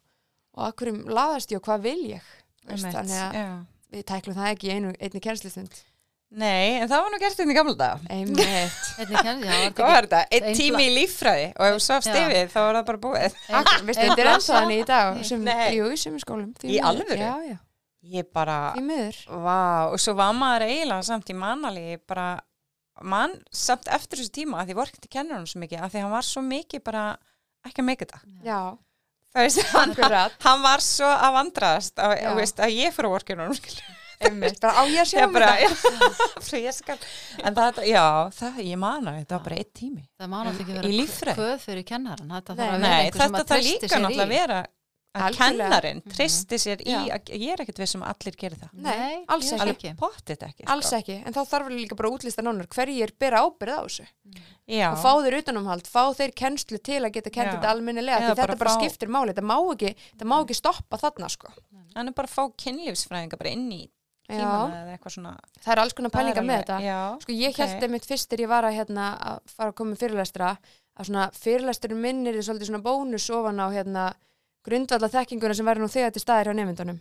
og 0.58 0.66
að 0.68 0.78
hverjum 0.82 1.02
laðast 1.18 1.54
ég 1.56 1.62
og 1.62 1.70
hvað 1.70 1.86
vil 1.88 2.00
ég? 2.12 2.32
Veist, 2.68 2.90
þannig 2.92 3.22
að 3.24 3.52
við 3.96 4.08
tæklum 4.12 4.38
það 4.38 4.54
ekki 4.54 4.74
einu, 4.76 4.94
einni 5.00 5.24
kennslustund 5.24 5.82
Nei, 6.28 6.76
en 6.82 6.90
það 6.92 7.04
var 7.06 7.12
nú 7.14 7.20
gert 7.22 7.40
inn 7.40 7.52
í 7.52 7.56
gamla 7.56 7.76
dag. 7.80 8.02
einmitt. 8.12 8.42
Hvað 8.98 9.54
ekki- 9.62 9.86
var 9.86 10.08
þetta? 10.08 10.20
Einn 10.28 10.48
Ein 10.50 10.58
tími 10.60 10.88
í 10.90 10.96
líffræði 10.98 11.46
og 11.56 11.64
ef 11.70 11.78
þú 11.78 11.84
svafst 11.86 12.10
yfir 12.12 12.50
þá 12.52 12.58
var 12.66 12.76
það 12.80 12.88
bara 12.90 13.02
búið. 13.06 13.38
Þetta 13.48 14.18
er 14.18 14.32
ennþá 14.34 14.58
þannig 14.58 14.82
í 14.82 14.88
dag 14.90 15.22
sem, 15.30 15.46
jú, 15.78 15.88
í 15.88 16.00
sömu 16.02 16.20
skólum 16.24 16.50
því 16.60 16.74
Í 16.76 16.82
alvöru? 16.84 17.20
Já, 17.22 17.32
já, 17.54 17.58
Ég 18.08 18.28
bara, 18.36 18.58
vá, 19.28 19.88
og 19.92 19.98
svo 20.00 20.14
var 20.20 20.36
maður 20.36 20.68
eiginlega 20.68 21.08
samt 21.08 21.32
í 21.32 21.36
manali, 21.36 21.98
bara, 22.08 22.28
mann 23.04 23.34
samt 23.52 23.88
eftir 23.92 24.22
þessu 24.22 24.36
tíma 24.38 24.62
að 24.62 24.70
því 24.72 24.78
vorkti 24.82 25.10
kennur 25.12 25.40
hann 25.40 25.48
svo 25.50 25.60
mikið, 25.64 25.82
að 25.84 25.96
því 25.96 26.04
hann 26.06 26.14
var 26.14 26.28
svo 26.28 26.44
mikið 26.46 26.84
bara 26.88 27.06
ekki 27.68 27.84
að 27.84 27.88
meika 27.90 28.06
þetta. 28.08 28.22
Já, 28.48 28.60
Það 29.36 29.44
veist, 29.44 29.64
hann, 29.74 29.92
hann 30.46 30.62
var 30.64 30.82
svo 30.82 31.08
að 31.12 31.36
vandraðast 31.36 32.00
að, 32.00 32.14
að, 32.32 32.72
ég 32.74 32.96
fyrir 32.96 33.12
vorkinu 33.12 33.50
einmitt, 34.22 34.60
bara 34.64 34.74
á 34.80 34.84
ég 34.90 35.02
að 35.04 35.10
sjá 35.12 35.20
ég 35.22 35.28
um 35.28 35.34
bara, 35.38 35.50
þetta 35.58 36.62
ég 36.68 36.74
skal 36.78 36.98
en 37.44 37.58
það, 37.60 37.82
já, 37.92 38.06
það, 38.40 38.62
ég 38.66 38.80
man 38.82 39.12
að 39.12 39.20
þetta 39.22 39.38
var 39.38 39.44
bara 39.50 39.60
eitt 39.62 39.74
tími 39.78 40.08
Það 40.18 40.32
má 40.34 40.38
náttúrulega 40.48 40.64
ekki 40.64 40.80
vera 40.80 40.88
kvöð 41.38 41.60
fyrir 41.68 41.86
kennaran. 41.92 42.34
Þetta 42.38 42.56
Nei, 42.58 42.66
þarf 42.66 42.74
að 42.74 42.82
vera 42.82 42.98
einhver 43.04 43.22
sem 43.22 43.38
þetta 43.38 43.56
að 43.58 43.68
líka 43.68 43.88
sér 43.88 43.98
í. 44.18 44.24
að 44.26 44.34
vera 44.38 44.66
að 45.18 45.34
kennarin 45.38 46.00
Mhm. 46.06 46.14
tristi 46.14 46.58
sér 46.62 46.82
í, 46.86 46.94
að, 47.10 47.30
ég 47.34 47.50
er 47.54 47.62
ekkert 47.64 47.80
við 47.82 47.88
sem 47.90 48.04
allir 48.06 48.36
gerir 48.38 48.58
það 48.62 48.74
Nei, 48.86 49.24
alls 49.34 49.48
ekki. 49.56 49.64
ekki. 50.46 50.64
sko. 50.68 50.68
Alls 50.74 50.92
ekki, 50.94 51.16
en 51.26 51.34
þá 51.34 51.40
þarf 51.50 51.70
líka 51.74 51.96
bara 51.98 52.10
að 52.12 52.18
útlista 52.20 52.44
nánar 52.46 52.68
hverjir 52.68 53.14
bera 53.18 53.42
ábyrð 53.42 53.74
á 53.74 53.82
þessu 53.88 54.06
já, 54.68 54.92
og 54.92 55.00
fá 55.02 55.12
þeir 55.26 55.38
utanumhald, 55.40 55.88
fá 55.90 56.04
þeir 56.14 56.36
kennslu 56.38 56.78
til 56.86 57.02
að 57.02 57.14
geta 57.18 57.34
kent 57.34 57.50
þetta 57.56 57.72
því 58.22 58.36
þetta 58.54 58.60
bara 58.62 58.76
skiptir 58.78 59.10
máli, 59.10 59.34
þetta 59.34 59.48
má 59.50 59.58
ekki, 59.74 59.96
þetta 60.14 60.30
má 60.30 60.38
ekki 60.44 60.60
stoppa 60.62 60.98
þarna 61.02 61.30
sko. 61.34 61.50
hann 61.96 62.08
er 62.08 62.14
bara 62.14 62.28
að 62.28 62.36
fá 62.38 62.44
kynlífsfræðinga 62.62 63.38
bara 63.42 63.50
inn 63.58 63.72
í 63.74 63.90
tímana 64.36 64.82
eða 64.84 64.96
eitthvað 64.98 65.16
svona 65.16 65.34
það 65.64 65.72
er 65.76 65.82
alls 65.84 65.94
konar 65.98 66.12
pælinga 66.18 66.44
með 66.44 66.62
þetta. 66.62 66.80
já, 66.84 67.00
Sko 67.24 67.32
ég 67.38 67.56
ok. 67.56 67.64
held 67.64 67.88
einmitt 67.88 68.06
fyrst 68.10 68.30
þegar 68.30 68.44
ég 68.46 68.52
var 68.54 68.68
að, 68.68 68.78
hérna, 68.82 69.08
að 69.32 69.42
fara 69.56 69.72
að 69.72 69.78
koma 69.80 69.94
með 69.96 70.04
fyrirlestra 70.04 70.54
að 70.98 71.10
svona 71.12 71.28
fyrirlesturinn 71.38 72.02
minn 72.02 72.24
er 72.28 72.42
svolítið 72.42 72.72
svona 72.72 72.84
bónus 72.84 73.30
ofan 73.30 73.62
á 73.64 73.68
hérna 73.72 74.08
grundvalla 74.68 75.08
þekkinguna 75.08 75.56
sem 75.56 75.64
væri 75.68 75.80
nú 75.80 75.88
þegar 75.88 76.12
til 76.12 76.20
staðir 76.20 76.50
hjá 76.50 76.56
nefndunum. 76.58 76.98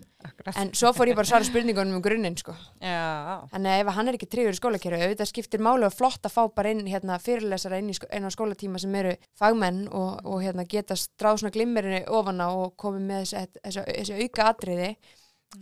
En 0.55 0.69
svo 0.77 0.93
fór 0.95 1.11
ég 1.11 1.17
bara 1.19 1.27
að 1.27 1.33
svara 1.33 1.49
spurningunum 1.49 1.97
um 1.99 2.03
grunninn 2.05 2.37
sko. 2.39 2.55
já, 2.79 3.43
Þannig 3.51 3.73
að 3.73 3.81
ef 3.83 3.91
hann 3.97 4.07
er 4.12 4.19
ekki 4.19 4.29
tryggður 4.31 4.55
í 4.55 4.61
skólakerfi, 4.61 5.01
auðvitað 5.03 5.31
skiptir 5.33 5.65
máli 5.67 5.89
og 5.89 5.97
flott 5.97 6.29
að 6.29 6.35
fá 6.37 6.45
bara 6.55 6.71
inn 6.71 6.87
hérna, 6.87 7.19
fyrirlesara 7.19 7.81
inn, 7.83 7.91
í 7.91 7.97
sko, 7.99 8.07
inn 8.15 8.23
á 8.23 8.31
skólatíma 8.31 8.79
sem 8.79 8.95
eru 8.95 9.17
fagmenn 9.35 9.89
og, 9.91 10.23
og 10.23 10.45
hérna, 10.47 10.62
geta 10.71 10.95
stráð 10.95 11.43
svona 11.43 11.55
glimmerinu 11.59 12.05
ofan 12.15 12.39
á 12.39 12.49
og 12.55 12.77
komið 12.79 13.03
með 13.11 13.35
þessi 13.67 14.21
auka 14.23 14.47
atriði 14.53 14.93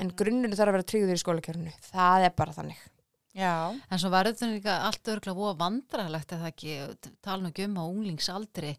en 0.00 0.10
grunninu 0.18 0.56
þarf 0.56 0.72
að 0.72 0.76
vera 0.78 0.88
tryggður 0.90 1.14
í 1.14 1.22
skólakerfinu. 1.22 1.72
Það 1.90 2.26
er 2.28 2.34
bara 2.36 2.56
þannig. 2.58 2.82
já, 3.34 3.54
En 3.90 3.98
svo 3.98 4.10
verður 4.14 4.36
þetta 4.36 4.50
líka 4.52 4.74
allt 4.88 5.08
örgulega 5.14 5.38
voða 5.38 5.56
vandrarlegt 5.64 6.36
eða 6.36 6.50
ekki, 6.52 6.76
tala 7.24 7.42
nú 7.42 7.50
ekki 7.50 7.66
um 7.68 7.80
á 7.80 7.84
unglingsaldri. 7.84 8.76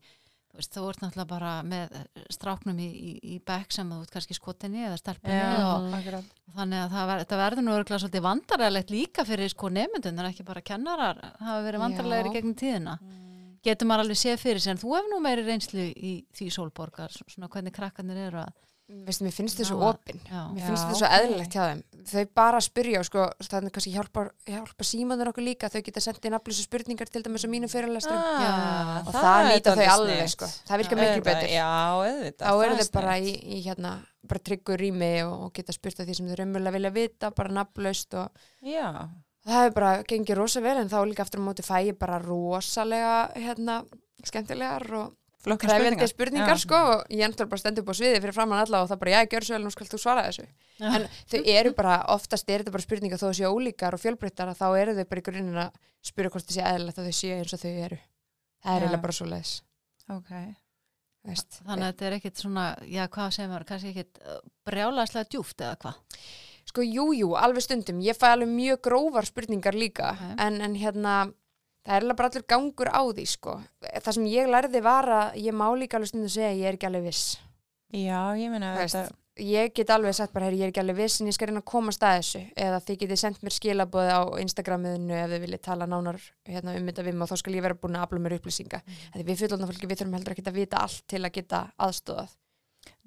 Þú 0.55 0.61
veist, 0.61 0.71
þú 0.71 0.83
ert 0.87 1.01
náttúrulega 1.03 1.27
bara 1.27 1.53
með 1.67 1.95
stráknum 2.31 2.77
í, 2.79 2.85
í, 2.87 3.09
í 3.35 3.39
bekk 3.43 3.73
sem 3.75 3.89
þú 3.91 3.97
ert 4.05 4.13
kannski 4.13 4.37
skotinni 4.37 4.85
eða 4.87 4.99
stelpunni 5.01 5.35
já, 5.35 5.65
og 5.67 5.89
akkurat 5.97 6.29
þannig 6.55 6.79
að 6.79 6.93
það 6.93 7.09
ver, 7.09 7.23
þetta 7.25 7.39
verður 7.41 7.65
nú 7.65 7.73
örgulega 7.75 8.03
svolítið 8.05 8.23
vandrarlegt 8.23 8.93
líka 8.93 9.25
fyrir 9.27 9.51
sko 9.51 9.71
nefndun 9.75 10.21
en 10.23 10.29
ekki 10.29 10.45
bara 10.47 10.63
kennarar 10.63 11.19
hafa 11.41 11.57
verið 11.65 12.29
í 12.29 12.33
gegnum 12.37 12.55
tíðina. 12.55 12.95
Getur 13.65 13.89
maður 13.89 14.05
alveg 14.05 14.21
séð 14.21 14.39
fyrir 14.45 14.61
sig 14.63 14.71
en 14.71 14.79
þú 14.79 14.95
hefur 14.95 15.11
nú 15.11 15.19
meiri 15.25 15.43
reynslu 15.43 15.89
í 15.91 16.13
því 16.37 16.47
sólborgar, 16.53 17.11
svona 17.11 17.49
hvernig 17.51 17.75
krakkarnir 17.75 18.27
eru 18.29 18.43
að 18.45 18.53
Veistu, 18.85 19.23
mér 19.25 19.33
finnst 19.33 19.57
þið 19.57 19.65
svo 19.65 19.79
opinn. 19.87 20.19
Mér 20.29 20.61
finnst 20.67 20.83
þetta 20.85 20.97
svo 20.99 21.07
eðlilegt 21.09 21.55
hjá 21.57 21.61
þeim. 21.71 21.79
Þau 22.05 22.25
bara 22.37 22.59
spyrja 22.61 22.99
og 23.01 23.07
sko, 23.07 23.23
þannig 23.47 23.73
kannski 23.73 23.93
hjálpa, 23.95 24.25
hjálpa 24.45 24.85
símanur 24.85 25.31
okkur 25.31 25.45
líka. 25.47 25.69
Þau 25.73 25.81
geta 25.87 26.03
sendið 26.05 26.35
nafnlösu 26.35 26.65
spurningar 26.67 27.09
til 27.09 27.23
dæmis 27.25 27.45
á 27.45 27.49
mínum 27.49 27.71
fyrirlestrum. 27.71 28.19
ah, 28.19 28.99
og 29.01 29.09
það, 29.15 29.29
er 29.39 29.49
nýta 29.49 29.73
þau 29.79 29.87
alveg 29.95 30.29
sko. 30.35 30.51
Það 30.69 30.83
virkar 30.83 31.01
miklu 31.01 31.25
betur. 31.25 31.49
já, 31.49 31.65
auðvitað 31.65 32.45
þá 32.45 32.51
það 32.51 32.65
eru 32.67 32.77
er 32.77 32.83
þau 32.83 32.93
bara 32.99 33.17
í, 33.17 33.33
í 33.33 33.59
hérna, 33.65 33.95
bara 34.29 34.45
tryggur 34.51 34.81
rými 34.85 35.11
og, 35.25 35.35
og 35.47 35.51
geta 35.57 35.73
spurt 35.73 36.05
að 36.05 36.11
því 36.11 36.19
sem 36.19 36.29
þau 36.29 36.37
raunverulega 36.43 36.77
vilja 36.77 36.95
vita, 37.01 37.33
bara 37.41 37.57
nafnlaust 37.57 38.17
og 38.21 38.47
já, 38.61 38.87
það 39.49 39.61
hefur 39.63 39.77
bara 39.81 39.91
gengið 40.13 40.41
rosa 40.43 40.61
vel 40.61 40.77
en 40.77 40.93
þá 40.93 40.99
líka 41.09 41.25
aftur 41.25 41.41
á 41.41 41.47
móti 41.49 41.65
fæ 41.65 41.77
ég 41.89 41.97
bara 41.97 42.21
rosalega 42.21 43.17
hérna, 43.33 43.81
skemmtilegar 44.25 44.85
og 45.01 45.13
krefjandi 45.61 46.07
spurningar 46.09 46.57
sko 46.61 46.79
og 46.95 47.03
ég 47.13 47.21
endur 47.27 47.47
bara 47.51 47.61
stendur 47.61 47.83
upp 47.85 47.91
á 47.93 47.95
sviði 47.99 48.21
fyrir 48.23 48.33
framann 48.35 48.63
alla 48.63 48.81
og 48.83 48.89
það 48.89 48.99
bara, 49.03 49.11
já, 49.15 49.21
gjör 49.35 49.45
svo 49.45 49.55
vel, 49.55 49.63
nú 49.67 49.71
skal 49.75 49.87
þú 49.91 49.99
svara 50.01 50.23
þessu 50.27 50.45
Já. 50.79 50.87
en 50.89 51.05
þau 51.31 51.41
eru 51.53 51.71
bara, 51.77 51.95
oftast 52.15 52.49
er 52.49 52.63
þetta 52.63 52.73
bara 52.75 52.85
spurningar 52.87 53.21
þó 53.21 53.27
að 53.29 53.37
séu 53.39 53.51
ólíkar 53.53 53.93
og 53.95 54.01
fjölbreyttar 54.01 54.51
þá 54.57 54.65
eru 54.81 54.95
þau 54.97 55.05
bara 55.13 55.21
í 55.21 55.27
grunninn 55.29 55.61
að 55.67 55.77
spyrja 56.09 56.33
hvort 56.33 56.49
það 56.49 56.57
sé 56.57 56.65
eðlilegt 56.71 56.99
að 56.99 57.09
þau 57.11 57.17
séu 57.21 57.37
eins 57.37 57.53
og 57.53 57.61
þau 57.63 57.71
eru 57.85 57.99
það 58.01 58.73
er 58.75 58.81
eiginlega 58.81 59.03
bara 59.05 59.17
svo 59.19 59.29
leiðis 59.29 59.53
ok, 60.09 60.31
veist. 61.29 61.61
Þannig 61.65 61.85
að 61.85 61.93
þetta 61.93 62.09
er 62.09 62.17
ekkit 62.19 62.41
svona, 62.43 62.65
já 62.89 63.05
hvað 63.07 63.31
segir 63.37 63.49
maður, 63.53 63.67
kannski 63.69 63.93
ekkit 63.93 64.19
brjálæslega 64.65 65.29
djúft 65.33 65.61
eða 65.65 65.77
hvað? 65.85 66.19
Sko, 66.65 66.81
jú, 66.81 67.03
jú, 67.13 67.27
alveg 67.37 67.61
stundum. 67.61 67.99
Ég 68.01 68.17
fæ 68.17 68.31
alveg 68.33 68.49
mjög 68.49 68.79
grófar 68.87 69.27
spurningar 69.29 69.75
líka, 69.77 70.15
Ok. 70.17 70.39
en, 70.41 70.55
en 70.65 70.73
hérna, 70.81 71.11
það 71.85 71.95
er 71.97 72.05
alveg 72.05 72.17
bara 72.21 72.31
allur 72.31 72.47
gangur 72.49 72.89
á 72.91 73.01
því, 73.05 73.25
sko. 73.29 73.57
Það 74.01 74.17
sem 74.17 74.25
ég 74.31 74.49
lærði 74.51 74.81
var 74.85 75.11
að 75.19 75.37
ég 75.45 75.53
má 75.53 75.67
líka 75.77 75.99
alveg 75.99 76.11
stundum 76.11 76.33
segja 76.33 76.49
að 76.53 76.57
ég 76.63 76.71
er 76.71 76.79
ekki 76.79 76.89
alveg 76.89 77.05
viss. 77.11 77.37
Já, 77.93 78.21
ég 78.35 78.49
Þú 78.49 78.81
veist, 78.81 78.95
þetta, 78.97 79.21
Ég 79.35 79.73
get 79.75 79.89
alveg 79.91 80.13
sagt 80.15 80.31
bara, 80.31 80.45
herri, 80.47 80.61
ég 80.61 80.69
er 80.69 80.71
ekki 80.71 80.79
alveg 80.79 80.95
viss 80.95 81.19
en 81.19 81.27
ég 81.27 81.35
skal 81.35 81.49
reyna 81.49 81.59
að 81.59 81.67
komast 81.67 82.03
að 82.07 82.21
þessu 82.21 82.39
eða 82.55 82.77
þið 82.85 82.99
getið 83.01 83.17
sendt 83.19 83.41
mér 83.43 83.51
skilabóði 83.51 84.13
á 84.15 84.21
Instagramiðinu 84.39 85.11
ef 85.11 85.33
þið 85.33 85.41
viljið 85.43 85.61
tala 85.65 85.87
nánar 85.91 86.19
hérna, 86.47 86.75
um 86.79 86.87
þetta 86.87 87.03
við 87.03 87.17
mig 87.17 87.25
og 87.25 87.31
þá 87.33 87.41
skal 87.41 87.57
ég 87.57 87.65
vera 87.65 87.75
búin 87.75 87.97
að 87.99 88.05
afla 88.07 88.21
mér 88.23 88.37
upplýsinga. 88.37 88.79
Mm. 88.79 89.25
Við 89.27 89.41
fullorðna 89.41 89.67
fólki, 89.67 89.89
við 89.91 89.99
þurfum 89.99 90.15
heldur 90.15 90.35
ekki 90.37 90.45
að 90.47 90.59
vita 90.61 90.83
allt 90.85 91.03
til 91.11 91.19
að 91.19 91.35
geta 91.35 91.61
aðstóðað. 91.75 92.31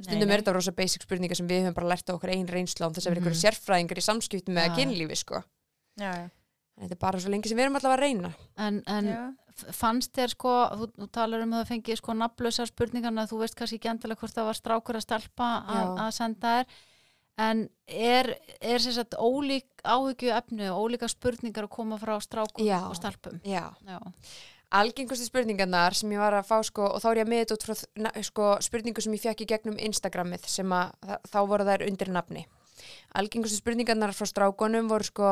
Stundum 0.05 0.35
er 0.35 0.43
þetta 0.43 0.57
rosa 0.59 0.77
basic 0.77 1.07
spurningar 1.09 1.41
sem 1.41 1.49
við 1.49 1.65
höfum 1.65 1.79
bara 1.81 1.91
lært 1.95 2.13
á 2.13 2.17
okkur 2.19 2.35
einn 2.35 2.47
reynslu 2.53 2.85
án 2.85 2.93
þess 2.93 3.09
að 3.09 3.15
vera 3.15 3.21
Mhm. 3.23 3.25
ykkur 3.25 3.41
sérfræðingar 3.49 4.03
í 4.03 4.05
samskiptum 4.05 4.55
með 4.55 4.69
Já. 4.69 4.75
kynlífi, 4.77 5.17
sko. 5.17 5.41
Já, 5.97 6.13
já. 6.13 6.29
Þetta 6.79 6.95
er 6.95 7.01
bara 7.03 7.21
svo 7.21 7.33
lengi 7.33 7.51
sem 7.51 7.59
við 7.59 7.67
erum 7.67 7.79
allavega 7.79 7.99
að 7.99 8.05
reyna. 8.05 8.33
En, 8.65 8.83
en 8.87 9.09
fannst 9.75 10.13
þér 10.15 10.35
sko, 10.35 10.53
þú, 10.79 10.91
þú 10.95 11.09
talar 11.15 11.43
um 11.45 11.55
að 11.55 11.63
það 11.63 11.73
fengi 11.73 11.97
sko 11.99 12.15
nafnlausar 12.15 12.71
spurningarna, 12.71 13.25
þú 13.31 13.41
veist 13.43 13.57
kannski 13.59 13.81
ekki 13.81 13.91
endilega 13.91 14.23
hvort 14.23 14.37
það 14.37 14.51
var 14.51 14.59
strákur 14.59 14.99
að 14.99 15.07
stelpa 15.07 15.49
að, 15.65 15.89
að 16.05 16.13
senda 16.19 16.53
þér, 16.59 16.77
en 17.49 17.65
er, 17.87 18.31
er 18.61 18.85
sér 18.85 18.97
satt 18.99 19.17
ólík 19.19 19.83
áhyggju 19.83 20.31
efnu 20.37 20.71
og 20.75 20.87
ólíka 20.87 21.11
spurningar 21.11 21.67
að 21.67 21.75
koma 21.75 21.99
frá 21.99 22.15
strákum 22.23 22.67
Já. 22.67 22.79
og 22.87 22.95
stelpum? 22.99 23.43
Já. 23.47 23.65
Já. 23.87 23.99
algengustu 24.79 25.27
spurningarnar 25.27 25.97
sem 25.99 26.11
ég 26.15 26.23
var 26.23 26.39
að 26.39 26.49
fá 26.51 26.59
sko, 26.67 26.87
og 26.95 27.03
þá 27.03 27.11
er 27.11 27.23
ég 27.23 27.31
með 27.31 27.45
þetta 27.45 27.59
út 27.59 27.67
frá 27.67 28.23
sko, 28.31 28.49
spurningu 28.63 29.03
sem 29.03 29.15
ég 29.19 29.27
fekk 29.27 29.47
í 29.47 29.51
gegnum 29.55 29.79
Instagramið 29.91 30.47
sem 30.51 30.75
að 30.77 31.19
þá 31.31 31.39
voru 31.51 31.67
þær 31.67 31.87
undir 31.89 32.15
nafni 32.15 32.47
algengustu 33.19 33.59
spurningarnar 33.59 34.15
frá 34.15 34.29
strákonum 34.29 34.91
voru 34.91 35.07
sko 35.07 35.31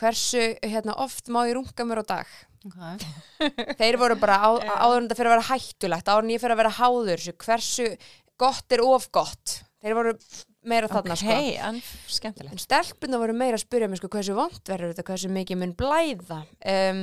hversu 0.00 0.42
hérna, 0.62 0.96
oft 1.02 1.30
má 1.32 1.42
ég 1.48 1.56
runga 1.58 1.88
mér 1.88 2.04
á 2.04 2.06
dag 2.16 2.36
Okay. 2.66 2.98
þeir 3.78 3.94
voru 3.94 4.16
bara 4.18 4.40
á, 4.42 4.50
áður 4.58 4.96
en 4.96 5.04
þetta 5.06 5.16
fyrir 5.20 5.28
að 5.30 5.34
vera 5.36 5.50
hættulegt 5.52 6.08
áður 6.10 6.24
en 6.24 6.32
ég 6.32 6.40
fyrir 6.42 6.54
að 6.56 6.60
vera 6.64 6.72
háður 6.80 7.22
hversu 7.44 7.84
gott 8.42 8.74
er 8.74 8.82
of 8.82 9.06
gott 9.14 9.52
þeir 9.78 9.94
voru 9.94 10.14
meira 10.66 10.90
þarna 10.90 11.14
Ok, 11.14 11.22
sko 11.22 11.36
en 11.68 11.78
skemmtilegt. 12.10 12.56
En 12.56 12.62
stelpuna 12.62 13.20
voru 13.22 13.36
meira 13.36 13.58
að 13.58 13.64
spyrja 13.64 13.88
mig 13.90 14.00
sko 14.00 14.10
hversu 14.12 14.36
vond 14.36 14.60
verður 14.68 14.92
þetta, 14.92 15.06
hversu 15.10 15.32
mikið 15.32 15.60
mun 15.62 15.74
blæða. 15.78 16.40
Um, 16.72 17.02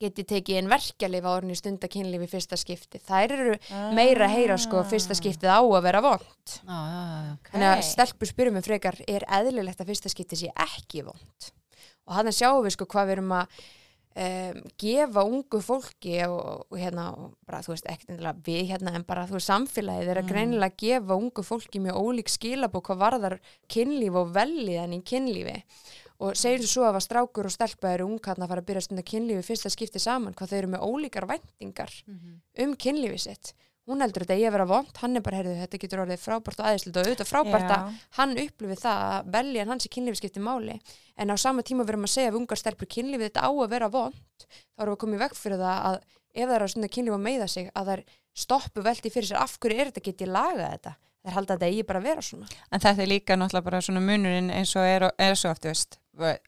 geti 0.00 0.24
tekið 0.24 0.60
einn 0.60 0.70
verkjalif 0.70 1.26
á 1.28 1.30
orðin 1.30 1.54
í 1.54 1.58
stundakynlífi 1.58 2.28
fyrsta 2.32 2.56
skipti. 2.60 3.00
Þær 3.04 3.34
eru 3.36 3.56
meira 3.96 4.28
að 4.28 4.36
heyra 4.38 4.58
sko 4.60 4.84
fyrsta 4.88 5.16
skiptið 5.16 5.52
á 5.52 5.60
að 5.60 5.86
vera 5.88 6.04
vond. 6.04 6.56
Já, 6.56 6.76
já. 6.76 7.32
Þannig 7.50 7.70
að 7.70 7.86
stelpur 7.90 8.30
spyrja 8.30 8.54
mig 8.56 8.68
frekar, 8.68 9.00
er 9.08 9.26
eðlilegt 9.40 9.82
að 9.82 9.92
fyrsta 9.92 10.12
skiptið 10.12 10.44
sé 10.44 10.54
ekki 10.68 11.04
vond? 11.08 11.50
Og 12.10 12.16
hann 12.18 12.32
sjáum 12.34 12.64
við 12.66 12.74
sko 12.74 12.86
hvað 12.90 13.06
við 13.06 13.12
erum 13.16 13.32
að 13.38 13.60
um, 14.20 14.56
gefa 14.82 15.22
ungu 15.24 15.60
fólki 15.62 16.16
og, 16.26 16.66
og 16.66 16.78
hérna, 16.80 17.04
og 17.14 17.36
bara 17.46 17.60
þú 17.62 17.70
veist, 17.76 17.86
ekkert 17.86 18.10
endilega 18.10 18.42
við 18.48 18.64
hérna, 18.72 18.94
en 18.98 19.04
bara 19.06 19.26
þú 19.30 19.36
veist, 19.38 19.50
samfélagið 19.52 20.10
er 20.10 20.18
að 20.18 20.24
Mm. 20.26 20.32
greinilega 20.34 20.76
gefa 20.82 21.14
ungu 21.16 21.44
fólki 21.46 21.78
mjög 21.80 22.00
ólík 22.02 22.28
skilabó 22.34 22.82
hvað 22.82 22.98
varðar 23.04 23.38
kynlíf 23.70 24.18
og 24.18 24.32
velliðan 24.34 24.96
í 24.98 25.00
kynlífi 25.06 25.62
og 26.20 26.34
segjum 26.36 26.66
svo 26.68 26.82
að 26.84 26.98
að 26.98 27.06
strákur 27.06 27.46
og 27.48 27.54
stelpa 27.54 27.94
eru 27.94 28.04
ungkarna 28.10 28.44
að 28.44 28.48
fara 28.52 28.60
að 28.60 28.66
byrja 28.66 28.80
að 28.82 28.86
stunda 28.90 29.02
kynlífi 29.08 29.46
fyrsta 29.46 29.70
skipti 29.72 30.02
saman, 30.02 30.34
hvað 30.34 30.50
þau 30.50 30.58
eru 30.58 30.68
með 30.74 30.84
ólíkar 30.90 31.26
væntingar 31.30 31.92
Mhm. 32.06 32.40
um 32.66 32.74
kynlífi 32.76 33.18
sitt 33.18 33.54
hún 33.90 34.04
heldur 34.04 34.24
þetta 34.24 34.38
ég 34.38 34.50
að 34.50 34.54
vera 34.56 34.66
vond, 34.70 34.90
hann 35.02 35.18
er 35.18 35.24
bara 35.26 35.40
heyrðu, 35.40 35.56
þetta 35.64 35.80
getur 35.82 36.02
orðið 36.04 36.22
frábært 36.22 36.60
og 36.62 36.68
aðeinslut 36.68 36.98
og 37.00 37.08
auðvitað 37.08 37.30
frábært 37.30 37.74
að 37.74 37.98
hann 38.18 38.34
upplifið 38.44 38.82
það 38.84 39.02
að 39.08 39.30
velja 39.34 39.66
hans 39.70 39.86
í 39.86 39.92
kynlífi 39.96 40.20
skipti 40.20 40.44
máli. 40.44 40.78
En 41.20 41.34
á 41.34 41.36
sama 41.40 41.64
tíma 41.66 41.86
verum 41.88 42.06
að 42.06 42.14
segja 42.14 42.30
að 42.32 42.40
ungar 42.40 42.60
stelpur 42.60 42.90
kynlífið 42.94 43.26
þetta 43.28 43.44
á 43.44 43.50
að 43.50 43.70
vera 43.74 43.90
vond 43.92 44.46
þá 44.46 44.84
erum 44.86 44.98
við 45.02 45.18
í 45.18 45.22
veg 45.24 45.36
fyrir 45.36 45.60
það 45.60 45.84
að 45.90 46.00
ef 46.30 46.46
það 46.46 46.56
er 46.56 46.64
að 46.64 46.72
stunda 46.74 46.90
kynlífi 46.94 47.18
að 47.18 47.24
meiða 47.26 47.48
sig 47.50 47.70
að 47.74 47.90
þær 47.90 48.02
stoppu 48.44 48.84
velti 48.86 49.12
fyrir 49.12 49.30
sér. 49.30 49.40
Af 49.42 49.58
hverju 49.58 49.80
er 49.80 49.90
þetta 49.90 50.06
getið 50.06 50.34
lagað 50.36 50.74
þetta? 50.76 50.94
Þær 51.20 51.36
halda 51.36 51.52
að 51.52 51.58
þetta 51.58 51.70
eigi 51.74 51.88
bara 51.88 52.00
að 52.00 52.06
vera 52.08 52.22
svona. 52.24 52.46
En 52.70 52.80
þetta 52.80 53.02
er 53.04 53.10
líka 53.10 53.36
náttúrulega 53.36 53.66
bara 53.66 53.80
svona 53.84 54.00
munurinn 54.04 54.52
eins 54.54 54.72
og 54.78 54.86
er, 54.88 55.10
er 55.20 55.36
svo 55.36 55.50
oft, 55.52 55.66
veist, 55.68 55.98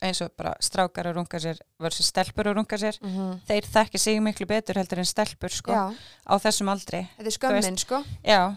eins 0.03 0.21
og 0.25 0.33
bara 0.37 0.53
strákar 0.61 1.07
að 1.11 1.17
runga 1.19 1.39
sér 1.43 1.59
versus 1.81 2.07
stelpur 2.13 2.51
að 2.51 2.57
runga 2.59 2.79
sér. 2.79 2.99
mm 3.03 3.11
-hmm. 3.17 3.41
Þeir 3.49 3.69
þekki 3.77 3.99
sig 3.99 4.21
miklu 4.23 4.47
betur 4.47 4.75
heldur 4.81 4.99
en 4.99 5.05
stelpur, 5.05 5.49
sko, 5.51 5.73
á 5.73 6.35
þessum 6.39 6.69
aldri. 6.69 7.09
þetta 7.19 7.27
er 7.27 7.39
skömmin 7.39 7.79
sko 7.79 8.05
Já, 8.25 8.55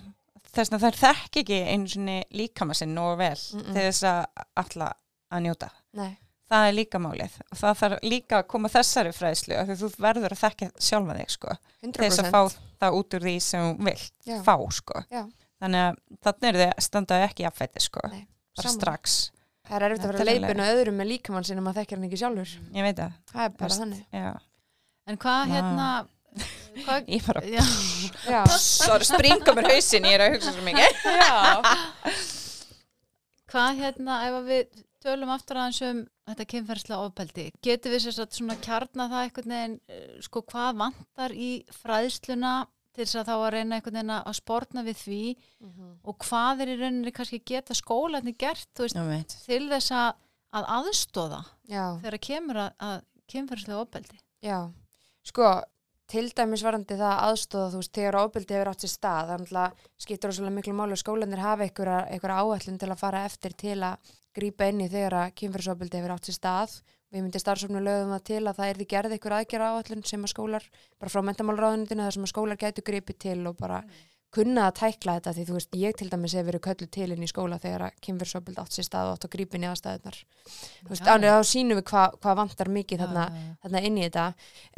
þess 0.56 0.72
að 0.72 0.82
þær 0.86 0.96
þekki 1.06 1.40
ekki 1.40 1.62
einu 1.72 1.88
svona 1.88 2.22
líkama 2.32 2.74
sinn 2.74 2.94
nógu 2.96 3.18
vel 3.18 3.36
Mm-mm. 3.54 3.74
til 3.74 3.82
þess 3.92 4.04
að 4.04 4.26
alla 4.56 4.94
að 5.32 5.42
njóta. 5.42 5.70
Nei. 5.94 6.18
Það 6.50 6.68
er 6.68 6.74
líka 6.74 7.00
málið 7.00 7.32
og 7.52 7.58
það 7.58 7.78
þarf 7.80 8.00
líka 8.04 8.38
að 8.40 8.48
koma 8.48 8.70
þessari 8.70 9.12
fræðslu 9.12 9.56
af 9.58 9.68
því 9.68 9.76
þú 9.82 9.88
verður 9.98 10.32
að 10.32 10.40
þekka 10.44 10.70
sjálfa 10.80 11.14
þig, 11.18 11.30
sko, 11.30 11.48
til 11.82 11.92
þess 11.92 12.20
100% 12.20 12.26
að 12.26 12.32
fá 12.32 12.56
það 12.80 12.92
út 13.00 13.14
úr 13.14 13.20
því 13.26 13.40
sem 13.42 13.62
þú 13.62 13.84
vilt 13.86 14.14
Já. 14.26 14.42
fá, 14.44 14.56
sko. 14.72 15.04
Já. 15.12 15.24
Þannig 15.60 15.82
að 15.88 15.96
þannig 16.24 16.50
eru 16.50 16.58
þið 16.60 16.74
standaði 16.80 17.24
ekki 17.26 17.44
í 17.44 17.48
affætti, 17.48 17.80
sko, 17.82 18.00
Nei, 18.12 18.28
bara 18.56 18.70
sammála. 18.70 18.76
strax. 18.82 19.32
Það 19.66 19.76
er 19.78 19.86
erfitt 19.88 20.06
að 20.06 20.12
vera 20.12 20.24
er 20.26 20.30
leipuna 20.30 20.68
öðrum 20.74 21.00
með 21.02 21.10
líkamann 21.14 21.46
sinni 21.48 21.64
maður 21.66 21.80
þekkir 21.82 21.98
hann 21.98 22.08
ekki 22.10 22.20
sjálfur 22.22 22.52
Ég 22.76 22.86
veit 22.86 23.00
það, 23.00 23.16
Það 23.32 23.46
er 23.46 23.56
bara 23.56 23.70
Veist. 23.70 23.82
þannig 23.82 24.20
já. 24.20 24.28
En 25.06 25.18
hvað 25.22 25.40
Vá. 25.42 25.54
hérna, 25.56 25.88
hvað, 26.86 27.10
Ég 27.16 27.28
bara, 27.30 28.46
sorry, 28.60 29.08
springa 29.08 29.56
mér 29.58 29.70
hausin, 29.74 30.08
ég 30.10 30.18
er 30.18 30.26
að 30.26 30.36
hugsa 30.36 30.54
svo 30.56 30.66
mikið. 30.66 31.06
já. 31.22 32.16
hvað 33.52 33.80
hérna, 33.82 34.20
ef 34.30 34.38
við 34.50 34.84
tölum 35.06 35.32
aftur 35.36 35.60
aðeins 35.62 35.82
um 35.86 36.00
þetta 36.26 36.48
kynferðslega 36.50 37.06
ofbeldi, 37.06 37.46
getur 37.64 37.94
við 37.94 38.06
sér 38.08 38.16
satt 38.18 38.38
svona 38.38 38.56
kjarna 38.66 39.06
það 39.12 39.26
einhvern 39.28 39.54
veginn, 39.54 39.76
eh, 39.94 40.08
sko 40.26 40.42
hvað 40.50 40.80
vantar 40.82 41.36
í 41.38 41.50
fræðsluna 41.78 42.54
til 42.96 43.04
þess 43.04 43.20
að 43.20 43.28
þá 43.30 43.36
að 43.36 43.52
reyna 43.56 43.78
einhvern 43.78 44.00
veginn 44.00 44.14
að 44.16 44.38
sportna 44.40 44.86
við 44.86 44.98
því 45.02 45.22
og 46.06 46.18
hvað 46.26 46.64
er 46.64 46.72
í 46.74 46.80
rauninni 46.80 47.14
kannski 47.16 47.42
geta 47.46 47.76
skólanir 47.78 48.38
gert, 48.40 48.72
veist, 48.80 48.98
veit. 49.10 49.38
til 49.46 49.62
þess 49.72 49.94
að, 49.96 50.10
að 50.56 50.72
aðstóða 50.80 51.44
Já, 51.68 51.86
þegar 52.04 52.20
kemur 52.30 52.62
að, 52.66 52.74
að 52.88 52.98
kynferðslega 53.32 53.84
ofbeldi. 53.84 54.20
já 54.46 54.60
Sko, 55.26 55.48
til 56.12 56.28
dæmis 56.38 56.62
varandi 56.62 56.98
það 57.00 57.24
aðstóða 57.30 57.72
þú 57.74 57.80
veist, 57.82 57.96
þegar 57.98 58.20
ofbeldi 58.22 58.56
hefur 58.56 58.72
átt 58.72 58.86
sér 58.86 58.94
stað 58.94 59.32
þannig 59.34 59.56
að 59.64 59.88
skiptur 60.06 60.34
ósvöldlega 60.34 60.58
miklu 60.60 60.76
máli 60.78 60.96
að 60.96 61.02
skólanir 61.02 61.42
hafa 61.42 61.66
einhverja, 61.66 62.36
áætlun 62.44 62.78
til 62.82 62.92
að 62.92 63.02
fara 63.02 63.24
eftir 63.26 63.56
til 63.58 63.80
að 63.82 64.14
grípa 64.36 64.68
inn 64.70 64.84
í 64.86 64.92
þegar 64.92 65.18
að 65.24 65.34
kynferðsofbeldi 65.42 65.98
hefur 65.98 66.14
átt 66.16 66.30
sér 66.30 66.38
stað 66.38 66.78
við 67.16 67.24
myndum 67.24 67.44
starfsofnu 67.46 67.84
lögum 67.86 68.12
það 68.16 68.26
til 68.32 68.42
að 68.44 68.58
það 68.60 68.72
er 68.72 68.82
því 68.82 68.90
gerð 68.96 69.16
einhver 69.16 69.38
aðgerra 69.40 69.72
áætlun 69.76 70.04
sem 70.10 70.28
að 70.28 70.34
skólar 70.36 70.68
bara 71.00 71.14
frá 71.14 71.24
mentamálráðunitinu 71.30 72.06
þar 72.06 72.18
sem 72.18 72.28
að 72.28 72.34
skólar 72.36 72.60
gætu 72.60 72.84
gripið 72.86 73.22
til 73.26 73.40
og 73.48 73.58
bara 73.62 73.80
kunna 74.36 74.66
að 74.68 74.80
tækla 74.82 75.14
þetta 75.18 75.34
því 75.36 75.44
þú 75.48 75.54
veist, 75.56 75.76
ég 75.80 75.96
til 75.96 76.08
dæmis 76.12 76.34
hef 76.36 76.46
verið 76.48 76.64
köllu 76.66 76.88
til 76.92 77.08
inn 77.14 77.24
í 77.24 77.30
skóla 77.30 77.60
þegar 77.62 77.86
að 77.88 78.00
kynferðsofbeldi 78.04 78.62
átt 78.64 78.76
sér 78.76 78.88
stað 78.88 79.12
og 79.12 79.16
átt 79.16 79.28
að 79.28 79.34
grípa 79.36 79.56
inn 79.56 79.64
í 79.64 79.70
aðstæðunar 79.70 80.18
þú 80.50 80.90
veist, 80.92 81.08
ánir 81.08 81.36
þá 81.36 81.52
sínum 81.52 81.80
við 81.80 81.86
hvað 81.92 82.18
hva 82.26 82.34
vantar 82.42 82.72
mikið 82.76 83.04
þarna 83.06 83.24
Já, 83.30 83.38
já, 83.38 83.46
já. 83.46 83.54
þarna 83.64 83.84
inn 83.88 84.00
í 84.02 84.04
þetta. 84.04 84.26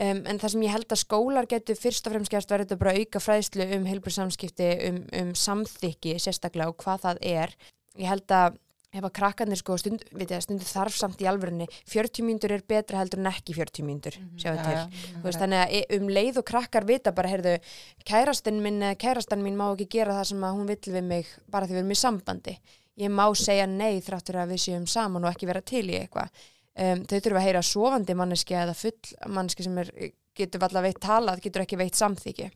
Um, 0.06 0.22
en 0.30 0.42
það 0.44 0.54
sem 0.54 0.68
ég 0.68 0.76
held 0.76 0.94
að 0.94 1.02
skólar 1.02 1.50
getur 1.50 1.80
fyrst 1.82 2.06
og 2.06 2.14
fremst 2.14 2.36
gerst 2.36 2.54
verður 2.54 2.68
þetta 2.68 2.80
bara 2.84 2.94
að 2.94 3.02
auka 3.02 3.24
fræðslu 3.24 3.68
um 3.80 3.90
heilbrið 3.90 4.18
samskipti, 4.20 4.70
um, 4.92 5.02
um 5.24 5.34
samþykki 5.48 6.16
sérstaklega 6.22 6.70
og 6.70 6.78
hvað 6.84 7.04
það 7.08 7.24
er. 7.34 7.58
Ég 7.98 8.14
held 8.14 8.38
að 8.38 8.62
ef 8.96 9.04
að 9.04 9.14
krakkarnir 9.18 9.60
sko 9.60 9.76
stund, 9.80 10.04
stundu 10.40 10.66
þarf 10.66 10.96
samt 10.96 11.22
í 11.22 11.28
alvörunni 11.28 11.68
40 11.92 12.24
mínútur 12.24 12.54
er 12.56 12.64
betra 12.68 13.02
heldur 13.02 13.20
en 13.20 13.30
ekki 13.34 13.56
40 13.58 13.86
mínútur 13.86 14.16
Já, 14.40 14.54
til 14.56 14.76
já. 14.78 14.84
Þú 15.18 15.24
veist, 15.26 15.42
þannig 15.42 15.64
að 15.64 15.74
e- 15.76 15.98
um 15.98 16.12
leið 16.18 16.40
og 16.42 16.46
krakkar 16.48 16.88
vita 16.88 17.12
bara, 17.16 17.32
heyrðu, 17.34 17.56
kærastinn 18.08 18.62
minn 18.64 18.80
eða 18.80 19.00
kærastan 19.04 19.44
mín 19.44 19.58
má 19.60 19.66
ekki 19.68 19.90
gera 19.98 20.20
það 20.22 20.30
sem 20.32 20.46
að 20.48 20.60
hún 20.60 20.70
vill 20.72 20.94
við 20.96 21.10
mig 21.10 21.34
bara 21.52 21.68
því 21.68 21.76
við 21.76 21.82
erum 21.84 21.96
í 21.98 22.00
sambandi. 22.00 22.54
Ég 22.98 23.12
má 23.14 23.26
segja 23.38 23.66
nei 23.70 24.00
þráttur 24.02 24.40
að 24.42 24.54
við 24.56 24.64
séum 24.64 24.88
saman 24.90 25.28
og 25.28 25.34
ekki 25.34 25.50
vera 25.50 25.62
til 25.62 25.84
í 25.86 25.98
eitthvað. 26.00 26.32
Um, 26.78 27.04
þau 27.10 27.18
þurfa 27.18 27.42
að 27.42 27.46
heyra 27.48 27.66
sofandi 27.66 28.16
manneski 28.18 28.56
eða 28.56 28.78
full 28.78 28.96
manneski 29.34 29.66
sem 29.66 29.78
er, 29.82 29.92
getur 30.38 30.64
alltaf 30.64 30.86
veitt 30.86 31.02
talað, 31.02 31.44
getur 31.44 31.66
ekki 31.66 31.78
veitt 31.78 31.98
samþyggi. 31.98 32.50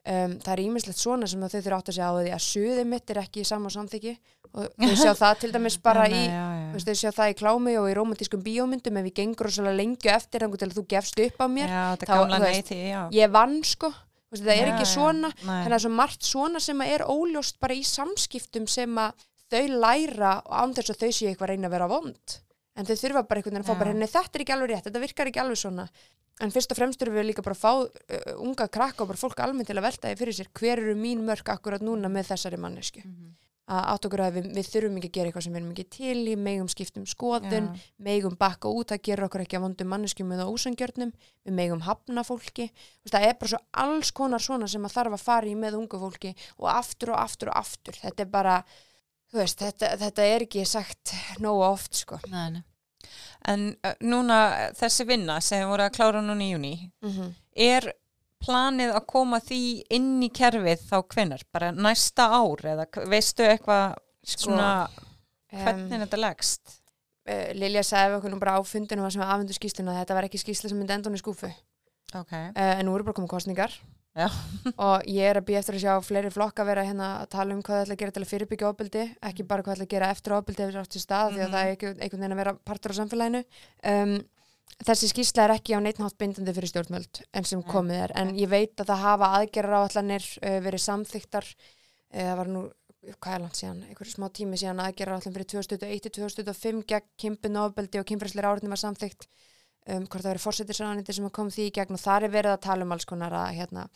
Um, 0.00 0.38
það 0.40 0.52
er 0.54 0.62
ímislegt 0.64 0.96
svona 0.96 1.28
sem 1.28 1.40
þau 1.44 1.58
þurfa 1.60 1.78
átt 1.78 1.90
að 1.92 1.96
segja 1.98 2.08
á 2.08 2.16
því 2.16 2.30
að 2.32 2.44
suði 2.46 2.84
mitt 2.88 3.12
er 3.12 3.20
ekki 3.20 3.42
í 3.42 3.48
samþyggi 3.48 4.14
og 4.54 4.66
þau 4.80 4.94
sjá 4.98 5.12
það 5.14 5.34
til 5.44 5.50
dæmis 5.54 5.76
bara 5.82 6.04
Já, 6.08 6.14
í, 6.16 6.22
já, 6.26 6.44
já. 6.74 6.84
þau 6.86 6.94
sjá 7.00 7.10
það 7.18 7.30
í 7.32 7.36
klámi 7.38 7.74
og 7.78 7.88
í 7.90 7.96
romantískum 7.98 8.42
bíómyndum 8.44 8.98
ef 9.00 9.06
við 9.08 9.14
gengur 9.20 9.50
svolítið 9.54 9.78
lengi 9.80 10.10
eftir 10.14 10.44
þannig 10.44 10.58
til 10.62 10.68
að 10.70 10.76
þú 10.78 10.84
gefst 10.94 11.22
upp 11.26 11.42
á 11.42 11.46
mér 11.54 11.68
Já, 11.74 11.84
þá, 12.02 12.14
veist, 12.42 12.72
ég 13.14 13.30
vann 13.34 13.58
sko. 13.64 13.92
Veist, 14.30 14.44
það 14.46 14.60
er 14.62 14.68
ekki 14.74 14.86
svona. 14.86 15.30
Nei. 15.42 15.56
þannig 15.64 15.74
að 15.76 15.82
svo 15.84 15.90
margt 16.00 16.22
svona 16.26 16.60
sem 16.62 16.80
er 16.86 17.02
óljóst 17.06 17.58
bara 17.62 17.74
í 17.74 17.82
samskiptum 17.86 18.66
sem 18.70 18.98
að 19.02 19.26
þau 19.50 19.64
læra 19.82 20.36
og 20.46 20.54
án 20.54 20.74
þess 20.76 20.92
að 20.94 21.00
þau 21.02 21.10
séu 21.16 21.28
eitthvað 21.32 21.48
að 21.48 21.52
reyna 21.54 21.66
að 21.70 21.74
vera 21.74 21.88
vond. 21.90 22.36
En 22.78 22.86
þau 22.86 22.94
þurfa 23.00 23.22
bara 23.26 23.40
einhvern 23.40 23.56
veginn 23.56 23.64
að 23.64 23.70
fá 23.72 23.78
bara 23.80 23.90
henni 23.90 24.06
þetta 24.06 24.38
er 24.38 24.44
ekki 24.44 24.54
alveg 24.54 24.70
rétt, 24.70 24.84
þetta 24.86 25.02
virkar 25.02 25.30
ekki 25.32 25.40
alveg 25.42 25.58
svona. 25.58 25.88
En 26.40 26.54
fyrst 26.54 26.70
og 26.72 26.78
fremst 26.78 27.02
þurfum 27.02 27.18
við 27.18 27.26
líka 27.32 27.42
bara 27.44 27.56
að 27.58 27.64
fá 27.64 27.72
uh, 27.82 28.30
unga 28.46 28.68
krakka 28.72 29.02
og 29.02 29.10
bara 29.10 29.18
fólk 29.20 29.42
almennt 29.44 29.66
til 29.68 29.76
að 29.76 29.84
velta 29.90 30.08
því 30.08 30.20
fyrir 30.22 30.36
sér 30.38 30.48
hver 30.56 30.78
eru 30.86 30.94
mín 30.96 31.26
mörk 31.26 31.50
akkurat 31.52 31.82
núna 31.84 32.08
með 32.08 32.30
þessari 32.30 32.56
mannesku 32.62 33.02
Mhm. 33.04 33.34
Að 33.70 33.86
átt 33.92 34.06
okkur 34.08 34.22
að 34.24 34.36
við, 34.36 34.46
við 34.56 34.68
þurfum 34.70 34.96
ekki 34.98 35.08
að 35.10 35.16
gera 35.16 35.30
eitthvað 35.30 35.44
sem 35.46 35.54
við 35.54 35.60
erum 35.60 35.72
ekki 35.74 35.84
til 35.94 36.20
í, 36.20 36.36
megum 36.46 36.70
skiptum 36.72 37.06
skoðun, 37.08 37.68
megum 38.02 38.36
bakka 38.40 38.72
út 38.74 38.94
að 38.94 39.02
gera 39.06 39.26
okkur 39.28 39.44
ekki 39.44 39.58
að 39.58 39.66
vondum 39.66 39.90
manneskjum 39.92 40.32
eða 40.36 40.46
ósangjörnum, 40.50 41.12
við 41.46 41.56
megum 41.60 41.84
hafna 41.86 42.24
fólki, 42.26 42.70
það 43.08 43.26
er 43.28 43.36
bara 43.40 43.52
svo 43.54 43.60
alls 43.84 44.10
konar 44.16 44.42
svona 44.42 44.70
sem 44.70 44.88
að 44.88 44.96
þarf 44.96 45.18
að 45.18 45.26
fara 45.26 45.50
í 45.50 45.54
með 45.58 45.78
ungu 45.78 46.00
fólki 46.02 46.34
og 46.58 46.70
aftur 46.72 47.14
og 47.14 47.20
aftur 47.22 47.52
og 47.52 47.60
aftur, 47.62 48.00
þetta 48.02 48.26
er 48.26 48.32
bara, 48.32 48.56
þú 49.30 49.42
veist, 49.42 49.62
þetta, 49.62 49.92
þetta 50.02 50.26
er 50.32 50.46
ekki 50.48 50.66
sagt 50.66 51.14
nógu 51.38 51.62
oft, 51.70 51.94
sko. 52.02 52.18
Nei, 52.32 52.58
nei. 52.58 52.64
En 53.48 53.70
uh, 53.86 53.94
núna 54.04 54.40
þessi 54.76 55.06
vinna 55.08 55.38
sem 55.40 55.62
voru 55.64 55.86
að 55.86 55.94
klára 55.94 56.20
núna 56.20 56.44
í 56.44 56.50
júni, 56.52 56.74
Mm 57.00 57.30
er 57.60 57.90
planið 58.44 58.92
að 58.96 59.06
koma 59.12 59.40
því 59.44 59.60
inn 59.96 60.22
í 60.22 60.30
kerfið 60.34 60.82
þá 60.88 60.96
hvenar? 61.14 61.42
Bara 61.52 61.70
næsta 61.76 62.28
ár 62.32 62.64
eða 62.74 62.86
veistu 63.12 63.46
eitthvað 63.48 63.94
Sko, 64.24 64.50
svona 64.50 64.72
Um, 65.50 65.58
hvernig 65.64 65.98
þetta 66.04 66.18
leggst? 66.22 66.76
uh, 67.26 67.48
Lilja 67.58 67.82
sagði 67.82 68.12
við 68.12 68.18
okkur 68.20 68.30
nú 68.30 68.36
bara 68.38 68.52
á 68.54 68.60
fundinu 68.62 69.08
sem 69.10 69.18
við 69.22 69.30
afhendu 69.34 69.54
skýsluna 69.56 69.90
að 69.96 69.98
þetta 70.04 70.14
var 70.14 70.26
ekki 70.28 70.38
skýsla 70.38 70.68
sem 70.70 70.78
myndi 70.78 70.94
enda 70.94 71.10
hún 71.10 71.16
í 71.18 71.22
skúfu. 71.24 71.50
Ok. 72.14 72.30
Uh, 72.30 72.52
en 72.78 72.86
nú 72.86 72.94
eru 72.94 73.02
bara 73.08 73.16
komið 73.18 73.32
kostningar 73.32 73.74
og 74.86 75.04
ég 75.10 75.26
er 75.30 75.38
að 75.40 75.46
býja 75.48 75.58
eftir 75.62 75.74
að 75.78 75.82
sjá 75.82 75.96
fleiri 76.06 76.30
flokka 76.34 76.62
vera 76.66 76.82
hérna 76.86 77.08
að 77.24 77.28
tala 77.34 77.54
um 77.56 77.62
hvað 77.66 77.76
það 77.80 77.82
ætla 77.84 77.94
að 77.96 78.00
gera 78.04 78.14
til 78.14 78.22
að 78.24 78.30
fyrirbyggja 78.30 78.70
ofbeldi, 78.70 79.04
ekki 79.30 79.46
bara 79.50 79.62
hvað 79.66 79.72
það 79.72 79.76
ætla 79.80 79.86
að 79.88 79.92
gera 79.94 80.10
eftir 80.14 80.32
að 80.34 80.40
ofbeldi 80.42 80.62
hefur 80.64 80.80
átt 80.84 80.96
í 80.98 81.02
stað 81.02 81.28
því 81.34 81.40
að 81.40 81.48
Mhm. 81.48 81.54
það 81.54 81.62
er 81.62 81.70
einhvern 81.70 82.20
veginn 82.20 82.34
að 82.36 82.40
vera 82.44 82.54
partur 82.70 82.94
á 82.94 82.98
samfélaginu 83.00 83.42
um, 83.94 84.14
þessi 84.78 85.10
skýrsla 85.10 85.46
er 85.46 85.54
ekki 85.56 85.76
á 85.76 85.80
neitnátt 85.82 86.18
bindandi 86.20 86.54
fyrir 86.56 86.72
stjórnmöld 86.72 87.22
en 87.36 87.46
sem 87.48 87.62
komið 87.66 88.04
er, 88.06 88.14
en 88.20 88.34
ég 88.38 88.50
veit 88.50 88.74
að 88.80 88.92
það 88.92 89.04
hafa 89.06 89.30
aðgerra 89.38 89.82
áallanir 89.84 90.26
uh, 90.40 90.58
verið 90.64 90.84
samþyktar 90.86 91.48
uh, 91.50 92.20
það 92.20 92.36
var 92.42 92.52
nú 92.52 92.66
hvað 93.00 93.34
er 93.34 93.42
langt 93.44 93.56
síðan, 93.56 93.84
einhverju 93.88 94.12
smá 94.12 94.26
tími 94.36 94.58
síðan 94.60 94.82
aðgerra 94.84 95.16
allan 95.16 95.34
fyrir 95.36 95.48
2001-2005 95.54 96.82
gegn 96.88 97.06
kimpin 97.20 97.60
ofbeldi 97.62 98.00
og 98.00 98.08
kynfræsleir 98.08 98.48
áriðni 98.50 98.72
var 98.72 98.82
samþykt 98.82 99.24
um, 99.24 100.04
hvort 100.04 100.20
það 100.20 100.30
verið 100.34 100.44
fórsetisræðanindi 100.44 101.16
sem 101.16 101.28
kom 101.32 101.52
því 101.52 101.68
í 101.70 101.74
gegn 101.78 101.96
og 101.96 102.02
þar 102.02 102.26
er 102.28 102.34
verið 102.34 102.56
að 102.56 102.64
tala 102.66 102.86
um 102.86 102.92
alls 102.96 103.08
konar 103.08 103.36
að 103.40 103.54
hérna, 103.56 103.86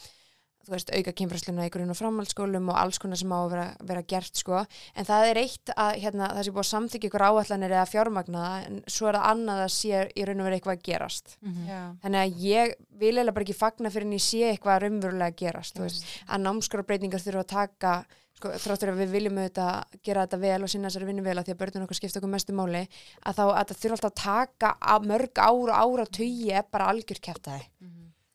þú 0.65 0.75
veist, 0.75 0.93
auka 0.97 1.15
kynfræsluna 1.21 1.67
í 1.69 1.73
grunn 1.75 1.93
og 1.93 1.99
framhaldsskólum 1.99 2.71
og 2.73 2.79
alls 2.81 3.01
konar 3.03 3.21
sem 3.21 3.33
á 3.33 3.39
að 3.39 3.53
vera, 3.55 3.67
vera 3.91 4.05
gert 4.15 4.41
sko, 4.41 4.63
en 4.97 5.09
það 5.09 5.29
er 5.31 5.41
eitt 5.45 5.75
að 5.77 5.93
hérna, 6.03 6.31
það 6.35 6.43
sé 6.49 6.55
búið 6.57 6.65
að 6.65 6.71
samþykja 6.73 7.11
ykkur 7.11 7.27
áallanir 7.29 7.77
eða 7.77 7.87
fjármagna 7.93 8.45
það, 8.49 8.67
en 8.71 8.81
svo 8.97 9.11
er 9.11 9.19
það 9.21 9.29
annað 9.35 9.63
að 9.67 9.73
sé 9.77 10.03
í 10.15 10.25
raun 10.25 10.41
og 10.41 10.49
verið 10.49 10.59
eitthvað 10.61 10.77
að 10.79 10.85
gerast. 10.91 11.37
Mhm. 11.43 11.63
Já. 11.69 11.81
þannig 12.03 12.21
að 12.25 12.43
ég 12.49 12.75
vil 13.05 13.17
eða 13.19 13.35
bara 13.35 13.45
ekki 13.45 13.59
fagna 13.59 13.91
fyrir 13.91 14.07
en 14.07 14.19
ég 14.19 14.25
sé 14.25 14.43
eitthvað 14.51 14.83
raunverulega 14.85 15.33
að 15.33 15.41
gerast 15.45 15.75
þú 15.77 15.83
veist, 15.89 16.05
að 16.29 16.45
námskorabreitingar 16.45 17.21
þurfa 17.21 17.45
að 17.45 17.53
taka 17.55 17.95
sko, 18.35 18.51
þráttur 18.51 18.91
að 18.93 19.01
við 19.03 19.13
viljum 19.15 19.39
auðvitað 19.39 20.01
gera 20.03 20.25
þetta 20.27 20.41
vel 20.43 20.63
og 20.63 20.69
sinna 20.73 20.89
þessari 20.91 21.07
vinnu 21.11 21.23
vel 21.23 21.39
að 21.39 21.45
því 21.47 21.55
að 21.55 21.61
börnun 21.63 21.85
okkur 21.87 21.99
skipta 22.01 22.19
okkur 22.21 22.33
mestu 22.35 22.53
máli 22.57 22.83
að 23.25 23.39
þá 23.39 23.45
að 23.55 23.69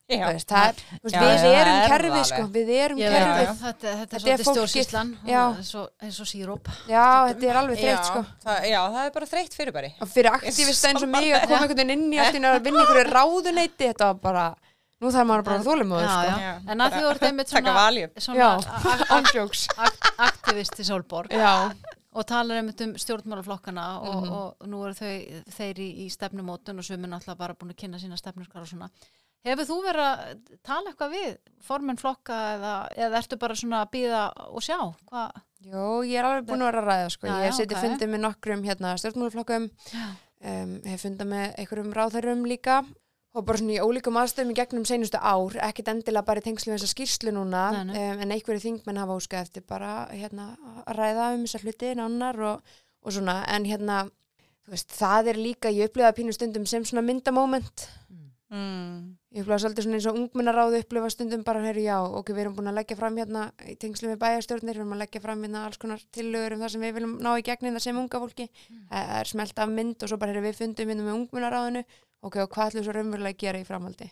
Já. 0.09 0.25
Veist, 0.25 0.49
það 0.49 0.79
þú 0.79 0.99
veist, 1.05 1.15
Já, 1.15 1.19
við 1.21 1.35
það 1.39 1.55
erum 1.59 1.75
er 1.79 1.89
kerfið 1.91 2.13
það 2.15 2.23
sko, 2.29 2.45
við 2.55 2.69
erum 2.83 2.97
Já, 2.99 3.09
veit 3.09 3.19
kerfið 3.19 3.49
að 3.49 3.59
þetta, 3.59 3.91
þetta 3.99 4.15
er 4.15 4.23
svolítið 4.23 4.63
Já. 5.29 5.41
eins 5.59 5.73
og, 5.77 5.89
eins 6.01 6.17
og 6.23 6.29
síróp 6.31 6.71
já, 6.89 7.03
þetta 7.29 7.49
er 7.51 7.59
alveg 7.61 7.77
þreytt 7.83 8.07
sko 8.09 8.23
það, 8.47 8.57
já, 8.71 8.79
það 8.95 9.03
er 9.05 9.13
bara 9.19 9.27
þreytt 9.33 9.57
fyrirbæri. 9.59 9.91
og 10.01 10.09
fyrir 10.09 10.31
aktivista 10.39 10.89
eins 10.89 11.03
og 11.05 11.11
mig 11.13 11.29
að 11.29 11.45
koma 11.45 11.59
einhvern 11.61 11.77
veginn 11.83 11.93
inn 11.93 12.09
í 12.13 12.19
allt 12.23 12.33
í 12.33 12.41
einu 12.41 12.49
að 12.55 12.65
vinna 12.65 12.81
einhverju 12.87 13.05
ráðuneyti 13.19 13.85
þetta 13.91 14.09
var 14.09 14.19
bara, 14.25 14.47
nú 14.99 15.11
þarf 15.13 15.29
maður 15.29 15.45
bara 15.51 15.59
að 15.59 15.69
Já, 16.01 16.09
sko. 16.09 16.41
já. 16.41 16.53
En 16.73 16.81
að 16.87 16.97
því 16.97 17.05
ert 17.13 17.27
einmitt 17.29 17.53
Taka 17.53 17.61
svona, 17.61 17.77
svona 18.17 18.39
Já. 18.39 18.49
a- 18.49 19.19
Andjóks 19.19 19.67
a- 19.77 19.85
akt- 19.85 20.09
aktivist 20.31 20.81
í 20.81 20.87
Sólborg 20.89 21.29
já, 21.37 21.53
og 22.17 22.25
talar 22.25 22.57
um 22.65 22.95
stjórnmálaflokkana 22.97 23.85
og, 24.01 24.23
Mhm. 24.25 24.33
og 24.33 24.67
nú 24.67 24.81
eru 24.89 24.93
þau, 24.97 25.43
þeir 25.53 25.77
í, 25.85 25.89
í 26.03 26.09
stefnumótun 26.09 26.81
og 26.81 26.83
sömur 26.89 27.07
náttúrulega 27.13 27.37
bara 27.37 27.53
búin 27.53 27.69
að 27.71 27.77
kynna 27.85 27.99
sína 28.01 28.17
stefnurskar 28.17 28.61
og 28.65 28.67
svona. 28.67 28.89
Hefur 29.47 29.67
þú 29.69 29.75
verið 29.85 30.05
að 30.05 30.39
tala 30.67 30.91
eitthvað 30.91 31.13
við 31.15 31.29
formenn 31.63 31.99
flokka 31.99 32.39
eða, 32.55 32.73
eða 33.05 33.19
ertu 33.21 33.37
bara 33.39 33.55
svona 33.55 33.83
að 33.85 33.91
býða 33.93 34.23
og 34.49 34.65
sjá? 34.65 34.79
Hva? 35.09 35.27
Jú, 35.63 35.83
ég 36.07 36.19
er 36.19 36.27
alveg 36.27 36.47
búin 36.49 36.63
að 36.63 36.71
vera 36.71 36.81
að 36.81 36.89
ræða 36.89 37.11
sko. 37.13 37.27
Já, 37.27 37.35
ég 37.35 37.45
hef 37.45 37.53
já, 37.53 37.59
setið 37.59 37.77
ok. 37.77 37.83
fundið 37.85 38.11
með 38.11 38.21
nokkrum 38.25 38.65
hérna, 38.67 38.95
stjórnmálaflokkum 38.99 39.69
um, 39.69 40.73
hef 40.91 41.05
fundið 41.05 41.31
með 41.31 41.45
einhverjum 41.63 41.95
ráðherrum 41.95 42.43
líka 42.47 42.81
og 43.37 43.45
bara 43.45 43.61
svona 43.61 43.75
í 43.75 43.81
ólíkum 43.83 44.19
aðstöðum 44.19 44.51
í 44.51 44.57
gegnum 44.57 44.85
seinustu 44.89 45.19
ár, 45.21 45.57
ekkit 45.69 45.91
endilega 45.91 46.25
bara 46.27 46.41
í 46.41 46.45
tengslu 46.47 46.71
við 46.71 46.79
þessa 46.79 46.93
skýrslu 46.95 47.33
núna, 47.35 47.65
Nei, 47.77 47.83
nei. 47.91 47.97
Um, 48.09 48.23
en 48.25 48.33
einhverju 48.35 48.63
þingmenn 48.63 48.99
hafa 48.99 49.19
óskað 49.19 49.43
eftir 49.45 49.65
bara 49.69 49.91
hérna, 50.11 50.47
að 50.85 50.97
ræða 50.97 51.27
um 51.35 51.43
þessa 51.45 51.61
hluti 51.63 51.91
annar 51.93 52.41
og, 52.49 52.73
og 53.05 53.15
svona, 53.15 53.43
en 53.53 53.67
hérna 53.69 53.99
þú 54.65 54.73
veist, 54.73 54.95
það 54.97 55.31
er 55.33 55.41
líka, 55.45 55.71
ég 55.75 55.91
upplifa 55.91 56.15
pínu 56.17 56.33
stundum 56.35 56.65
sem 56.69 56.87
svona 56.87 57.05
myndamóment 57.05 57.87
Mm. 58.09 58.28
Ég 58.49 59.43
upplifa 59.43 59.59
svolítið 59.61 59.85
svona 59.85 59.97
eins 59.99 60.07
og 60.09 60.17
ungmennaráðu 60.17 60.81
upplifa 60.81 61.09
stundum 61.13 61.43
bara, 61.45 61.61
herru, 61.61 61.83
já, 61.85 61.97
ok, 62.01 62.31
við 62.33 62.43
erum 62.43 62.55
búin 62.57 62.71
að 62.71 62.79
leggja 62.79 62.97
fram 62.97 63.19
hérna 63.21 63.43
í 63.69 63.75
tengslu 63.77 64.09
við 64.09 64.21
bæjarstjórnir, 64.23 64.73
við 64.73 64.81
erum 64.81 64.95
að 64.95 65.01
leggja 65.03 65.21
fram 65.21 65.43
hérna 65.45 65.65
alls 65.67 65.81
konar 65.81 66.01
tillögur 66.15 66.55
um 66.57 66.63
það 66.63 66.73
sem 66.73 66.85
við 66.87 66.95
viljum 66.97 67.15
ná 67.21 67.31
í 67.37 67.45
gegnin 67.45 67.77
það 67.77 67.85
sem 67.85 67.99
unga 68.01 68.21
fólki, 68.25 68.47
það 68.89 69.15
er 69.19 69.31
smelt 69.33 69.61
af 69.61 69.73
mynd 69.73 70.01
og 70.01 70.09
svo 70.09 70.17
bara, 70.17 70.33
herru, 70.33 70.45
við 70.47 70.61
fundum 70.63 70.93
hérna 70.93 71.05
með 71.05 71.19
ungmennaráðinu. 71.19 71.83
Ok, 72.25 72.39
og 72.41 72.49
hvað 72.49 72.71
ætlum 72.71 72.81
við 72.81 72.89
svo 72.89 72.95
raunverulega 72.97 73.37
að 73.37 73.43
gera 73.45 73.59
í 73.61 73.67
framhaldi? 73.67 74.09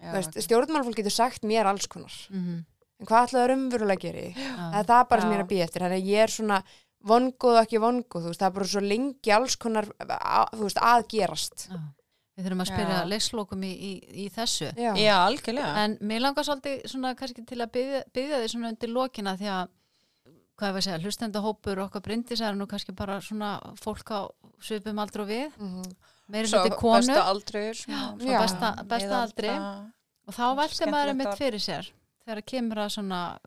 Já, 0.00 0.12
veist, 0.16 0.40
stjórnmálfólk 0.48 0.96
getur 0.98 1.14
sagt 1.14 1.44
mér 1.46 1.68
alls 1.70 1.86
konar. 1.86 2.16
Mm 2.32 2.64
en 3.00 3.08
hvað 3.10 3.26
ætlum 3.26 3.40
við 3.40 3.50
raunverulega 3.50 3.98
að 3.98 4.04
gera 4.04 4.20
í 4.22 4.32
það 4.38 4.78
er 4.78 4.88
það 4.88 5.06
bara 5.10 5.24
sem 5.24 5.32
ég 5.32 5.34
er 5.34 5.40
Já. 5.40 5.44
að 5.44 5.52
býja 5.52 5.66
eftir 5.68 5.84
þannig 5.84 6.10
ég 6.10 6.24
er 6.24 6.32
svona 6.34 6.58
vongóð 7.04 7.58
og 7.58 7.60
ekki 7.60 7.80
vongóð, 7.82 8.22
þú 8.24 8.30
veist, 8.30 8.40
það 8.40 8.48
er 8.48 8.54
bara 8.56 8.70
svo 8.72 8.82
lengi 8.84 9.34
alls 9.34 9.56
konar, 9.60 9.88
að, 10.00 10.54
þú 10.54 10.62
veist, 10.62 10.80
að 10.80 11.02
gerast. 11.12 11.66
Já. 11.68 11.80
Við 12.34 12.46
þurfum 12.48 12.62
að 12.64 12.68
spyrja 12.72 12.94
Já. 12.98 13.04
leikslokum 13.12 13.60
í, 13.62 13.70
í, 13.70 13.92
í 14.24 14.28
þessu. 14.34 14.72
já, 14.74 14.90
Já, 14.98 15.14
algjörlega. 15.28 15.74
En 15.84 15.92
mér 16.02 16.20
langar 16.24 16.42
svolítið 16.48 16.80
svona 16.90 17.12
kannski 17.14 17.44
til 17.46 17.58
að 17.62 17.70
byggja, 17.76 18.00
byggja 18.12 18.40
því 18.42 18.48
svona 18.50 18.70
undir 18.74 18.90
lokina 18.90 19.36
því 19.38 19.50
að 19.54 19.68
hvað 20.58 20.68
er 20.68 20.78
að 20.80 20.84
segja, 20.86 20.98
hlustendahópur 21.04 21.78
okkar 21.84 22.02
brindis 22.02 22.40
er 22.40 22.54
nú 22.58 22.66
kannski 22.70 22.94
bara 22.94 23.20
svona 23.22 23.52
fólk 23.82 24.10
á 24.10 24.20
svipum 24.62 24.98
aldrei 25.02 25.22
og 25.22 25.28
við, 25.30 25.52
Mhm. 25.58 25.94
meiri 26.30 26.48
Svo 26.50 26.60
hluti 26.62 26.76
konu 26.78 27.06
besta 27.06 27.22
aldrur. 27.30 27.74
Já, 27.74 27.84
svona 27.84 28.18
svo 28.18 28.30
Já. 28.30 28.40
besta, 28.40 28.84
besta 28.84 29.22
aldri 29.22 29.48
og 30.26 30.34
þá 30.34 30.44
velta 30.56 30.86
maður 30.90 31.08
einmitt 31.14 31.38
fyrir 31.38 31.60
sér 31.60 31.90
þegar 32.26 32.42
kemur 32.46 32.76
að 32.78 32.90
svona 32.98 33.38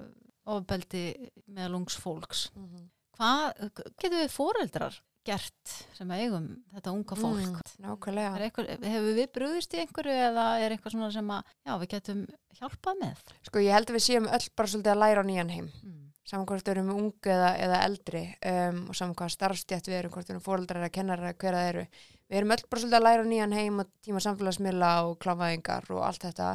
ofbeldi 0.46 1.04
meðal 1.50 1.76
ungs 1.82 1.98
fólks 2.00 2.50
Mhm. 2.56 2.90
hvað 3.18 3.72
getur 4.00 4.20
við 4.24 4.32
foreldrar 4.32 5.00
gert 5.28 5.74
sem 5.98 6.12
eigum 6.16 6.48
þetta 6.74 6.94
unga 6.96 7.18
fólk. 7.20 7.44
Mm, 7.44 7.78
nákvæmlega. 7.84 8.34
Er 8.38 8.46
einhver, 8.48 8.70
hefur 8.88 9.16
við 9.18 9.30
brúðist 9.36 9.76
í 9.76 9.82
einhverju 9.84 10.18
eða 10.28 10.48
er 10.64 10.76
eitthvað 10.76 10.96
svona 10.96 11.10
sem 11.14 11.32
að 11.36 11.54
já, 11.54 11.72
við 11.74 11.92
getum 11.94 12.26
hjálpað 12.60 13.00
með? 13.04 13.24
Sko 13.48 13.64
ég 13.64 13.76
held 13.76 13.92
að 13.92 13.98
við 13.98 14.06
séum 14.08 14.30
öll 14.38 14.44
bara 14.58 14.72
svolítið 14.74 14.94
að 14.94 15.02
læra 15.04 15.24
á 15.24 15.30
nýjan 15.30 15.56
heim. 15.56 15.72
Mm. 15.84 16.04
saman 16.28 16.48
hvort 16.50 16.68
við 16.68 16.74
erum 16.74 16.90
ungu 16.92 17.32
eða, 17.32 17.52
eða 17.64 17.78
eldri 17.86 18.22
um, 18.52 18.80
og 18.92 18.96
saman 19.00 19.16
hvað 19.16 19.30
starfstjætt 19.32 19.86
við 19.88 19.98
erum 20.02 20.12
hvort 20.12 20.28
við 20.28 20.34
erum 20.36 20.44
fóreldrar 20.44 20.82
eða 20.82 20.96
kennarar 20.98 21.30
eða 21.30 21.38
hver 21.40 21.56
það 21.56 21.70
eru. 21.70 21.84
Við 22.28 22.40
erum 22.42 22.52
öll 22.52 22.66
bara 22.68 22.82
svolítið 22.82 22.98
að 22.98 23.06
læra 23.06 23.24
á 23.24 23.32
nýjan 23.32 23.56
heim 23.56 23.80
og 23.80 23.94
tíma 24.04 24.24
samfélagsmiðla 24.26 24.90
og 25.08 25.14
klámaðingar 25.24 25.88
og 25.96 26.02
allt 26.04 26.26
þetta. 26.28 26.50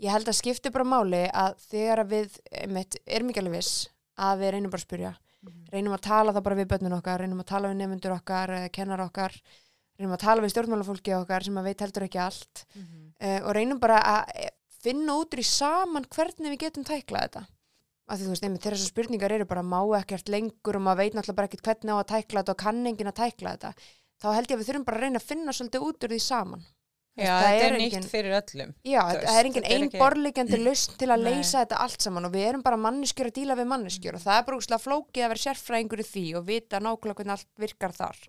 Ég 0.00 0.14
held 0.16 0.30
að 0.32 0.38
skipti 0.38 0.72
bara 0.72 0.88
máli 0.88 1.26
að 1.28 1.58
þegar 1.66 2.00
að 2.06 2.14
við 2.14 2.38
einmitt, 2.62 2.96
erum 3.04 3.28
ekki 3.28 3.42
alveg 3.42 3.58
viss 3.58 3.90
að 4.16 4.40
við 4.40 4.54
reynum 4.54 4.72
bara 4.72 4.80
að 4.80 4.88
spyrja 4.88 5.12
reynum 5.72 5.96
að 5.96 6.04
tala 6.06 6.34
það 6.36 6.46
bara 6.46 6.58
við 6.58 6.70
börnun 6.72 6.96
okkar 6.98 7.22
reynum 7.22 7.42
að 7.42 7.50
tala 7.50 7.70
við 7.70 7.80
nefnundur 7.80 8.16
okkar 8.16 8.54
eða 8.58 8.72
kennar 8.74 9.04
okkar 9.06 9.36
reynum 10.00 10.16
að 10.16 10.24
tala 10.24 10.44
við 10.44 10.52
stjórnmálafólki 10.54 11.14
okkar 11.18 11.46
sem 11.46 11.60
að 11.60 11.70
veit 11.70 11.84
heldur 11.84 12.06
ekki 12.06 12.20
allt. 12.24 12.64
Uh, 13.20 13.40
og 13.44 13.54
reynum 13.56 13.80
bara 13.80 14.00
að 14.00 14.34
eh, 14.40 14.52
finna 14.80 15.16
út 15.20 15.34
úr 15.36 15.42
í 15.42 15.46
saman 15.46 16.08
hvernig 16.08 16.54
við 16.54 16.62
getum 16.64 16.86
tæklað 16.88 17.26
þetta. 17.26 17.42
Af 18.10 18.18
því 18.18 18.26
þú 18.26 18.32
veist, 18.32 18.44
einmitt 18.46 18.64
þessar 18.64 18.90
spurningar 18.90 19.32
eru 19.36 19.46
bara 19.46 19.62
má 19.62 19.78
ekkert 20.00 20.32
lengur 20.32 20.80
og 20.80 20.82
maður 20.82 21.04
veit 21.04 21.14
náttúrulega 21.14 21.38
bara 21.38 21.50
ekkert 21.50 21.66
hvernig 21.68 21.92
á 21.94 21.96
að 22.00 22.08
tækla 22.10 22.42
þetta 22.42 22.54
og 22.56 22.62
kann 22.64 22.80
enginn 22.90 23.12
að 23.12 23.20
tækla 23.20 23.52
þetta. 23.54 23.90
Þá 24.20 24.28
held 24.34 24.50
ég 24.50 24.56
að 24.56 24.62
við 24.62 24.70
þurfum 24.70 24.86
bara 24.88 24.98
að 24.98 25.04
reyna 25.04 25.20
að 25.20 25.28
finna 25.28 25.54
svolítið 25.54 25.84
út 25.86 26.06
úr 26.06 26.14
því 26.14 26.22
saman 26.24 26.64
Já, 27.20 27.30
það 27.36 27.46
þetta 27.50 27.64
er 27.64 27.72
er 27.72 27.78
nýtt 27.80 27.96
engin- 27.98 28.08
fyrir 28.10 28.36
öllum. 28.40 28.70
Já, 28.84 29.00
Þú 29.10 29.18
það 29.26 29.38
er 29.40 29.48
engin 29.50 29.62
þetta 29.62 29.72
er 29.74 29.80
ein 29.80 29.88
ekki- 29.90 30.00
borlíkjandi 30.04 30.60
lausn 30.66 30.96
til 31.00 31.08
að 31.14 31.24
Nei. 31.24 31.30
leysa 31.34 31.64
þetta 31.64 31.80
allt 31.84 32.06
saman 32.06 32.28
og 32.30 32.32
við 32.36 32.46
erum 32.52 32.62
bara 32.66 32.76
manneskjur 32.86 33.30
að 33.30 33.36
díla 33.40 33.58
við 33.60 33.68
manneskjur 33.74 34.16
og 34.18 34.24
það 34.24 34.38
er 34.40 34.46
bara 34.48 34.60
úrslega 34.60 34.84
flókið 34.86 35.26
að 35.26 35.34
vera 35.34 35.44
sérfræðingur 35.46 36.00
í 36.04 36.08
því 36.10 36.24
og 36.40 36.48
vita 36.48 36.80
nákvæmlega 36.80 37.20
hvernig 37.20 37.36
allt 37.36 37.50
virkar 37.66 37.92
þar. 38.00 38.22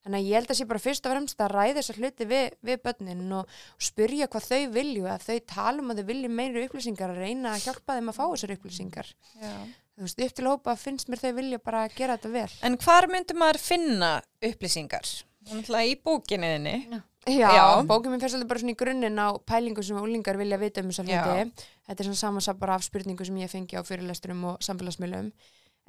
Þannig 0.00 0.16
að 0.22 0.28
ég 0.30 0.38
held 0.38 0.48
að 0.54 0.56
sé 0.56 0.64
bara 0.64 0.80
fyrst 0.80 1.04
og 1.06 1.12
fremst 1.12 1.40
að 1.44 1.50
ræða 1.52 1.74
þessar 1.76 1.98
hluti 2.00 2.24
við, 2.30 2.46
við 2.64 2.78
börnin 2.86 3.32
og, 3.36 3.50
og 3.76 3.84
spyrja 3.84 4.28
hvað 4.32 4.46
þau 4.48 4.70
vilju, 4.72 5.02
að 5.12 5.26
þau 5.26 5.38
talum 5.52 5.90
að 5.92 5.98
þau 6.00 6.06
vilju 6.08 6.30
meiri 6.32 6.62
upplýsingar 6.64 7.12
að 7.12 7.20
reyna 7.20 7.52
að 7.52 7.66
hjálpa 7.66 7.98
þeim 7.98 8.08
að 8.08 8.16
fá 8.16 8.22
þessar 8.32 8.54
upplýsingar. 8.56 9.10
Já. 9.42 9.52
Þú 10.00 10.06
veist, 10.06 10.22
upp 10.24 10.32
til 10.38 10.46
að 10.46 10.54
hópa 10.54 10.76
finnst 10.80 11.10
mér 11.12 11.20
þau 11.20 11.32
vilja 11.36 11.58
bara 11.60 11.82
gera 11.92 12.16
þetta 12.16 12.32
vel. 12.32 12.48
En 12.64 12.78
hvar 12.80 13.08
myndi 13.12 13.36
maður 13.36 13.60
finna 13.60 14.10
upplýsingar? 14.40 15.04
Náttúrulega 15.50 15.92
í 15.92 15.98
bókinniðinni. 16.08 17.02
Já, 17.38 17.50
Já. 17.54 17.82
bókum 17.86 18.10
minn 18.10 18.20
fer 18.20 18.28
svolítið 18.32 18.48
bara 18.48 18.60
svona 18.60 18.72
í 18.74 18.78
grunninn 18.82 19.18
á 19.18 19.28
pælingum 19.46 19.82
sem 19.84 19.96
úlingar 20.00 20.36
vilja 20.40 20.58
vita 20.58 20.80
um 20.82 20.88
þessar 20.90 21.06
Já. 21.08 21.22
hluti. 21.24 21.52
Þetta 21.88 22.00
er 22.00 22.04
svona 22.10 22.22
samansap 22.24 22.58
bara 22.58 22.74
af 22.74 22.82
spurningum 22.84 23.26
sem 23.26 23.36
ég 23.36 23.50
fengi 23.50 23.76
á 23.78 23.82
fyrirlesturum 23.82 24.44
og 24.44 24.58
samfélagsmiðlum. 24.60 25.32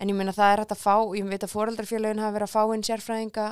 en 0.01 0.09
ég 0.09 0.15
meina 0.15 0.31
það 0.33 0.53
er 0.53 0.59
hægt 0.63 0.71
að 0.71 0.81
fá, 0.81 0.95
ég 1.13 1.27
veit 1.29 1.43
að 1.43 1.51
foreldrafélagin 1.53 2.19
hafa 2.19 2.33
verið 2.33 2.47
að 2.47 2.53
fá 2.55 2.73
inn 2.73 2.81
sérfræðinga 2.87 3.47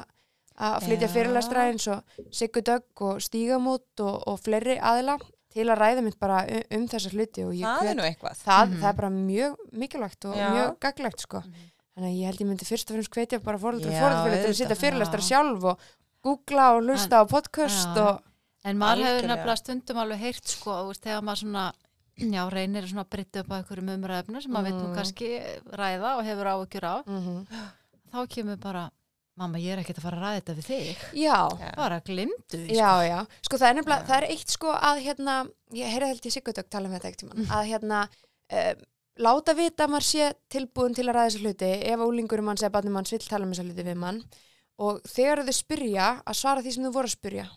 að 0.59 0.83
flytja 0.87 1.07
fyrirlestra 1.13 1.65
eins 1.69 1.85
og 1.87 2.01
Siggu 2.33 2.61
Dögg 2.65 3.01
og 3.05 3.19
Stígamót 3.21 4.01
og, 4.01 4.15
og 4.27 4.39
fleiri 4.41 4.79
aðila 4.81 5.19
til 5.53 5.67
að 5.69 5.77
ræða 5.79 6.01
mitt 6.03 6.17
bara 6.19 6.39
um, 6.49 6.63
um 6.79 6.87
þessa 6.87 7.11
hluti 7.13 7.43
og 7.45 7.53
það 7.53 7.91
er 7.91 7.95
nú 7.99 8.03
eitthvað 8.07 8.41
það, 8.41 8.65
Mhm. 8.69 8.79
það 8.81 8.89
er 8.89 8.97
bara 8.97 9.09
mjög 9.09 9.55
mikilvægt 9.73 10.25
og 10.25 10.35
Já. 10.35 10.49
mjög 10.55 10.79
gaglegt 10.79 11.19
sko. 11.21 11.37
Mhm. 11.45 11.69
þannig 11.99 12.09
að 12.09 12.17
ég 12.19 12.25
held 12.25 12.39
ég 12.41 12.47
myndi 12.47 12.65
fyrst 12.65 12.89
og 12.89 12.95
fremst 12.95 13.11
hvetja 13.13 13.39
bara 13.43 13.57
fóreldra 13.59 13.91
Já, 13.91 13.99
fóreldra 14.01 14.41
til 14.41 14.49
að 14.49 14.59
sitja 14.59 14.75
fyrirlestra 14.79 15.19
Já. 15.21 15.27
sjálf 15.29 15.63
og 15.63 15.79
googla 16.23 16.71
og 16.75 16.83
hlusta 16.83 17.21
á 17.21 17.23
podcast 17.29 17.95
Já. 17.95 18.07
og 18.07 18.25
En 18.67 18.75
maður 18.77 19.05
hefur 19.07 19.27
nefnilega 19.29 19.55
stundum 19.61 19.97
alveg 20.01 20.19
heyrt 20.19 20.47
sko, 20.51 20.73
veist, 20.89 21.01
þegar 21.05 21.21
maður 21.23 21.39
svona, 21.45 21.61
já, 22.19 22.41
reynir 22.51 22.83
að 22.91 23.05
brytta 23.09 23.39
upp 23.39 23.51
á 23.51 23.55
einhverjum 23.61 23.91
umræfnu 23.95 24.41
sem 24.43 24.51
maður 24.51 24.65
veit 24.67 24.75
nú 24.75 24.87
Mhm. 24.89 24.95
kannski 24.97 25.29
ræða 25.79 26.09
og 26.17 26.25
hefur 26.27 26.49
áhyggjur 26.53 26.83
af, 26.83 27.05
mm 27.07 27.45
þá 28.11 28.27
kemur 28.27 28.57
bara, 28.59 28.89
mamma, 29.37 29.57
ég 29.59 29.71
er 29.71 29.79
ekkert 29.83 29.99
að 29.99 30.01
fara 30.01 30.17
að 30.17 30.23
ræða 30.23 30.41
þetta 30.41 30.55
við 30.57 30.65
þig. 30.65 30.97
já. 31.13 31.75
Bara 31.77 31.99
glimtu 32.01 32.57
því, 32.57 32.75
já, 32.75 32.91
já 33.07 33.25
sko 33.47 33.57
það 33.57 33.69
er 33.69 33.75
nefnilega, 33.79 34.05
það 34.09 34.17
er 34.17 34.27
eitt 34.33 34.49
sko 34.49 34.67
að 34.73 35.01
hérna, 35.05 35.35
ég 35.73 35.87
heyrði 35.93 36.07
held 36.09 36.21
ég 36.25 36.31
Siggu 36.33 36.51
Dögg 36.53 36.69
tala 36.69 36.87
um 36.89 36.95
þetta 36.95 37.07
eitt 37.07 37.17
tímann, 37.23 37.45
að 37.47 37.63
hérna 37.71 38.09
um, 38.51 38.83
láta 39.19 39.53
vita 39.55 39.85
að 39.85 39.91
maður 39.93 40.07
sé 40.09 40.33
tilbúin 40.49 40.95
til 40.95 41.05
að 41.07 41.15
ræða 41.15 41.29
þessu 41.31 41.43
hluti 41.45 41.71
ef 41.93 41.99
úlingurum 41.99 42.43
manns 42.49 42.61
eða 42.63 42.71
barnum 42.75 42.93
manns 42.93 43.11
vill 43.11 43.19
tala 43.27 43.45
um 43.45 43.51
þessu 43.53 43.63
hluti 43.69 43.83
við 43.87 43.95
mann 43.95 44.23
og 44.79 45.01
þegar 45.07 45.43
þau 45.47 45.55
spyrja 45.59 46.09
að 46.25 46.37
svara 46.39 46.63
því 46.65 46.73
sem 46.77 46.85
þau 46.87 46.93
voru 46.95 47.09
að 47.11 47.17
spyrja 47.17 47.47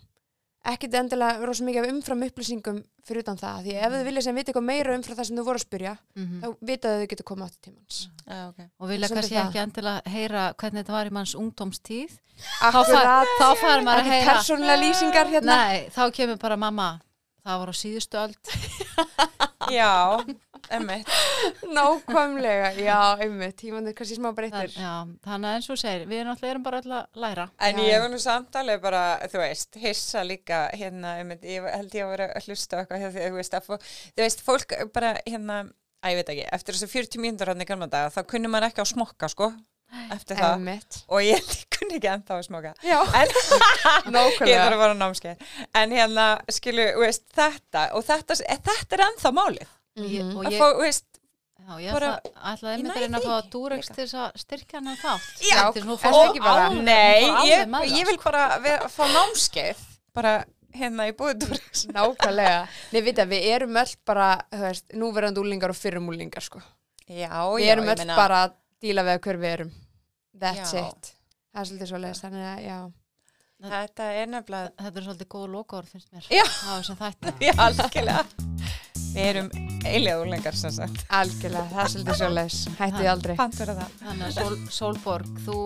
ekkit 0.73 0.93
endilega 0.95 1.43
rosa 1.43 1.65
mikið 1.67 1.83
af 1.83 1.91
umfram 1.91 2.21
upplýsingum 2.23 2.77
fyrir 3.03 3.25
utan 3.25 3.39
það, 3.41 3.65
því 3.65 3.73
ef 3.83 3.95
þau 3.97 4.05
vilja 4.07 4.23
sem 4.23 4.37
vita 4.39 4.53
eitthvað 4.53 4.67
meira 4.69 4.93
umfram 4.95 5.17
það 5.19 5.27
sem 5.27 5.39
þau 5.41 5.45
voru 5.49 5.59
að 5.59 5.65
spyrja 5.67 5.95
Mhm. 6.15 6.37
þá 6.43 6.47
vita 6.71 6.89
þau 6.93 7.01
þau 7.03 7.09
getur 7.13 7.27
komið 7.33 7.47
áttu 7.49 7.59
tímans 7.67 7.97
Já, 8.29 8.49
ok. 8.49 8.61
Og 8.79 8.89
vilja 8.93 9.09
kannski 9.11 9.39
ekki 9.43 9.59
endilega 9.65 10.13
heyra 10.15 10.45
hvernig 10.55 10.85
þetta 10.85 10.93
var 10.95 11.07
í 11.11 11.15
manns 11.17 11.35
ungdómstíð. 11.35 12.13
Akkurat, 12.63 13.27
Þá 13.41 13.49
fær 13.59 13.83
maður 13.83 14.05
að 14.07 14.13
heyra. 14.13 14.35
persónulega 14.37 14.81
lýsingar 14.85 15.27
hérna 15.35 15.57
Nei, 15.67 15.89
þá 15.91 16.03
kemur 16.15 16.39
bara 16.39 16.57
mamma, 16.57 17.01
það 17.45 17.59
var 17.59 17.69
á 17.69 17.75
síðustu 17.75 18.23
öld. 18.23 18.55
Já, 19.75 19.91
emmitt. 20.79 21.11
nákvæmlega, 21.77 22.71
já, 22.81 22.99
einmitt 23.25 23.57
tímanir 23.61 23.97
kannski 23.99 24.19
smá 24.19 24.29
Það, 24.31 24.37
breytir 24.39 24.75
já, 24.77 24.93
þannig 25.27 25.49
að 25.51 25.59
eins 25.59 25.69
og 25.75 25.81
segir, 25.83 26.07
við 26.11 26.49
erum 26.53 26.65
bara 26.67 26.81
öll 26.83 26.95
að 26.99 27.21
læra. 27.25 27.49
En 27.59 27.81
Já, 27.83 27.87
ég 27.89 28.05
var 28.05 28.13
nú 28.13 28.21
samtalið 28.23 28.81
bara, 28.85 29.03
þú 29.33 29.43
veist, 29.43 29.81
hissa 29.83 30.25
líka 30.27 30.63
hérna, 30.77 31.17
einmitt, 31.21 31.45
ég 31.45 31.67
held 31.69 31.95
ég 31.99 32.07
að 32.07 32.15
vera 32.17 32.31
að 32.37 32.49
hlusta 32.49 32.87
hjá 32.89 33.09
því, 33.09 33.27
þú 33.29 33.37
veist, 33.41 33.59
að 33.59 33.69
þú 33.73 34.25
veist, 34.25 34.47
fólk 34.47 34.77
bara 34.95 35.13
hérna, 35.27 35.59
að 36.03 36.15
ég 36.15 36.23
veit 36.23 36.33
ekki, 36.37 36.49
eftir 36.57 36.79
þessu 36.79 36.91
40 36.95 37.23
mínútur 37.23 37.53
hann 37.53 37.63
í 37.63 37.69
gamla 37.69 37.91
daga, 37.93 38.15
þá 38.15 38.25
kunni 38.33 38.51
maður 38.51 38.71
ekki 38.71 38.85
á 38.85 38.93
smokka, 38.93 39.31
sko, 39.33 39.53
eftir 40.13 40.39
það. 40.39 40.55
einmitt 40.57 40.99
Og 41.13 41.21
ég 41.27 41.53
kunni 41.77 41.99
ekki 41.99 42.11
ennþá 42.15 42.39
að 42.39 42.47
smokka. 42.49 42.73
já, 42.87 42.99
En 43.21 43.29
ég 43.37 44.11
nákvæmlega 44.15 44.65
þarf 44.65 44.77
að 44.77 44.83
vara 44.83 44.97
námskeið. 44.99 45.47
En 45.83 45.95
hérna, 45.99 46.27
skilu, 46.51 46.89
þú 46.97 47.05
veist, 47.05 47.25
þetta, 47.37 47.87
og 47.99 48.07
þetta, 48.09 48.39
þetta 48.43 48.99
er 48.99 49.05
ennþá 49.11 49.35
málið. 49.37 49.71
Ég, 49.97 50.23
Mhm. 50.25 50.37
og 50.39 50.45
Að 50.47 50.53
ég, 50.53 50.59
fá, 50.59 50.69
þú 50.73 50.81
veist, 50.81 51.05
já, 51.61 51.73
ég 51.81 51.93
ætlaði 51.93 52.73
ég 52.73 52.79
einmitt 52.79 52.97
að 52.97 53.03
reyna 53.03 53.19
að 53.19 53.27
fá 53.29 53.37
líka. 53.37 53.95
til 53.95 54.05
þess 54.07 54.15
að 54.15 54.33
styrkja 54.41 54.81
hann 54.81 54.97
þátt. 54.97 55.43
Já, 55.43 55.73
Þetta 55.73 55.77
er 55.77 55.83
það 55.83 56.39
bara- 56.41 56.69
alveg- 56.71 56.83
nei, 56.85 57.23
ég, 57.23 57.31
alveg 57.31 57.69
það, 57.69 57.99
ég 57.99 58.07
vil 58.07 58.19
bara 58.25 58.59
vera, 58.59 58.89
fá 58.89 59.05
námskeið, 59.13 59.77
bara 60.15 60.45
hérna 60.75 61.09
í 61.09 61.13
búið 61.13 61.39
Durex. 61.43 61.87
nákvæmlega 61.93 62.69
Nei, 62.93 63.01
vita, 63.03 63.25
við 63.27 63.43
erum 63.53 63.77
öll 63.77 63.95
bara, 64.07 64.41
þú 64.51 64.61
veist, 64.61 64.85
núverandi 64.95 65.39
úlingar 65.39 65.69
og 65.69 65.77
fyrrum 65.77 66.09
úlingar, 66.09 66.41
sko 66.43 66.63
Já, 67.09 67.29
Við 67.53 67.67
já, 67.67 67.73
erum 67.73 67.85
ég 67.85 67.91
öll 67.93 67.99
meina- 68.07 68.17
bara 68.17 68.49
að 68.49 68.53
díla 68.81 69.03
við 69.05 69.19
hver 69.21 69.37
við 69.37 69.53
erum 69.59 69.73
That's 70.41 70.73
Já. 70.73 70.89
it 70.89 71.13
Það 71.55 71.61
er 71.61 71.65
svolítið 71.69 71.89
svo 71.89 71.99
þannig 71.99 72.47
að, 72.57 72.65
já 72.65 72.93
Þetta 73.63 74.01
er 74.23 74.27
nefnilega, 74.27 74.71
Þetta 74.81 74.97
er 74.97 75.03
svolítið 75.03 75.29
góð 75.29 75.49
lokaður 75.53 75.87
finnst 75.87 76.09
mér. 76.11 76.27
Já. 76.31 76.43
Á 76.43 76.81
þessum 76.81 76.97
þætti. 76.97 77.33
já, 77.47 77.53
algjörlega. 77.53 78.52
Við 79.13 79.27
erum 79.29 79.49
eilega 79.85 80.21
úrlengar, 80.23 80.55
sem 80.57 80.73
sagt. 80.73 81.03
Algjörlega, 81.13 81.67
það 81.73 81.83
er 81.83 81.91
svolítið 81.93 82.55
svo 82.55 82.77
Hættið 82.79 83.09
aldrei 83.13 83.35
Pant 83.37 83.57
fyrir 83.59 83.77
það. 83.77 83.97
Þannig 84.03 84.25
að 84.27 84.37
Sól, 84.39 84.57
Sólborg, 84.77 85.41
þú, 85.45 85.57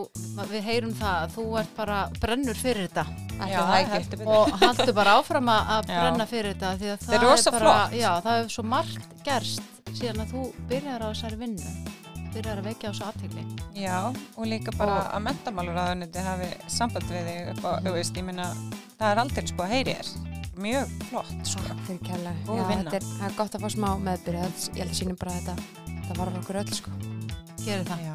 við 0.50 0.64
heyrum 0.66 0.94
það 0.98 1.18
að 1.20 1.34
þú 1.36 1.44
ert 1.60 1.74
bara 1.76 1.98
brennur 2.22 2.58
fyrir 2.58 2.88
þetta 2.88 3.04
Ætli 3.36 3.60
það 3.60 3.76
ekki 3.76 3.92
heldur 3.94 4.20
betur. 4.22 4.32
og 4.32 4.62
haldur 4.64 4.92
bara 4.96 5.14
áfram 5.20 5.50
að 5.52 5.72
að 5.76 5.90
Já. 5.92 5.98
brenna 6.00 6.26
fyrir 6.30 6.54
þetta 6.56 6.72
því 6.80 6.90
að 6.90 6.96
Þetta 6.96 7.12
það 7.12 7.18
er 7.20 7.26
rosa 7.28 7.50
bara, 7.52 7.64
flott. 7.66 7.98
Já, 8.00 8.10
það 8.26 8.38
hefur 8.40 8.54
svo 8.56 8.64
margt 8.72 9.08
gerst 9.26 9.62
síðan 9.96 10.22
að 10.24 10.32
þú 10.32 10.44
byrjar 10.70 11.04
á 11.04 11.08
þessari 11.12 11.40
vinnu, 11.44 11.74
byrjar 12.36 12.62
að 12.62 12.68
vekja 12.70 12.88
á 12.88 12.92
þessu 12.92 13.06
aðtegli. 13.10 13.44
Já, 13.76 13.98
og 14.36 14.46
líka 14.48 14.72
bara 14.76 14.96
Og- 15.04 15.12
að 15.18 15.26
mentamálur 15.28 15.78
aðuniti 15.84 16.24
hafi 16.26 16.48
samband 16.72 17.12
við 17.12 17.28
þig 17.30 17.52
upp 17.54 17.64
á, 17.68 17.72
veist, 17.92 18.16
ég 18.16 18.24
meina, 18.24 18.48
það 18.98 19.10
er 19.12 19.22
aldrei 19.26 19.46
sko 19.52 19.62
að 19.68 19.76
heyri 19.76 19.94
þér. 20.00 20.35
Mjög 20.56 20.88
flott, 21.10 21.32
sko. 21.44 21.60
Fyrir 21.86 22.00
kærlega 22.06 22.34
Góð 22.46 22.56
Já, 22.60 22.64
vinna. 22.70 22.90
þetta 22.90 22.96
er, 22.96 23.06
það 23.18 23.26
er 23.28 23.34
gott 23.36 23.56
að 23.58 23.64
fá 23.66 23.70
smá 23.74 23.88
meðbyrja 24.06 24.44
Ég 24.46 24.78
held 24.80 24.90
að 24.92 24.98
sýnum 25.00 25.18
bara 25.20 25.32
að 25.32 25.38
þetta 25.40 25.54
Það 26.06 26.20
var 26.20 26.30
okkur 26.40 26.58
öll, 26.62 26.72
sko 26.78 26.90
Gerir 27.66 27.84
það. 27.88 28.04
Já, 28.06 28.14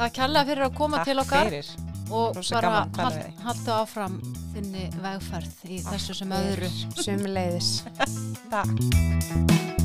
Það 0.00 0.12
kærlega 0.20 0.48
fyrir 0.50 0.66
að 0.68 0.74
koma 0.80 1.00
takk 1.00 1.08
til 1.10 1.22
okkar 1.24 1.50
fyrir. 1.50 1.70
og 2.10 2.36
Rosa 2.36 2.54
bara 2.60 2.82
hald, 2.98 3.18
haldu 3.46 3.72
áfram 3.76 4.16
þinni 4.54 4.86
vegferð 5.04 5.60
í 5.70 5.78
þessu 5.86 6.16
sem 6.20 6.32
öðru. 6.34 6.70
Sumleiðis 6.98 7.70
Takk. 8.52 9.80